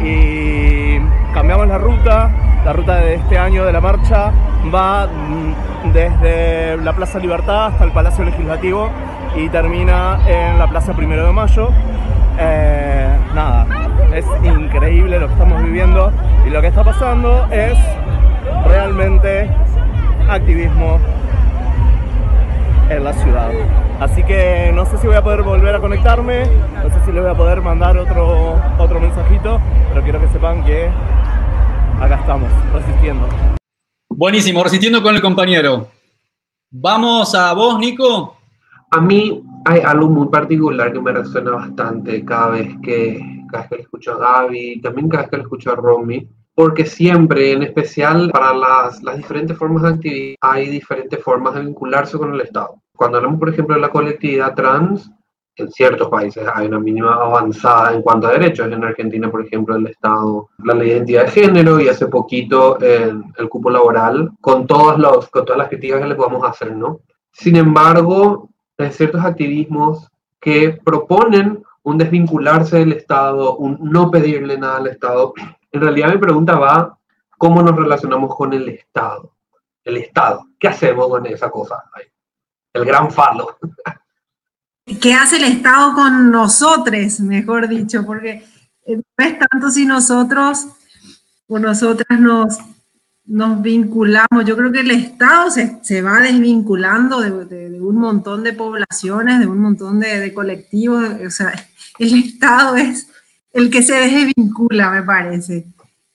y 0.04 1.00
cambiamos 1.34 1.68
la 1.68 1.78
ruta. 1.78 2.32
La 2.66 2.74
ruta 2.74 2.98
de 2.98 3.16
este 3.16 3.38
año 3.38 3.66
de 3.66 3.74
la 3.74 3.82
marcha 3.82 4.32
va 4.74 5.08
mm, 5.08 5.92
desde 5.94 6.78
la 6.78 6.94
Plaza 6.94 7.18
Libertad 7.20 7.68
hasta 7.68 7.84
el 7.86 7.92
Palacio 7.92 8.24
Legislativo 8.24 8.90
y 9.36 9.50
termina 9.50 10.20
en 10.28 10.60
la 10.60 10.68
Plaza 10.68 10.94
Primero 10.94 11.26
de 11.26 11.34
Mayo. 11.34 11.70
Eh, 12.38 13.10
nada, 13.34 13.66
es 14.14 14.26
increíble 14.44 15.20
lo 15.20 15.28
que 15.28 15.34
estamos 15.34 15.64
viviendo 15.64 16.12
y 16.46 16.50
lo 16.50 16.62
que 16.62 16.68
está 16.68 16.84
pasando 16.84 17.48
es 17.52 17.78
realmente 18.68 19.50
activismo 20.30 21.00
en 22.90 23.04
la 23.04 23.14
ciudad. 23.14 23.50
Así 24.02 24.24
que 24.24 24.72
no 24.74 24.84
sé 24.88 24.98
si 24.98 25.06
voy 25.06 25.16
a 25.16 25.22
poder 25.22 25.44
volver 25.44 25.76
a 25.76 25.80
conectarme, 25.80 26.48
no 26.74 26.90
sé 26.90 27.06
si 27.06 27.12
le 27.12 27.22
voy 27.22 27.30
a 27.30 27.36
poder 27.36 27.62
mandar 27.62 27.96
otro, 28.00 28.60
otro 28.80 29.00
mensajito, 29.00 29.62
pero 29.90 30.02
quiero 30.02 30.20
que 30.20 30.28
sepan 30.30 30.66
que 30.66 30.90
acá 32.02 32.16
estamos, 32.16 32.50
resistiendo. 32.74 33.28
Buenísimo, 34.10 34.64
resistiendo 34.64 35.04
con 35.04 35.14
el 35.14 35.22
compañero. 35.22 35.88
Vamos 36.72 37.36
a 37.36 37.54
vos, 37.54 37.78
Nico. 37.78 38.38
A 38.90 39.00
mí 39.00 39.44
hay 39.66 39.82
algo 39.82 40.10
muy 40.10 40.30
particular 40.30 40.92
que 40.92 41.00
me 41.00 41.12
resuena 41.12 41.52
bastante 41.52 42.26
cada 42.26 42.50
vez 42.50 42.70
que, 42.82 43.44
cada 43.52 43.62
vez 43.62 43.70
que 43.70 43.76
le 43.76 43.82
escucho 43.84 44.14
a 44.14 44.18
Gaby, 44.18 44.82
también 44.82 45.10
cada 45.10 45.22
vez 45.22 45.30
que 45.30 45.38
le 45.38 45.44
escucho 45.44 45.74
a 45.74 45.76
Romy, 45.76 46.28
porque 46.56 46.86
siempre, 46.86 47.52
en 47.52 47.62
especial 47.62 48.32
para 48.32 48.52
las, 48.56 49.04
las 49.04 49.18
diferentes 49.18 49.56
formas 49.56 49.84
de 49.84 49.90
actividad, 49.90 50.36
hay 50.42 50.70
diferentes 50.70 51.24
formas 51.24 51.54
de 51.54 51.62
vincularse 51.62 52.18
con 52.18 52.34
el 52.34 52.42
Estado. 52.42 52.82
Cuando 53.02 53.18
hablamos, 53.18 53.40
por 53.40 53.50
ejemplo, 53.50 53.74
de 53.74 53.82
la 53.82 53.90
colectividad 53.90 54.54
trans, 54.54 55.12
en 55.56 55.72
ciertos 55.72 56.08
países 56.08 56.48
hay 56.54 56.68
una 56.68 56.78
mínima 56.78 57.16
avanzada 57.16 57.96
en 57.96 58.04
cuanto 58.04 58.28
a 58.28 58.34
derechos. 58.34 58.72
En 58.72 58.84
Argentina, 58.84 59.32
por 59.32 59.44
ejemplo, 59.44 59.76
el 59.76 59.88
Estado, 59.88 60.50
la 60.64 60.76
ley 60.76 60.90
de 60.90 60.96
identidad 60.98 61.26
de 61.26 61.32
género 61.32 61.80
y 61.80 61.90
hace 61.90 62.06
poquito 62.06 62.78
el, 62.80 63.24
cupo 63.50 63.72
laboral, 63.72 64.30
con, 64.40 64.68
todos 64.68 65.00
los, 65.00 65.28
con 65.32 65.46
todas 65.46 65.58
las 65.58 65.70
críticas 65.70 66.00
que 66.00 66.10
le 66.10 66.14
podamos 66.14 66.48
hacer, 66.48 66.76
¿no? 66.76 67.00
Sin 67.32 67.56
embargo, 67.56 68.52
hay 68.78 68.92
ciertos 68.92 69.26
activismos 69.26 70.08
que 70.40 70.80
proponen 70.86 71.64
un 71.82 71.98
desvincularse 71.98 72.78
del 72.78 72.92
Estado, 72.92 73.58
un 73.58 73.80
no 73.82 74.12
pedirle 74.12 74.60
nada 74.60 74.78
al 74.78 74.86
Estado. 74.86 75.34
En 75.72 75.82
realidad 75.82 76.14
mi 76.14 76.20
pregunta 76.20 76.60
va, 76.60 77.00
¿cómo 77.40 77.64
nos 77.64 77.76
relacionamos 77.76 78.36
con 78.36 78.54
el 78.54 78.70
Estado? 78.70 79.34
El 79.84 79.98
Estado, 79.98 80.46
¿qué 80.60 80.68
hacemos 80.68 81.08
con 81.08 81.26
esa 81.26 81.50
cosa? 81.50 81.84
El 82.74 82.86
gran 82.86 83.12
falo. 83.12 83.58
¿Qué 85.00 85.14
hace 85.14 85.38
el 85.38 85.44
Estado 85.46 85.94
con 85.94 86.32
nosotros, 86.32 87.20
mejor 87.20 87.68
dicho? 87.68 88.06
Porque 88.06 88.44
eh, 88.86 88.98
no 88.98 89.26
es 89.26 89.40
tanto 89.40 89.70
si 89.70 89.86
nosotros 89.86 90.66
o 91.48 91.60
nosotras 91.60 92.20
nos, 92.20 92.58
nos 93.26 93.62
vinculamos. 93.62 94.46
Yo 94.46 94.58
creo 94.58 94.72
que 94.72 94.82
el 94.82 94.92
Estado 94.92 95.52
se, 95.52 95.80
se 95.84 96.02
va 96.02 96.20
desvinculando 96.20 97.22
de, 97.22 97.80
un 97.80 97.96
montón 97.98 98.44
de 98.44 98.54
poblaciones, 98.54 99.40
de 99.40 99.48
un 99.48 99.60
montón 99.60 100.00
de, 100.00 100.34
colectivos. 100.34 101.06
O 101.26 101.30
sea, 101.30 101.54
el 102.00 102.14
Estado 102.20 102.76
es 102.76 103.08
el 103.54 103.70
que 103.70 103.84
se 103.84 103.96
desvincula, 103.96 104.92
me 104.92 105.04
parece, 105.04 105.68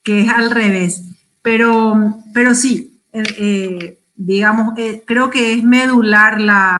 que 0.02 0.22
es 0.22 0.28
al 0.28 0.50
revés. 0.50 1.02
Pero, 1.42 2.18
pero 2.34 2.54
sí, 2.54 3.00
eh, 3.12 3.98
digamos, 4.16 4.76
eh, 4.78 5.02
creo 5.06 5.30
que 5.30 5.52
es 5.52 5.62
medular 5.62 6.40
la, 6.40 6.76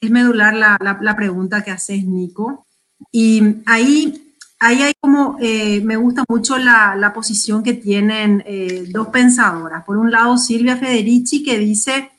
es 0.00 0.10
medular 0.10 0.54
la, 0.54 0.76
la, 0.80 1.16
pregunta 1.16 1.62
que 1.62 1.70
haces, 1.70 2.04
Nico. 2.04 2.66
Y 3.12 3.62
ahí, 3.66 4.34
ahí 4.58 4.82
hay 4.82 4.92
como, 5.00 5.36
eh, 5.40 5.80
me 5.84 5.96
gusta 5.96 6.24
mucho 6.28 6.58
la, 6.58 6.96
la 6.96 7.12
posición 7.12 7.62
que 7.62 7.74
tienen 7.74 8.42
eh, 8.46 8.86
dos 8.90 9.08
pensadoras. 9.08 9.84
Por 9.84 9.96
un 9.96 10.10
lado, 10.10 10.36
Silvia 10.36 10.76
Federici, 10.76 11.42
que 11.42 11.58
dice, 11.58 12.10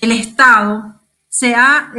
el 0.00 0.12
Estado 0.12 1.00
se 1.28 1.56
ha 1.56 1.92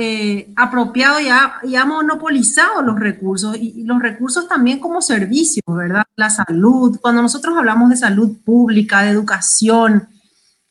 apropiado 0.56 1.20
y 1.20 1.28
ha, 1.28 1.56
y 1.64 1.76
ha, 1.76 1.84
monopolizado 1.84 2.82
los 2.82 2.98
recursos, 2.98 3.58
y 3.58 3.84
los 3.84 4.02
recursos 4.02 4.48
también 4.48 4.80
como 4.80 5.02
servicios, 5.02 5.66
¿verdad? 5.68 6.06
La 6.16 6.30
salud, 6.30 6.98
cuando 7.02 7.22
nosotros 7.22 7.58
hablamos 7.58 7.90
de 7.90 7.98
salud 7.98 8.38
pública, 8.46 9.02
de 9.02 9.10
educación, 9.10 10.08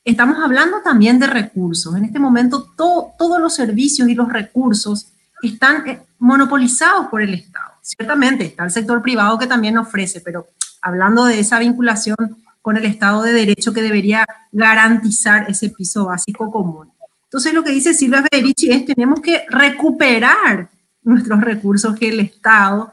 estamos 0.04 0.38
hablando 0.38 0.82
también 0.82 1.18
de 1.18 1.26
recursos. 1.26 1.96
En 1.96 2.04
este 2.04 2.18
momento 2.18 2.62
to, 2.76 3.12
todos 3.18 3.40
los 3.40 3.54
servicios 3.54 4.08
y 4.08 4.14
los 4.14 4.32
recursos 4.32 5.08
están 5.42 5.86
eh, 5.88 6.00
monopolizados 6.18 7.08
por 7.08 7.22
el 7.22 7.34
Estado. 7.34 7.72
Ciertamente 7.82 8.44
está 8.44 8.64
el 8.64 8.70
sector 8.70 9.02
privado 9.02 9.38
que 9.38 9.46
también 9.46 9.76
ofrece, 9.78 10.20
pero 10.20 10.46
hablando 10.80 11.24
de 11.24 11.40
esa 11.40 11.58
vinculación 11.58 12.16
con 12.62 12.76
el 12.76 12.84
Estado 12.84 13.22
de 13.22 13.32
Derecho 13.32 13.72
que 13.72 13.82
debería 13.82 14.24
garantizar 14.52 15.50
ese 15.50 15.70
piso 15.70 16.06
básico 16.06 16.50
común. 16.50 16.90
Entonces 17.24 17.52
lo 17.52 17.64
que 17.64 17.72
dice 17.72 17.92
Silvia 17.92 18.24
Federici 18.30 18.70
es 18.70 18.86
tenemos 18.86 19.20
que 19.20 19.44
recuperar 19.50 20.70
nuestros 21.02 21.40
recursos 21.40 21.98
que 21.98 22.08
el 22.08 22.20
Estado 22.20 22.92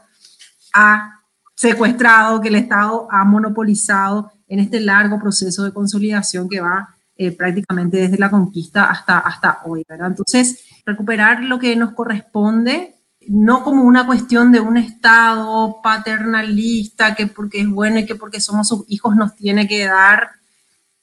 ha 0.74 1.20
secuestrado, 1.54 2.40
que 2.40 2.48
el 2.48 2.56
Estado 2.56 3.06
ha 3.10 3.24
monopolizado 3.24 4.32
en 4.48 4.58
este 4.58 4.80
largo 4.80 5.18
proceso 5.18 5.64
de 5.64 5.72
consolidación 5.72 6.48
que 6.48 6.60
va 6.60 6.96
eh, 7.26 7.32
prácticamente 7.32 7.98
desde 7.98 8.18
la 8.18 8.30
conquista 8.30 8.90
hasta, 8.90 9.18
hasta 9.18 9.60
hoy, 9.64 9.84
¿verdad? 9.88 10.08
Entonces, 10.08 10.64
recuperar 10.84 11.42
lo 11.44 11.58
que 11.58 11.76
nos 11.76 11.92
corresponde, 11.92 12.96
no 13.28 13.62
como 13.62 13.84
una 13.84 14.06
cuestión 14.06 14.50
de 14.50 14.60
un 14.60 14.76
Estado 14.76 15.80
paternalista, 15.82 17.14
que 17.14 17.28
porque 17.28 17.60
es 17.60 17.68
bueno 17.68 18.00
y 18.00 18.06
que 18.06 18.16
porque 18.16 18.40
somos 18.40 18.68
sus 18.68 18.84
hijos 18.88 19.14
nos 19.14 19.36
tiene 19.36 19.68
que 19.68 19.86
dar, 19.86 20.30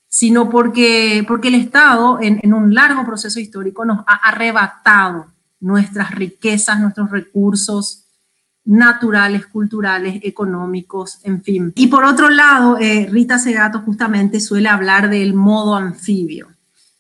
sino 0.07 0.49
porque, 0.49 1.24
porque 1.28 1.47
el 1.47 1.55
Estado 1.55 2.20
en, 2.22 2.39
en 2.43 2.53
un 2.53 2.74
largo 2.74 3.05
proceso 3.05 3.39
histórico 3.39 3.86
nos 3.86 3.99
ha 4.07 4.15
arrebatado 4.15 5.28
nuestras 5.59 6.11
riquezas, 6.11 6.80
nuestros 6.80 7.11
recursos, 7.11 7.99
naturales, 8.70 9.47
culturales, 9.47 10.20
económicos, 10.22 11.20
en 11.24 11.41
fin. 11.41 11.74
Y 11.76 11.88
por 11.88 12.05
otro 12.05 12.30
lado, 12.30 12.78
eh, 12.78 13.07
Rita 13.09 13.39
Segato 13.39 13.80
justamente 13.80 14.39
suele 14.39 14.70
hablar 14.70 15.09
del 15.09 15.34
modo 15.34 15.76
anfibio, 15.76 16.49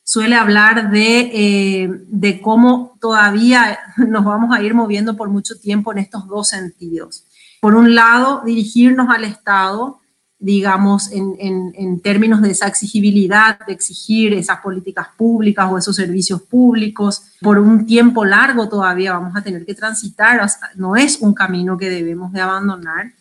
suele 0.03 0.35
hablar 0.35 0.89
de, 0.89 1.29
eh, 1.31 1.89
de 2.07 2.41
cómo 2.41 2.97
todavía 2.99 3.77
nos 3.97 4.25
vamos 4.25 4.55
a 4.55 4.63
ir 4.63 4.73
moviendo 4.73 5.15
por 5.15 5.29
mucho 5.29 5.59
tiempo 5.59 5.91
en 5.91 5.99
estos 5.99 6.27
dos 6.27 6.49
sentidos. 6.49 7.25
Por 7.61 7.75
un 7.75 7.93
lado, 7.93 8.41
dirigirnos 8.43 9.07
al 9.09 9.25
Estado 9.25 9.99
digamos, 10.39 11.11
en, 11.11 11.35
en, 11.37 11.73
en, 11.75 11.99
términos 11.99 12.41
de 12.41 12.51
esa 12.51 12.65
exigibilidad, 12.67 13.59
de 13.67 13.73
exigir 13.73 14.33
esas 14.33 14.61
políticas 14.61 15.07
públicas 15.17 15.69
o 15.69 15.77
esos 15.77 15.97
servicios 15.97 16.41
públicos. 16.41 17.23
Por 17.41 17.59
un 17.59 17.85
tiempo 17.85 18.23
largo 18.23 18.69
todavía 18.69 19.11
vamos 19.11 19.35
a 19.35 19.41
tener 19.41 19.65
que 19.65 19.75
transitar, 19.75 20.41
no 20.75 20.95
es 20.95 21.19
un 21.19 21.33
camino 21.33 21.77
que 21.77 21.89
debemos 21.89 22.31
de 22.31 22.41
abandonar, 22.41 23.11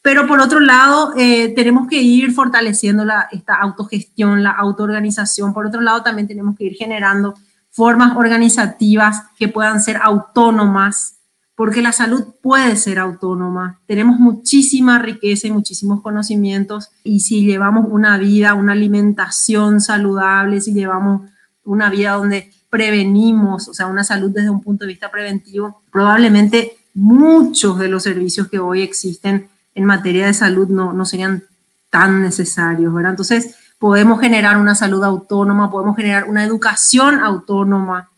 Pero 0.00 0.28
por 0.28 0.40
otro 0.40 0.60
lado, 0.60 1.12
eh, 1.16 1.52
tenemos 1.54 1.88
que 1.88 2.00
ir 2.00 2.32
fortaleciendo 2.32 3.04
la, 3.04 3.28
esta 3.32 3.56
autogestión, 3.56 4.44
la 4.44 4.52
autoorganización. 4.52 5.52
Por 5.52 5.66
otro 5.66 5.80
lado, 5.80 6.02
también 6.02 6.28
tenemos 6.28 6.56
que 6.56 6.64
ir 6.64 6.74
generando 6.74 7.34
formas 7.70 8.16
organizativas 8.16 9.24
que 9.36 9.48
puedan 9.48 9.80
ser 9.80 9.98
autónomas, 10.02 11.17
porque 11.58 11.82
la 11.82 11.90
salud 11.90 12.22
puede 12.40 12.76
ser 12.76 13.00
autónoma. 13.00 13.80
Tenemos 13.88 14.20
muchísima 14.20 15.00
riqueza 15.00 15.48
y 15.48 15.50
muchísimos 15.50 16.02
conocimientos 16.02 16.90
y 17.02 17.18
si 17.18 17.44
llevamos 17.44 17.88
una 17.90 18.16
vida, 18.16 18.54
una 18.54 18.74
alimentación 18.74 19.80
saludable, 19.80 20.60
si 20.60 20.72
llevamos 20.72 21.28
una 21.64 21.90
vida 21.90 22.12
donde 22.12 22.52
prevenimos, 22.70 23.66
o 23.66 23.74
sea, 23.74 23.88
una 23.88 24.04
salud 24.04 24.30
desde 24.30 24.50
un 24.50 24.62
punto 24.62 24.84
de 24.84 24.92
vista 24.92 25.10
preventivo, 25.10 25.82
probablemente 25.90 26.76
muchos 26.94 27.76
de 27.80 27.88
los 27.88 28.04
servicios 28.04 28.46
que 28.46 28.60
hoy 28.60 28.82
existen 28.82 29.48
en 29.74 29.84
materia 29.84 30.26
de 30.26 30.34
salud 30.34 30.68
no, 30.68 30.92
no 30.92 31.04
serían 31.04 31.42
tan 31.90 32.22
necesarios, 32.22 32.94
¿verdad? 32.94 33.10
Entonces, 33.10 33.56
podemos 33.80 34.20
generar 34.20 34.58
una 34.58 34.76
salud 34.76 35.02
autónoma, 35.02 35.72
podemos 35.72 35.96
generar 35.96 36.28
una 36.28 36.44
educación 36.44 37.18
autónoma. 37.18 38.10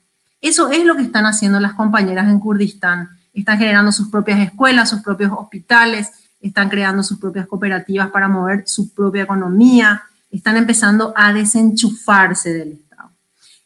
Eso 0.42 0.68
es 0.68 0.84
lo 0.84 0.94
que 0.94 1.04
están 1.04 1.24
haciendo 1.24 1.58
las 1.58 1.72
compañeras 1.72 2.28
en 2.28 2.38
Kurdistán 2.38 3.18
están 3.32 3.58
generando 3.58 3.92
sus 3.92 4.08
propias 4.08 4.40
escuelas, 4.40 4.90
sus 4.90 5.02
propios 5.02 5.32
hospitales, 5.32 6.10
están 6.40 6.68
creando 6.68 7.02
sus 7.02 7.18
propias 7.18 7.46
cooperativas 7.46 8.10
para 8.10 8.28
mover 8.28 8.64
su 8.66 8.92
propia 8.94 9.22
economía, 9.22 10.02
están 10.30 10.56
empezando 10.56 11.12
a 11.16 11.32
desenchufarse 11.32 12.52
del 12.52 12.72
Estado. 12.72 13.10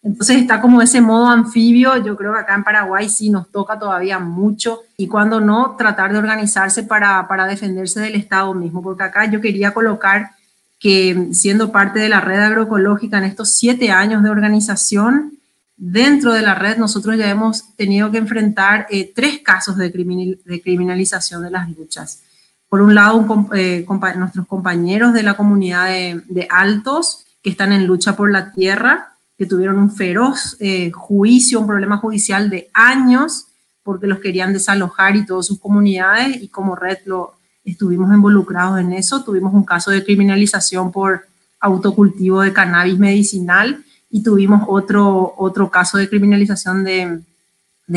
Entonces 0.02 0.38
está 0.38 0.60
como 0.60 0.82
ese 0.82 1.00
modo 1.00 1.28
anfibio, 1.28 1.96
yo 1.98 2.16
creo 2.16 2.32
que 2.32 2.40
acá 2.40 2.54
en 2.54 2.64
Paraguay 2.64 3.08
sí 3.08 3.30
nos 3.30 3.50
toca 3.50 3.78
todavía 3.78 4.18
mucho 4.18 4.80
y 4.96 5.08
cuando 5.08 5.40
no, 5.40 5.76
tratar 5.76 6.12
de 6.12 6.18
organizarse 6.18 6.82
para, 6.82 7.26
para 7.28 7.46
defenderse 7.46 8.00
del 8.00 8.16
Estado 8.16 8.52
mismo, 8.54 8.82
porque 8.82 9.04
acá 9.04 9.26
yo 9.26 9.40
quería 9.40 9.72
colocar 9.72 10.32
que 10.78 11.28
siendo 11.32 11.72
parte 11.72 11.98
de 11.98 12.10
la 12.10 12.20
red 12.20 12.40
agroecológica 12.40 13.18
en 13.18 13.24
estos 13.24 13.52
siete 13.52 13.90
años 13.90 14.22
de 14.22 14.30
organización, 14.30 15.38
Dentro 15.76 16.32
de 16.32 16.42
la 16.42 16.54
red 16.54 16.76
nosotros 16.76 17.16
ya 17.16 17.28
hemos 17.28 17.74
tenido 17.76 18.10
que 18.10 18.18
enfrentar 18.18 18.86
eh, 18.90 19.12
tres 19.14 19.40
casos 19.40 19.76
de, 19.76 19.90
criminalización 19.92 21.42
de 21.42 21.50
las 21.50 21.68
luchas. 21.76 22.22
Por 22.68 22.80
un 22.80 22.94
lado, 22.94 23.26
eh, 23.54 23.84
nuestros 24.16 24.46
compañeros 24.46 25.12
de 25.12 25.22
la 25.22 25.34
comunidad 25.34 25.86
de, 25.86 26.46
Altos, 26.50 27.26
que 27.42 27.50
están 27.50 27.72
en 27.72 27.86
lucha 27.86 28.16
por 28.16 28.30
la 28.30 28.52
tierra, 28.52 29.14
que 29.36 29.46
tuvieron 29.46 29.78
un 29.78 29.90
feroz 29.90 30.56
eh, 30.60 30.92
juicio, 30.92 31.60
un 31.60 31.66
problema 31.66 31.98
judicial 31.98 32.50
de 32.50 32.70
años, 32.72 33.48
porque 33.82 34.06
los 34.06 34.20
querían 34.20 34.52
desalojar 34.52 35.16
y 35.16 35.26
todas 35.26 35.46
sus 35.46 35.58
comunidades, 35.58 36.40
y 36.40 36.48
como 36.48 36.76
red 36.76 36.98
lo, 37.04 37.34
estuvimos 37.64 38.12
involucrados 38.12 38.80
en 38.80 38.92
eso. 38.92 39.24
Tuvimos 39.24 39.52
un 39.52 39.64
caso 39.64 39.90
de 39.90 40.04
criminalización 40.04 40.92
por 40.92 41.26
autocultivo 41.60 42.42
de 42.42 42.52
cannabis 42.52 42.98
medicinal 42.98 43.84
y 44.14 44.22
tuvimos 44.22 44.62
otro, 44.68 45.34
otro 45.38 45.72
caso 45.72 45.98
de 45.98 46.08
criminalización 46.08 46.84
de, 46.84 47.20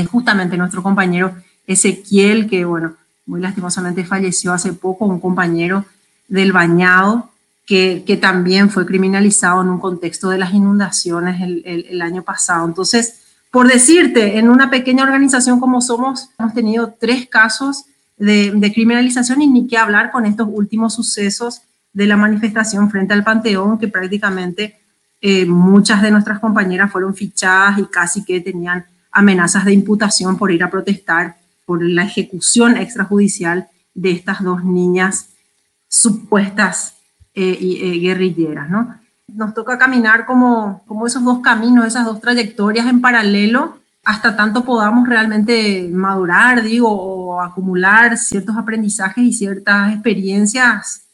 justamente 0.08 0.58
nuestro 0.58 0.82
compañero 0.82 1.36
Ezequiel, 1.68 2.50
que 2.50 2.66
bueno, 2.66 2.96
muy 3.28 3.40
lastimosamente 3.40 4.04
falleció 4.04 4.52
hace 4.52 4.74
poco, 4.74 5.06
un 5.06 5.20
compañero 5.20 5.86
del 6.28 6.54
bañado, 6.54 7.30
que, 7.68 8.18
también 8.20 8.72
fue 8.72 8.88
criminalizado 8.88 9.62
en 9.62 9.70
un 9.70 9.78
contexto 9.80 10.30
de 10.30 10.40
las 10.40 10.56
inundaciones 10.56 11.40
el, 11.40 11.86
el, 11.88 12.02
año 12.02 12.24
pasado. 12.24 12.66
Entonces, 12.66 13.22
por 13.52 13.68
decirte, 13.68 14.40
en 14.40 14.50
una 14.50 14.72
pequeña 14.72 15.04
organización 15.04 15.60
como 15.60 15.82
somos, 15.82 16.30
hemos 16.40 16.56
tenido 16.56 16.96
tres 17.00 17.28
casos 17.28 17.86
de, 18.18 18.54
de, 18.56 18.74
criminalización 18.74 19.44
y 19.44 19.48
ni 19.48 19.68
qué 19.68 19.78
hablar 19.78 20.10
con 20.10 20.26
estos 20.26 20.48
últimos 20.52 20.96
sucesos 20.96 21.62
de 21.94 22.08
la 22.08 22.18
manifestación 22.18 22.90
frente 22.90 23.14
al 23.14 23.24
Panteón, 23.24 23.78
que 23.78 23.88
prácticamente 23.88 24.80
eh, 25.22 25.46
muchas 25.46 26.02
de 26.02 26.12
nuestras 26.12 26.40
compañeras 26.40 26.92
fueron 26.92 27.16
fichadas 27.16 27.80
y 27.80 27.86
casi 27.86 28.24
que 28.24 28.40
tenían 28.40 28.86
amenazas 29.12 29.66
de 29.66 29.74
imputación 29.74 30.38
por 30.38 30.52
ir 30.52 30.64
a 30.64 30.70
protestar 30.70 31.38
por 31.66 31.84
la 31.84 32.04
ejecución 32.04 32.78
extrajudicial 32.78 33.68
de 33.94 34.12
estas 34.12 34.44
dos 34.44 34.64
niñas 34.64 35.30
supuestas 35.88 36.94
eh, 37.34 37.58
eh, 37.60 38.00
guerrilleras, 38.00 38.70
¿no? 38.70 38.96
Nos 39.28 39.54
toca 39.54 39.78
caminar 39.78 40.26
como, 40.26 40.84
como 40.88 41.08
esos 41.08 41.24
dos 41.24 41.40
caminos, 41.40 41.86
esas 41.86 42.06
dos 42.06 42.22
trayectorias 42.22 42.88
en 42.88 43.02
paralelo, 43.02 43.78
hasta 44.06 44.38
tanto 44.38 44.64
podamos 44.64 45.08
realmente 45.08 45.90
madurar, 45.92 46.64
digo, 46.64 46.90
o 46.90 47.42
acumular 47.42 48.18
ciertos 48.18 48.56
aprendizajes 48.56 49.24
y 49.24 49.34
ciertas 49.34 49.94
experiencias 49.94 51.07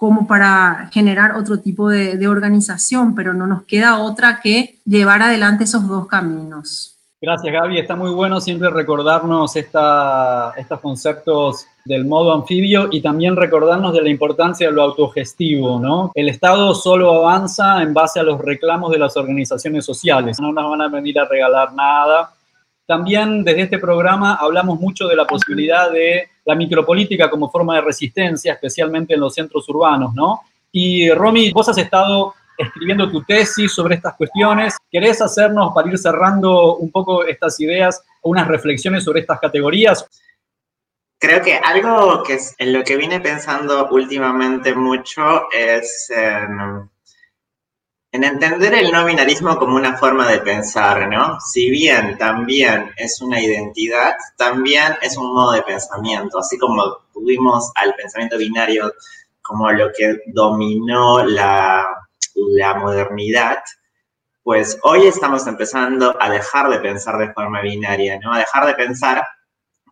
como 0.00 0.26
para 0.26 0.88
generar 0.94 1.36
otro 1.36 1.60
tipo 1.60 1.90
de, 1.90 2.26
organización, 2.26 3.14
pero 3.14 3.34
no 3.34 3.46
nos 3.46 3.64
queda 3.64 3.98
otra 3.98 4.40
que 4.42 4.78
llevar 4.86 5.20
adelante 5.20 5.64
esos 5.64 5.86
dos 5.86 6.06
caminos. 6.06 6.96
Gracias, 7.20 7.52
Gaby. 7.52 7.78
Está 7.78 7.96
muy 7.96 8.10
bueno 8.10 8.40
siempre 8.40 8.70
recordarnos 8.70 9.54
estos 9.56 10.80
conceptos 10.80 11.66
del 11.84 12.06
modo 12.06 12.32
anfibio 12.32 12.88
y 12.90 13.02
también 13.02 13.36
recordarnos 13.36 13.92
de 13.92 14.00
la 14.00 14.08
importancia 14.08 14.68
de 14.68 14.72
lo 14.72 14.84
autogestivo, 14.84 15.78
¿no? 15.78 16.12
El 16.14 16.30
Estado 16.30 16.74
solo 16.74 17.12
avanza 17.12 17.82
en 17.82 17.92
base 17.92 18.20
a 18.20 18.22
los 18.22 18.40
reclamos 18.40 18.92
de 18.92 18.98
las 19.00 19.18
organizaciones 19.18 19.84
sociales. 19.84 20.40
No 20.40 20.50
nos 20.50 20.70
van 20.70 20.80
a 20.80 20.88
venir 20.88 21.20
a 21.20 21.26
regalar 21.26 21.74
nada, 21.74 22.32
también 22.90 23.44
desde 23.44 23.60
este 23.60 23.78
programa 23.78 24.34
hablamos 24.34 24.80
mucho 24.80 25.06
de 25.06 25.14
la 25.14 25.24
posibilidad 25.24 25.92
de 25.92 26.29
la 26.44 26.54
micropolítica 26.54 27.30
como 27.30 27.50
forma 27.50 27.76
de 27.76 27.82
resistencia, 27.82 28.54
especialmente 28.54 29.14
en 29.14 29.20
los 29.20 29.34
centros 29.34 29.68
urbanos, 29.68 30.14
¿no? 30.14 30.40
Y 30.72 31.10
Romy, 31.10 31.52
vos 31.52 31.68
has 31.68 31.78
estado 31.78 32.34
escribiendo 32.56 33.10
tu 33.10 33.22
tesis 33.22 33.72
sobre 33.72 33.96
estas 33.96 34.14
cuestiones. 34.14 34.76
¿Querés 34.90 35.20
hacernos, 35.22 35.72
para 35.74 35.88
ir 35.88 35.98
cerrando 35.98 36.76
un 36.76 36.90
poco 36.90 37.24
estas 37.24 37.58
ideas, 37.60 38.02
unas 38.22 38.46
reflexiones 38.46 39.04
sobre 39.04 39.20
estas 39.20 39.40
categorías? 39.40 40.06
Creo 41.18 41.42
que 41.42 41.56
algo 41.56 42.22
que 42.22 42.34
es 42.34 42.54
en 42.58 42.72
lo 42.72 42.82
que 42.82 42.96
vine 42.96 43.20
pensando 43.20 43.88
últimamente 43.90 44.74
mucho 44.74 45.50
es 45.52 46.10
en 46.10 46.88
entender 48.12 48.74
el 48.74 48.90
no 48.90 49.04
binarismo 49.04 49.56
como 49.56 49.76
una 49.76 49.96
forma 49.96 50.28
de 50.28 50.40
pensar, 50.40 51.08
¿no? 51.08 51.38
Si 51.40 51.70
bien 51.70 52.18
también 52.18 52.90
es 52.96 53.20
una 53.20 53.40
identidad, 53.40 54.16
también 54.36 54.96
es 55.00 55.16
un 55.16 55.32
modo 55.32 55.52
de 55.52 55.62
pensamiento, 55.62 56.38
así 56.38 56.58
como 56.58 56.82
tuvimos 57.12 57.70
al 57.76 57.94
pensamiento 57.94 58.36
binario 58.36 58.92
como 59.42 59.70
lo 59.70 59.90
que 59.96 60.18
dominó 60.26 61.24
la, 61.24 61.86
la 62.34 62.74
modernidad, 62.74 63.58
pues 64.42 64.78
hoy 64.82 65.06
estamos 65.06 65.46
empezando 65.46 66.16
a 66.20 66.30
dejar 66.30 66.68
de 66.70 66.78
pensar 66.78 67.18
de 67.18 67.32
forma 67.32 67.60
binaria, 67.60 68.18
¿no? 68.18 68.32
A 68.32 68.38
dejar 68.38 68.66
de 68.66 68.74
pensar 68.74 69.22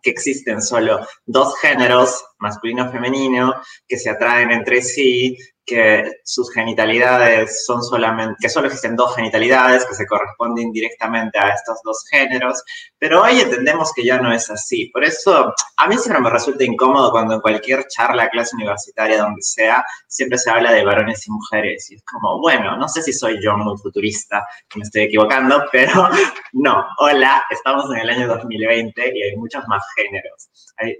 que 0.01 0.09
existen 0.09 0.61
solo 0.61 1.05
dos 1.25 1.57
géneros, 1.59 2.25
masculino 2.39 2.87
y 2.87 2.91
femenino, 2.91 3.53
que 3.87 3.97
se 3.97 4.09
atraen 4.09 4.51
entre 4.51 4.81
sí, 4.81 5.37
que 5.69 6.11
sus 6.23 6.51
genitalidades 6.51 7.65
son 7.65 7.83
solamente, 7.83 8.35
que 8.41 8.49
solo 8.49 8.67
existen 8.67 8.95
dos 8.95 9.15
genitalidades 9.15 9.85
que 9.85 9.93
se 9.93 10.07
corresponden 10.07 10.71
directamente 10.71 11.37
a 11.37 11.49
estos 11.49 11.79
dos 11.83 12.03
géneros, 12.09 12.63
pero 12.97 13.21
hoy 13.21 13.39
entendemos 13.39 13.93
que 13.93 14.03
ya 14.03 14.19
no 14.19 14.33
es 14.33 14.49
así. 14.49 14.87
Por 14.87 15.03
eso 15.03 15.53
a 15.77 15.87
mí 15.87 15.97
siempre 15.97 16.21
me 16.21 16.29
resulta 16.29 16.63
incómodo 16.63 17.11
cuando 17.11 17.35
en 17.35 17.41
cualquier 17.41 17.87
charla, 17.87 18.29
clase 18.29 18.55
universitaria, 18.55 19.21
donde 19.21 19.41
sea, 19.41 19.83
siempre 20.07 20.37
se 20.37 20.49
habla 20.49 20.71
de 20.71 20.83
varones 20.83 21.25
y 21.27 21.31
mujeres. 21.31 21.91
Y 21.91 21.95
es 21.95 22.03
como, 22.03 22.39
bueno, 22.39 22.75
no 22.77 22.87
sé 22.89 23.01
si 23.03 23.13
soy 23.13 23.41
yo 23.41 23.55
muy 23.55 23.77
futurista, 23.77 24.45
que 24.69 24.79
me 24.79 24.83
estoy 24.83 25.03
equivocando, 25.03 25.63
pero 25.71 26.09
no, 26.53 26.85
hola, 26.97 27.43
estamos 27.49 27.85
en 27.93 27.99
el 27.99 28.09
año 28.09 28.27
2020 28.27 29.11
y 29.15 29.23
hay 29.23 29.35
muchos 29.37 29.63
más 29.67 29.83
géneros. 29.95 30.49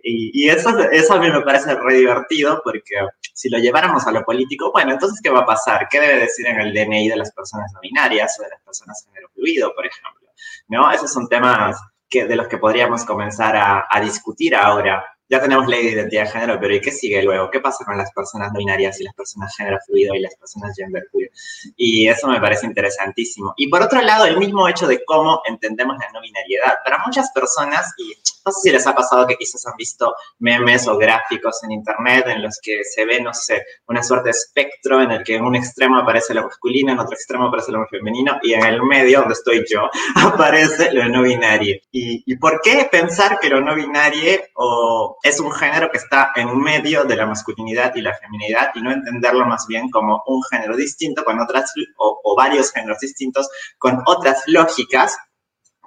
Y, 0.04 0.50
eso, 0.50 0.78
eso 0.92 1.14
a 1.14 1.20
mí 1.20 1.30
me 1.32 1.42
parece 1.42 1.76
re 1.76 1.96
divertido 1.96 2.62
porque 2.64 2.96
si 3.34 3.50
lo 3.50 3.58
lleváramos 3.60 4.06
a 4.08 4.12
lo 4.12 4.24
político, 4.24 4.59
bueno, 4.72 4.94
entonces, 4.94 5.20
¿qué 5.22 5.30
va 5.30 5.40
a 5.40 5.46
pasar? 5.46 5.88
¿Qué 5.90 6.00
debe 6.00 6.20
decir 6.20 6.48
en 6.48 6.60
el 6.60 6.74
DNI 6.74 7.10
de 7.10 7.16
las 7.16 7.32
personas 7.32 7.72
no 7.74 7.80
binarias 7.80 8.40
o 8.40 8.44
de 8.44 8.50
las 8.50 8.62
personas 8.62 9.04
género 9.06 9.30
fluido, 9.34 9.74
por 9.74 9.86
ejemplo? 9.86 10.30
¿No? 10.68 10.92
Esos 10.92 11.12
son 11.12 11.28
temas 11.28 11.80
que, 12.10 12.26
de 12.26 12.36
los 12.36 12.48
que 12.48 12.58
podríamos 12.58 13.06
comenzar 13.06 13.56
a, 13.56 13.88
a 13.90 14.02
discutir 14.02 14.56
ahora 14.56 15.04
ya 15.30 15.40
tenemos 15.40 15.68
ley 15.68 15.86
de 15.86 15.92
identidad 15.92 16.24
de 16.24 16.30
género, 16.32 16.60
pero 16.60 16.76
¿y 16.76 16.82
qué 16.82 16.92
sigue 16.92 17.22
luego? 17.22 17.52
¿Qué 17.52 17.60
pasa 17.60 17.86
con 17.86 17.98
las 17.98 18.12
personas 18.12 18.52
no 18.52 18.58
binarias 18.58 19.00
y 19.00 19.04
las 19.04 19.14
personas 19.14 19.56
género 19.56 19.78
fluido 19.86 20.16
y 20.16 20.22
las 20.22 20.36
personas 20.36 20.76
gender 20.76 21.04
queer? 21.12 21.30
Y 21.78 22.08
eso 22.08 22.28
me 22.28 22.42
parece 22.42 22.66
interesantísimo. 22.66 23.54
Y 23.56 23.68
por 23.68 23.84
otro 23.84 24.02
lado, 24.02 24.26
el 24.26 24.38
mismo 24.38 24.68
hecho 24.68 24.88
de 24.88 25.04
cómo 25.06 25.42
entendemos 25.46 25.98
la 26.00 26.10
no 26.12 26.22
binariedad. 26.22 26.76
Para 26.84 27.04
muchas 27.06 27.32
personas, 27.32 27.94
y 28.00 28.14
no 28.44 28.52
sé 28.52 28.62
si 28.62 28.72
les 28.72 28.88
ha 28.88 28.96
pasado 28.96 29.28
que 29.28 29.36
quizás 29.36 29.66
han 29.68 29.76
visto 29.78 30.16
memes 30.40 30.88
o 30.88 30.98
gráficos 30.98 31.64
en 31.64 31.74
internet 31.74 32.26
en 32.28 32.42
los 32.42 32.60
que 32.60 32.84
se 32.84 33.06
ve, 33.06 33.22
no 33.22 33.34
sé, 33.34 33.64
una 33.88 34.02
suerte 34.02 34.30
de 34.30 34.32
espectro 34.32 35.02
en 35.02 35.12
el 35.12 35.24
que 35.24 35.36
en 35.36 35.46
un 35.46 35.56
extremo 35.56 36.00
aparece 36.00 36.34
lo 36.34 36.44
masculino, 36.44 36.92
en 36.92 37.00
otro 37.00 37.14
extremo 37.14 37.46
aparece 37.46 37.72
lo 37.72 37.86
femenino 37.88 38.40
y 38.42 38.54
en 38.54 38.66
el 38.66 38.82
medio, 38.82 39.20
donde 39.20 39.36
estoy 39.36 39.64
yo, 39.70 39.90
aparece 40.16 40.92
lo 40.92 41.08
no 41.08 41.22
binario. 41.22 41.76
¿Y, 41.92 42.24
y 42.26 42.36
por 42.38 42.62
qué 42.62 42.88
pensar 42.92 43.40
que 43.40 43.50
lo 43.50 43.62
no 43.62 43.76
binario 43.76 44.40
o 44.56 45.19
es 45.24 45.40
un 45.40 45.52
género 45.52 45.92
que 45.92 45.98
está 45.98 46.32
en 46.36 46.58
medio 46.60 47.04
de 47.04 47.16
la 47.16 47.26
masculinidad 47.26 47.94
y 47.96 48.02
la 48.02 48.16
feminidad 48.16 48.72
y 48.76 48.82
no 48.82 48.92
entenderlo 48.92 49.46
más 49.46 49.68
bien 49.68 49.90
como 49.90 50.24
un 50.28 50.42
género 50.44 50.76
distinto 50.76 51.24
con 51.24 51.40
otras 51.40 51.74
o, 51.98 52.36
varios 52.36 52.72
géneros 52.72 53.00
distintos 53.00 53.50
con 53.78 54.02
otras 54.06 54.44
lógicas 54.48 55.18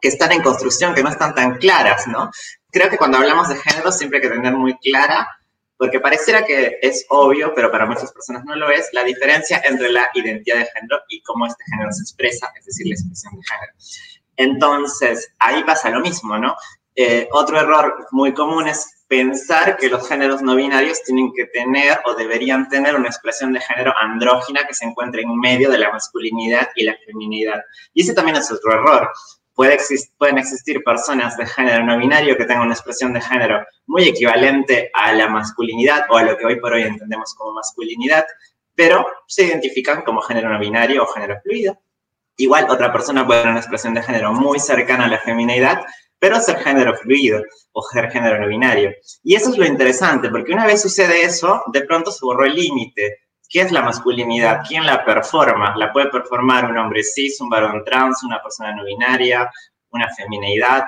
que 0.00 0.08
están 0.08 0.32
en 0.32 0.42
construcción, 0.42 0.94
que 0.94 1.02
no 1.02 1.08
están 1.08 1.34
tan 1.34 1.56
claras, 1.58 2.06
¿no? 2.08 2.30
Creo 2.70 2.90
que 2.90 2.98
cuando 2.98 3.18
hablamos 3.18 3.48
de 3.48 3.56
género 3.56 3.92
siempre 3.92 4.18
hay 4.18 4.22
que 4.22 4.34
tener 4.34 4.54
muy 4.54 4.76
clara 4.78 5.28
porque 5.76 5.98
pareciera 5.98 6.44
que 6.44 6.78
es 6.80 7.06
obvio, 7.08 7.52
pero 7.54 7.70
para 7.70 7.86
muchas 7.86 8.12
personas 8.12 8.44
no 8.44 8.54
lo 8.54 8.70
es, 8.70 8.88
la 8.92 9.02
diferencia 9.02 9.62
entre 9.64 9.90
la 9.90 10.08
identidad 10.14 10.58
de 10.58 10.66
género 10.66 11.00
y 11.08 11.20
cómo 11.22 11.46
este 11.46 11.64
género 11.70 11.90
se 11.92 12.02
expresa, 12.02 12.52
es 12.56 12.66
decir, 12.66 12.86
la 12.86 12.94
expresión 12.94 13.34
de 13.34 13.42
género. 13.42 13.72
Entonces, 14.36 15.32
ahí 15.38 15.64
pasa 15.64 15.90
lo 15.90 16.00
mismo, 16.00 16.38
¿no? 16.38 16.54
Eh, 16.94 17.28
otro 17.32 17.58
error 17.58 18.06
muy 18.10 18.34
común 18.34 18.68
es 18.68 19.01
pensar 19.12 19.76
que 19.76 19.90
los 19.90 20.08
géneros 20.08 20.40
no 20.40 20.56
binarios 20.56 21.02
tienen 21.02 21.34
que 21.34 21.44
tener 21.44 21.98
o 22.06 22.14
deberían 22.14 22.66
tener 22.70 22.94
una 22.94 23.08
expresión 23.08 23.52
de 23.52 23.60
género 23.60 23.92
andrógina 24.00 24.66
que 24.66 24.72
se 24.72 24.86
encuentre 24.86 25.20
en 25.20 25.38
medio 25.38 25.70
de 25.70 25.76
la 25.76 25.92
masculinidad 25.92 26.70
y 26.76 26.84
la 26.84 26.96
feminidad. 27.04 27.60
Y 27.92 28.00
ese 28.00 28.14
también 28.14 28.38
es 28.38 28.50
otro 28.50 28.72
error 28.72 29.10
pueden 29.54 30.38
existir 30.38 30.82
personas 30.82 31.36
de 31.36 31.44
género 31.44 31.84
no 31.84 31.98
binario 31.98 32.38
que 32.38 32.46
tengan 32.46 32.64
una 32.64 32.72
expresión 32.72 33.12
de 33.12 33.20
género 33.20 33.62
muy 33.84 34.04
equivalente 34.04 34.90
a 34.94 35.12
la 35.12 35.28
masculinidad 35.28 36.06
o 36.08 36.16
a 36.16 36.22
lo 36.22 36.38
que 36.38 36.46
hoy 36.46 36.58
por 36.58 36.72
hoy 36.72 36.84
entendemos 36.84 37.34
como 37.34 37.52
masculinidad, 37.52 38.24
pero 38.74 39.06
se 39.26 39.44
identifican 39.44 40.00
como 40.04 40.22
género 40.22 40.48
no 40.48 40.58
binario 40.58 41.02
o 41.02 41.06
género 41.06 41.38
fluido. 41.42 41.78
Igual 42.38 42.70
otra 42.70 42.90
persona 42.90 43.26
puede 43.26 43.40
tener 43.40 43.52
una 43.52 43.60
expresión 43.60 43.92
de 43.92 44.02
género 44.02 44.32
muy 44.32 44.58
cercana 44.58 45.04
a 45.04 45.08
la 45.08 45.18
feminidad, 45.18 45.82
pero 46.22 46.38
ser 46.38 46.60
género 46.60 46.94
fluido 46.94 47.42
o 47.72 47.82
ser 47.82 48.08
género 48.12 48.38
no 48.38 48.46
binario. 48.46 48.92
Y 49.24 49.34
eso 49.34 49.50
es 49.50 49.58
lo 49.58 49.66
interesante, 49.66 50.28
porque 50.28 50.52
una 50.52 50.66
vez 50.66 50.80
sucede 50.80 51.22
eso, 51.22 51.64
de 51.72 51.80
pronto 51.80 52.12
se 52.12 52.24
borró 52.24 52.44
el 52.44 52.54
límite 52.54 53.18
¿Qué 53.52 53.60
es 53.60 53.70
la 53.70 53.82
masculinidad? 53.82 54.62
¿Quién 54.66 54.86
la 54.86 55.04
performa? 55.04 55.76
¿La 55.76 55.92
puede 55.92 56.08
performar 56.08 56.70
un 56.70 56.78
hombre 56.78 57.02
cis, 57.04 57.38
un 57.42 57.50
varón 57.50 57.84
trans, 57.84 58.22
una 58.24 58.42
persona 58.42 58.74
no 58.74 58.82
binaria, 58.82 59.50
una 59.90 60.08
feminidad? 60.08 60.84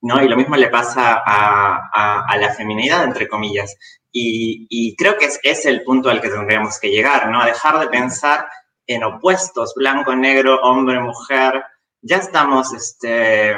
¿no? 0.00 0.20
Y 0.20 0.28
lo 0.28 0.36
mismo 0.36 0.56
le 0.56 0.66
pasa 0.66 1.22
a, 1.24 2.24
a, 2.28 2.36
la 2.38 2.52
feminidad, 2.54 3.04
entre 3.04 3.28
comillas. 3.28 3.76
Y, 4.10 4.66
y 4.68 4.96
creo 4.96 5.16
que 5.16 5.26
es, 5.26 5.38
es, 5.44 5.64
el 5.64 5.84
punto 5.84 6.10
al 6.10 6.20
que 6.20 6.28
tendríamos 6.28 6.80
que 6.80 6.90
llegar, 6.90 7.30
¿no? 7.30 7.40
A 7.40 7.46
dejar 7.46 7.78
de 7.78 7.86
pensar 7.86 8.48
en 8.84 9.04
opuestos, 9.04 9.72
blanco, 9.76 10.16
negro, 10.16 10.58
hombre, 10.60 10.98
mujer. 10.98 11.62
Ya 12.00 12.16
estamos 12.16 12.74
este, 12.74 13.54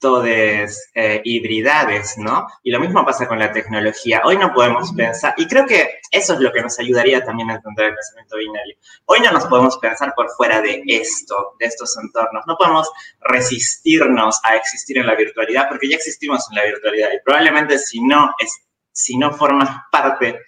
todes 0.00 0.90
eh, 0.94 1.20
hibridades, 1.24 2.16
¿no? 2.18 2.46
Y 2.62 2.70
lo 2.70 2.80
mismo 2.80 3.04
pasa 3.04 3.28
con 3.28 3.38
la 3.38 3.52
tecnología. 3.52 4.22
Hoy 4.24 4.36
no 4.36 4.52
podemos 4.52 4.92
pensar, 4.92 5.34
y 5.36 5.46
creo 5.46 5.66
que 5.66 6.00
eso 6.10 6.34
es 6.34 6.40
lo 6.40 6.52
que 6.52 6.62
nos 6.62 6.78
ayudaría 6.78 7.22
también 7.22 7.50
a 7.50 7.56
entender 7.56 7.86
el 7.86 7.94
pensamiento 7.94 8.36
binario. 8.38 8.76
Hoy 9.04 9.20
no 9.20 9.30
nos 9.30 9.46
podemos 9.46 9.78
pensar 9.78 10.12
por 10.16 10.30
fuera 10.30 10.60
de 10.60 10.82
esto, 10.86 11.54
de 11.58 11.66
estos 11.66 11.96
entornos. 12.02 12.44
No 12.46 12.56
podemos 12.56 12.90
resistirnos 13.20 14.40
a 14.42 14.56
existir 14.56 14.98
en 14.98 15.06
la 15.06 15.14
virtualidad 15.14 15.68
porque 15.68 15.88
ya 15.88 15.96
existimos 15.96 16.46
en 16.50 16.56
la 16.56 16.64
virtualidad 16.64 17.10
y 17.12 17.20
probablemente 17.24 17.78
si 17.78 18.00
no, 18.02 18.34
si 18.92 19.18
no 19.18 19.32
formas 19.32 19.68
parte 19.92 20.38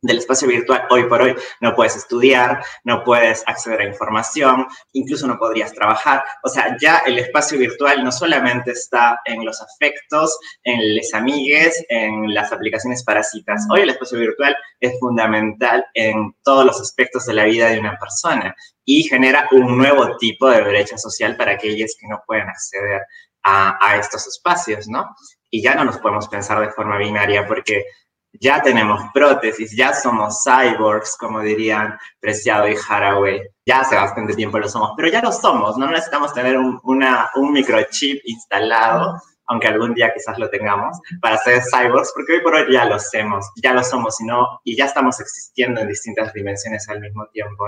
del 0.00 0.18
espacio 0.18 0.46
virtual 0.46 0.86
hoy 0.90 1.04
por 1.04 1.22
hoy 1.22 1.34
no 1.60 1.74
puedes 1.74 1.96
estudiar, 1.96 2.62
no 2.84 3.02
puedes 3.02 3.42
acceder 3.46 3.80
a 3.80 3.86
información, 3.86 4.66
incluso 4.92 5.26
no 5.26 5.38
podrías 5.38 5.72
trabajar. 5.72 6.24
O 6.44 6.48
sea, 6.48 6.76
ya 6.80 6.98
el 6.98 7.18
espacio 7.18 7.58
virtual 7.58 8.04
no 8.04 8.12
solamente 8.12 8.70
está 8.72 9.20
en 9.24 9.44
los 9.44 9.60
afectos, 9.60 10.38
en 10.62 10.94
les 10.94 11.12
amigues, 11.14 11.84
en 11.88 12.32
las 12.32 12.52
aplicaciones 12.52 13.02
para 13.02 13.22
citas. 13.22 13.66
Hoy 13.72 13.80
el 13.80 13.90
espacio 13.90 14.18
virtual 14.18 14.56
es 14.80 14.98
fundamental 15.00 15.84
en 15.94 16.34
todos 16.44 16.64
los 16.64 16.80
aspectos 16.80 17.26
de 17.26 17.34
la 17.34 17.44
vida 17.44 17.68
de 17.68 17.80
una 17.80 17.98
persona 17.98 18.54
y 18.84 19.02
genera 19.02 19.48
un 19.50 19.76
nuevo 19.76 20.16
tipo 20.16 20.48
de 20.48 20.62
brecha 20.62 20.96
social 20.96 21.36
para 21.36 21.52
aquellos 21.52 21.96
que 21.98 22.06
no 22.06 22.22
pueden 22.26 22.48
acceder 22.48 23.02
a, 23.42 23.78
a 23.80 23.96
estos 23.96 24.26
espacios, 24.26 24.86
¿no? 24.88 25.08
Y 25.50 25.62
ya 25.62 25.74
no 25.74 25.84
nos 25.84 25.98
podemos 25.98 26.28
pensar 26.28 26.60
de 26.60 26.70
forma 26.70 26.98
binaria 26.98 27.46
porque 27.46 27.84
ya 28.32 28.62
tenemos 28.62 29.00
prótesis, 29.12 29.74
ya 29.76 29.92
somos 29.92 30.42
cyborgs, 30.44 31.16
como 31.16 31.40
dirían 31.40 31.98
Preciado 32.20 32.68
y 32.68 32.76
Haraway. 32.76 33.42
Ya 33.66 33.80
hace 33.80 33.96
bastante 33.96 34.34
tiempo 34.34 34.58
lo 34.58 34.68
somos, 34.68 34.92
pero 34.96 35.08
ya 35.08 35.20
lo 35.22 35.32
somos, 35.32 35.76
no 35.76 35.86
necesitamos 35.90 36.32
tener 36.32 36.56
un, 36.56 36.80
una, 36.84 37.30
un 37.36 37.52
microchip 37.52 38.20
instalado, 38.24 39.20
aunque 39.46 39.68
algún 39.68 39.94
día 39.94 40.12
quizás 40.14 40.38
lo 40.38 40.48
tengamos, 40.50 40.98
para 41.20 41.38
ser 41.38 41.62
cyborgs, 41.62 42.12
porque 42.14 42.34
hoy 42.34 42.40
por 42.40 42.54
hoy 42.54 42.72
ya 42.72 42.84
lo 42.84 42.96
hacemos, 42.96 43.50
ya 43.62 43.72
lo 43.72 43.82
somos 43.82 44.20
y, 44.20 44.24
no, 44.24 44.60
y 44.64 44.76
ya 44.76 44.86
estamos 44.86 45.20
existiendo 45.20 45.80
en 45.80 45.88
distintas 45.88 46.32
dimensiones 46.32 46.88
al 46.88 47.00
mismo 47.00 47.26
tiempo. 47.32 47.66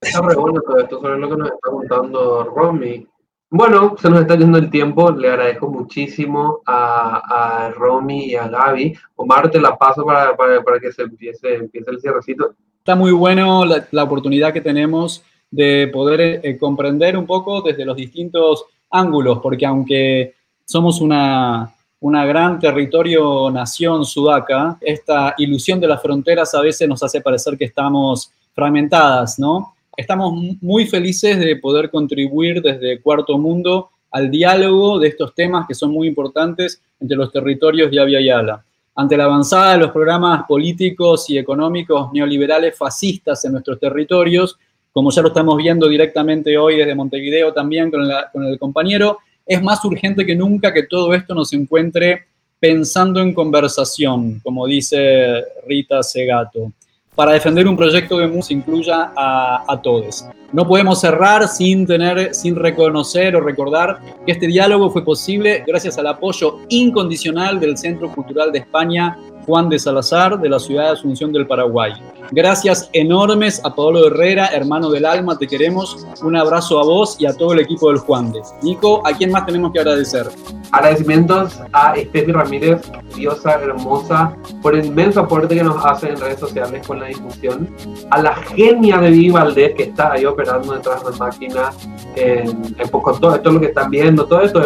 Está 0.00 0.20
re 0.20 0.34
bueno 0.34 0.60
todo 0.60 0.78
esto, 0.80 1.00
sobre 1.00 1.18
lo 1.18 1.30
que 1.30 1.36
nos 1.36 1.48
está 1.48 1.70
contando 1.70 2.44
Romy. 2.44 3.08
Bueno, 3.56 3.94
se 4.02 4.10
nos 4.10 4.22
está 4.22 4.34
yendo 4.34 4.58
el 4.58 4.68
tiempo. 4.68 5.12
Le 5.12 5.28
agradezco 5.28 5.68
muchísimo 5.68 6.60
a, 6.66 7.66
a 7.66 7.70
Romy 7.70 8.24
y 8.24 8.34
a 8.34 8.48
Gaby. 8.48 8.98
Omar, 9.14 9.48
te 9.48 9.60
la 9.60 9.78
paso 9.78 10.04
para, 10.04 10.34
para, 10.36 10.80
que 10.80 10.90
se 10.90 11.02
empiece, 11.02 11.54
empiece 11.54 11.88
el 11.88 12.00
cierrecito. 12.00 12.56
Está 12.78 12.96
muy 12.96 13.12
bueno 13.12 13.64
la, 13.64 13.86
la 13.92 14.02
oportunidad 14.02 14.52
que 14.52 14.60
tenemos 14.60 15.22
de 15.52 15.88
poder 15.92 16.40
eh, 16.42 16.58
comprender 16.58 17.16
un 17.16 17.26
poco 17.26 17.62
desde 17.62 17.84
los 17.84 17.94
distintos 17.94 18.64
ángulos, 18.90 19.38
porque 19.40 19.64
aunque 19.66 20.34
somos 20.64 21.00
una, 21.00 21.72
una 22.00 22.26
gran 22.26 22.58
territorio 22.58 23.52
nación 23.52 24.04
sudaca, 24.04 24.78
esta 24.80 25.36
ilusión 25.38 25.78
de 25.78 25.86
las 25.86 26.02
fronteras 26.02 26.52
a 26.56 26.60
veces 26.60 26.88
nos 26.88 27.04
hace 27.04 27.20
parecer 27.20 27.56
que 27.56 27.66
estamos 27.66 28.32
fragmentadas, 28.52 29.38
¿no? 29.38 29.73
Estamos 29.96 30.34
muy 30.60 30.86
felices 30.86 31.38
de 31.38 31.56
poder 31.56 31.88
contribuir 31.88 32.60
desde 32.60 33.00
Cuarto 33.00 33.38
Mundo 33.38 33.90
al 34.10 34.28
diálogo 34.28 34.98
de 34.98 35.08
estos 35.08 35.34
temas 35.34 35.66
que 35.68 35.74
son 35.74 35.92
muy 35.92 36.08
importantes 36.08 36.82
entre 36.98 37.16
los 37.16 37.30
territorios 37.30 37.90
de 37.90 38.00
Avia 38.00 38.20
Yala. 38.20 38.64
Ante 38.96 39.16
la 39.16 39.24
avanzada 39.24 39.72
de 39.72 39.78
los 39.78 39.92
programas 39.92 40.44
políticos 40.48 41.30
y 41.30 41.38
económicos 41.38 42.12
neoliberales 42.12 42.76
fascistas 42.76 43.44
en 43.44 43.52
nuestros 43.52 43.78
territorios, 43.78 44.58
como 44.92 45.10
ya 45.10 45.22
lo 45.22 45.28
estamos 45.28 45.56
viendo 45.56 45.88
directamente 45.88 46.56
hoy 46.58 46.76
desde 46.76 46.94
Montevideo 46.94 47.52
también 47.52 47.90
con, 47.90 48.08
con 48.32 48.44
el 48.44 48.58
compañero, 48.58 49.18
es 49.46 49.62
más 49.62 49.84
urgente 49.84 50.26
que 50.26 50.34
nunca 50.34 50.72
que 50.72 50.84
todo 50.84 51.14
esto 51.14 51.34
nos 51.34 51.52
encuentre 51.52 52.24
pensando 52.58 53.20
en 53.20 53.32
conversación, 53.32 54.40
como 54.42 54.66
dice 54.66 55.42
Rita 55.66 56.02
Segato 56.02 56.72
para 57.14 57.32
defender 57.32 57.66
un 57.68 57.76
proyecto 57.76 58.18
que 58.18 58.42
se 58.42 58.54
incluya 58.54 59.12
a, 59.16 59.64
a, 59.68 59.80
todos. 59.80 60.26
No 60.52 60.66
podemos 60.66 61.00
cerrar 61.00 61.48
sin 61.48 61.86
tener, 61.86 62.34
sin 62.34 62.56
reconocer 62.56 63.36
o 63.36 63.40
recordar 63.40 64.00
que 64.26 64.32
este 64.32 64.46
diálogo 64.46 64.90
fue 64.90 65.04
posible 65.04 65.64
gracias 65.66 65.98
al 65.98 66.08
apoyo 66.08 66.58
incondicional 66.68 67.60
del 67.60 67.76
Centro 67.76 68.10
Cultural 68.12 68.52
de 68.52 68.60
España 68.60 69.16
Juan 69.46 69.68
de 69.68 69.78
Salazar 69.78 70.40
de 70.40 70.48
la 70.48 70.58
ciudad 70.58 70.84
de 70.84 70.90
Asunción 70.90 71.32
del 71.32 71.46
Paraguay. 71.46 71.92
Gracias 72.30 72.88
enormes 72.92 73.60
a 73.64 73.74
Pablo 73.74 74.06
Herrera, 74.06 74.48
hermano 74.48 74.90
del 74.90 75.04
alma, 75.04 75.36
te 75.36 75.46
queremos. 75.46 76.06
Un 76.22 76.36
abrazo 76.36 76.80
a 76.80 76.84
vos 76.84 77.16
y 77.18 77.26
a 77.26 77.34
todo 77.34 77.52
el 77.52 77.60
equipo 77.60 77.90
del 77.90 77.98
Juan 77.98 78.32
de. 78.32 78.40
Nico, 78.62 79.06
¿a 79.06 79.12
quién 79.12 79.30
más 79.30 79.46
tenemos 79.46 79.72
que 79.72 79.80
agradecer? 79.80 80.28
Agradecimientos 80.72 81.60
a 81.72 81.94
Estefi 81.94 82.32
Ramírez, 82.32 82.80
diosa 83.14 83.52
hermosa, 83.52 84.36
por 84.62 84.74
el 84.74 84.86
inmenso 84.86 85.20
aporte 85.20 85.54
que 85.54 85.62
nos 85.62 85.84
hace 85.84 86.08
en 86.08 86.18
redes 86.18 86.40
sociales 86.40 86.86
con 86.86 86.98
la 86.98 87.06
difusión. 87.06 87.74
A 88.10 88.22
la 88.22 88.34
genia 88.34 88.98
de 88.98 89.10
Vivi 89.10 89.30
Valdés, 89.30 89.74
que 89.74 89.84
está 89.84 90.12
ahí 90.12 90.24
operando 90.24 90.72
detrás 90.72 91.04
de 91.04 91.10
la 91.10 91.16
máquina, 91.16 91.70
en, 92.16 92.74
en, 92.78 92.88
con 92.88 93.20
todo 93.20 93.34
esto 93.36 93.52
lo 93.52 93.60
que 93.60 93.66
están 93.66 93.90
viendo, 93.90 94.26
todo 94.26 94.40
esto. 94.40 94.62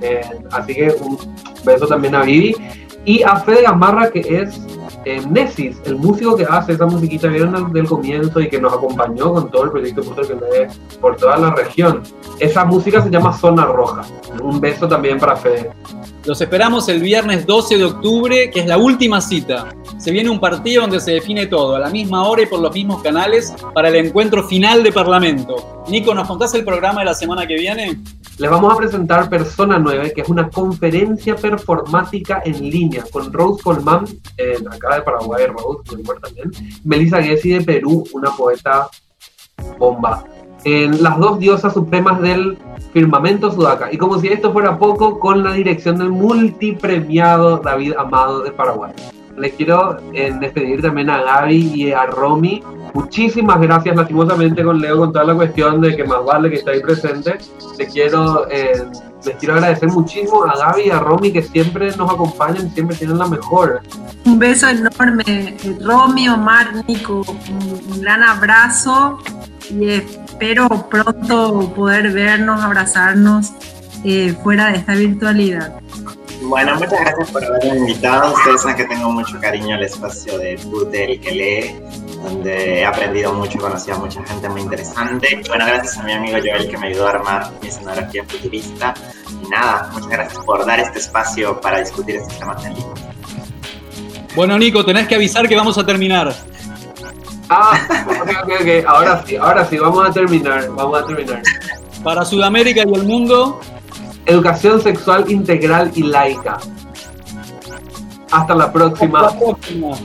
Eh, 0.00 0.20
así 0.50 0.74
que 0.74 0.96
un 1.00 1.18
beso 1.64 1.86
también 1.86 2.14
a 2.14 2.22
Vivi. 2.22 2.56
Y 3.06 3.22
a 3.22 3.36
Fede 3.36 3.62
Gamarra, 3.62 4.10
que 4.10 4.20
es 4.20 4.60
eh, 5.04 5.22
Nesis, 5.30 5.76
el 5.84 5.94
músico 5.94 6.36
que 6.36 6.44
hace 6.44 6.72
esa 6.72 6.86
musiquita, 6.86 7.28
vieron 7.28 7.72
del 7.72 7.86
comienzo 7.86 8.40
y 8.40 8.48
que 8.48 8.60
nos 8.60 8.72
acompañó 8.72 9.32
con 9.32 9.48
todo 9.48 9.64
el 9.64 9.70
proyecto 9.70 10.02
por 11.00 11.16
toda 11.16 11.36
la 11.36 11.54
región. 11.54 12.02
Esa 12.40 12.64
música 12.64 13.00
se 13.00 13.08
llama 13.08 13.32
Zona 13.32 13.64
Roja. 13.64 14.02
Un 14.42 14.60
beso 14.60 14.88
también 14.88 15.20
para 15.20 15.36
Fede. 15.36 15.70
Los 16.24 16.40
esperamos 16.40 16.88
el 16.88 17.00
viernes 17.00 17.46
12 17.46 17.78
de 17.78 17.84
octubre, 17.84 18.50
que 18.50 18.58
es 18.58 18.66
la 18.66 18.78
última 18.78 19.20
cita. 19.20 19.68
Se 19.98 20.10
viene 20.10 20.28
un 20.28 20.40
partido 20.40 20.82
donde 20.82 20.98
se 20.98 21.12
define 21.12 21.46
todo, 21.46 21.76
a 21.76 21.78
la 21.78 21.90
misma 21.90 22.26
hora 22.26 22.42
y 22.42 22.46
por 22.46 22.58
los 22.58 22.74
mismos 22.74 23.00
canales, 23.00 23.54
para 23.72 23.88
el 23.90 23.94
encuentro 23.94 24.42
final 24.48 24.82
de 24.82 24.90
Parlamento. 24.90 25.84
Nico, 25.88 26.12
¿nos 26.12 26.26
contás 26.26 26.52
el 26.54 26.64
programa 26.64 27.02
de 27.02 27.04
la 27.04 27.14
semana 27.14 27.46
que 27.46 27.54
viene? 27.54 28.00
Les 28.38 28.50
vamos 28.50 28.72
a 28.72 28.76
presentar 28.76 29.30
Persona 29.30 29.78
9, 29.78 30.12
que 30.12 30.20
es 30.20 30.28
una 30.28 30.50
conferencia 30.50 31.36
performática 31.36 32.42
en 32.44 32.68
línea 32.68 33.02
con 33.10 33.32
Rose 33.32 33.62
Colman, 33.62 34.04
eh, 34.36 34.58
acá 34.70 34.96
de 34.96 35.02
Paraguay, 35.02 35.46
Rose, 35.46 35.96
muy 35.96 36.04
también, 36.20 36.50
Melissa 36.84 37.22
Gessi 37.22 37.50
de 37.50 37.62
Perú, 37.62 38.04
una 38.12 38.30
poeta 38.32 38.88
bomba 39.78 40.24
en 40.64 41.02
las 41.02 41.16
dos 41.18 41.38
diosas 41.38 41.72
supremas 41.72 42.20
del 42.20 42.58
firmamento 42.92 43.52
sudaca. 43.52 43.92
Y 43.92 43.96
como 43.96 44.18
si 44.18 44.28
esto 44.28 44.52
fuera 44.52 44.78
poco, 44.78 45.18
con 45.20 45.44
la 45.44 45.52
dirección 45.52 45.96
del 45.96 46.10
multipremiado 46.10 47.58
David 47.58 47.94
Amado 47.96 48.42
de 48.42 48.50
Paraguay. 48.50 48.92
Les 49.36 49.52
quiero 49.52 49.98
eh, 50.12 50.34
despedir 50.40 50.80
también 50.80 51.10
a 51.10 51.22
Gaby 51.22 51.72
y 51.74 51.92
a 51.92 52.06
Romy. 52.06 52.62
Muchísimas 52.94 53.60
gracias, 53.60 53.94
lastimosamente 53.94 54.64
con 54.64 54.80
Leo, 54.80 54.98
con 54.98 55.12
toda 55.12 55.24
la 55.24 55.34
cuestión 55.34 55.80
de 55.80 55.94
que 55.94 56.04
más 56.04 56.24
vale 56.24 56.48
que 56.48 56.56
esté 56.56 56.70
ahí 56.70 56.80
presente. 56.80 57.36
Les 57.78 57.92
quiero, 57.92 58.48
eh, 58.50 58.84
les 59.24 59.36
quiero 59.36 59.54
agradecer 59.54 59.90
muchísimo 59.90 60.44
a 60.44 60.56
Gaby 60.56 60.82
y 60.86 60.90
a 60.90 61.00
Romy 61.00 61.32
que 61.32 61.42
siempre 61.42 61.94
nos 61.96 62.10
acompañan, 62.10 62.70
siempre 62.72 62.96
tienen 62.96 63.18
la 63.18 63.26
mejor. 63.26 63.82
Un 64.24 64.38
beso 64.38 64.68
enorme, 64.68 65.56
Romy, 65.80 66.28
Omar, 66.28 66.84
Nico, 66.88 67.22
un 67.90 68.00
gran 68.00 68.22
abrazo 68.22 69.18
y 69.70 69.90
espero 69.90 70.68
pronto 70.88 71.72
poder 71.74 72.12
vernos, 72.12 72.62
abrazarnos 72.62 73.52
eh, 74.04 74.34
fuera 74.42 74.70
de 74.70 74.78
esta 74.78 74.94
virtualidad. 74.94 75.80
Bueno, 76.42 76.74
muchas 76.74 77.00
gracias 77.00 77.30
por 77.30 77.44
haberme 77.44 77.78
invitado. 77.78 78.34
Ustedes 78.34 78.62
saben 78.62 78.76
que 78.76 78.84
tengo 78.84 79.10
mucho 79.10 79.38
cariño 79.40 79.74
al 79.74 79.82
espacio 79.82 80.38
de 80.38 80.56
Butel 80.64 81.20
que 81.20 81.30
lee, 81.30 81.76
donde 82.22 82.80
he 82.80 82.84
aprendido 82.84 83.32
mucho, 83.32 83.58
conocido 83.58 83.96
a 83.96 84.00
mucha 84.00 84.22
gente 84.24 84.48
muy 84.48 84.60
interesante. 84.60 85.42
Bueno, 85.48 85.66
gracias 85.66 85.98
a 85.98 86.02
mi 86.02 86.12
amigo 86.12 86.38
Joel 86.38 86.68
que 86.68 86.78
me 86.78 86.88
ayudó 86.88 87.06
a 87.06 87.10
armar 87.10 87.50
mi 87.60 87.68
escenografía 87.68 88.24
futurista. 88.24 88.94
Y 89.42 89.48
nada, 89.48 89.88
muchas 89.92 90.08
gracias 90.08 90.44
por 90.44 90.64
dar 90.64 90.80
este 90.80 90.98
espacio 90.98 91.60
para 91.60 91.80
discutir 91.80 92.16
estos 92.16 92.38
temas 92.38 92.62
tan 92.62 92.74
lindos. 92.74 93.00
Bueno, 94.34 94.58
Nico, 94.58 94.84
tenés 94.84 95.08
que 95.08 95.14
avisar 95.14 95.48
que 95.48 95.56
vamos 95.56 95.78
a 95.78 95.86
terminar. 95.86 96.34
Ah, 97.48 97.78
ok, 98.06 98.28
ok, 98.42 98.50
ok. 98.60 98.86
Ahora 98.86 99.24
sí, 99.26 99.36
ahora 99.36 99.64
sí, 99.64 99.78
vamos 99.78 100.06
a 100.06 100.12
terminar, 100.12 100.68
vamos 100.70 101.02
a 101.02 101.06
terminar. 101.06 101.42
Para 102.02 102.24
Sudamérica 102.24 102.84
y 102.86 102.94
el 102.94 103.04
mundo, 103.04 103.60
Educación 104.26 104.80
sexual 104.80 105.30
integral 105.30 105.92
y 105.94 106.02
laica. 106.02 106.58
Hasta 108.30 108.54
la 108.54 108.72
próxima. 108.72 109.20
hasta 109.20 109.38
la 109.38 109.40
próxima. 109.40 109.96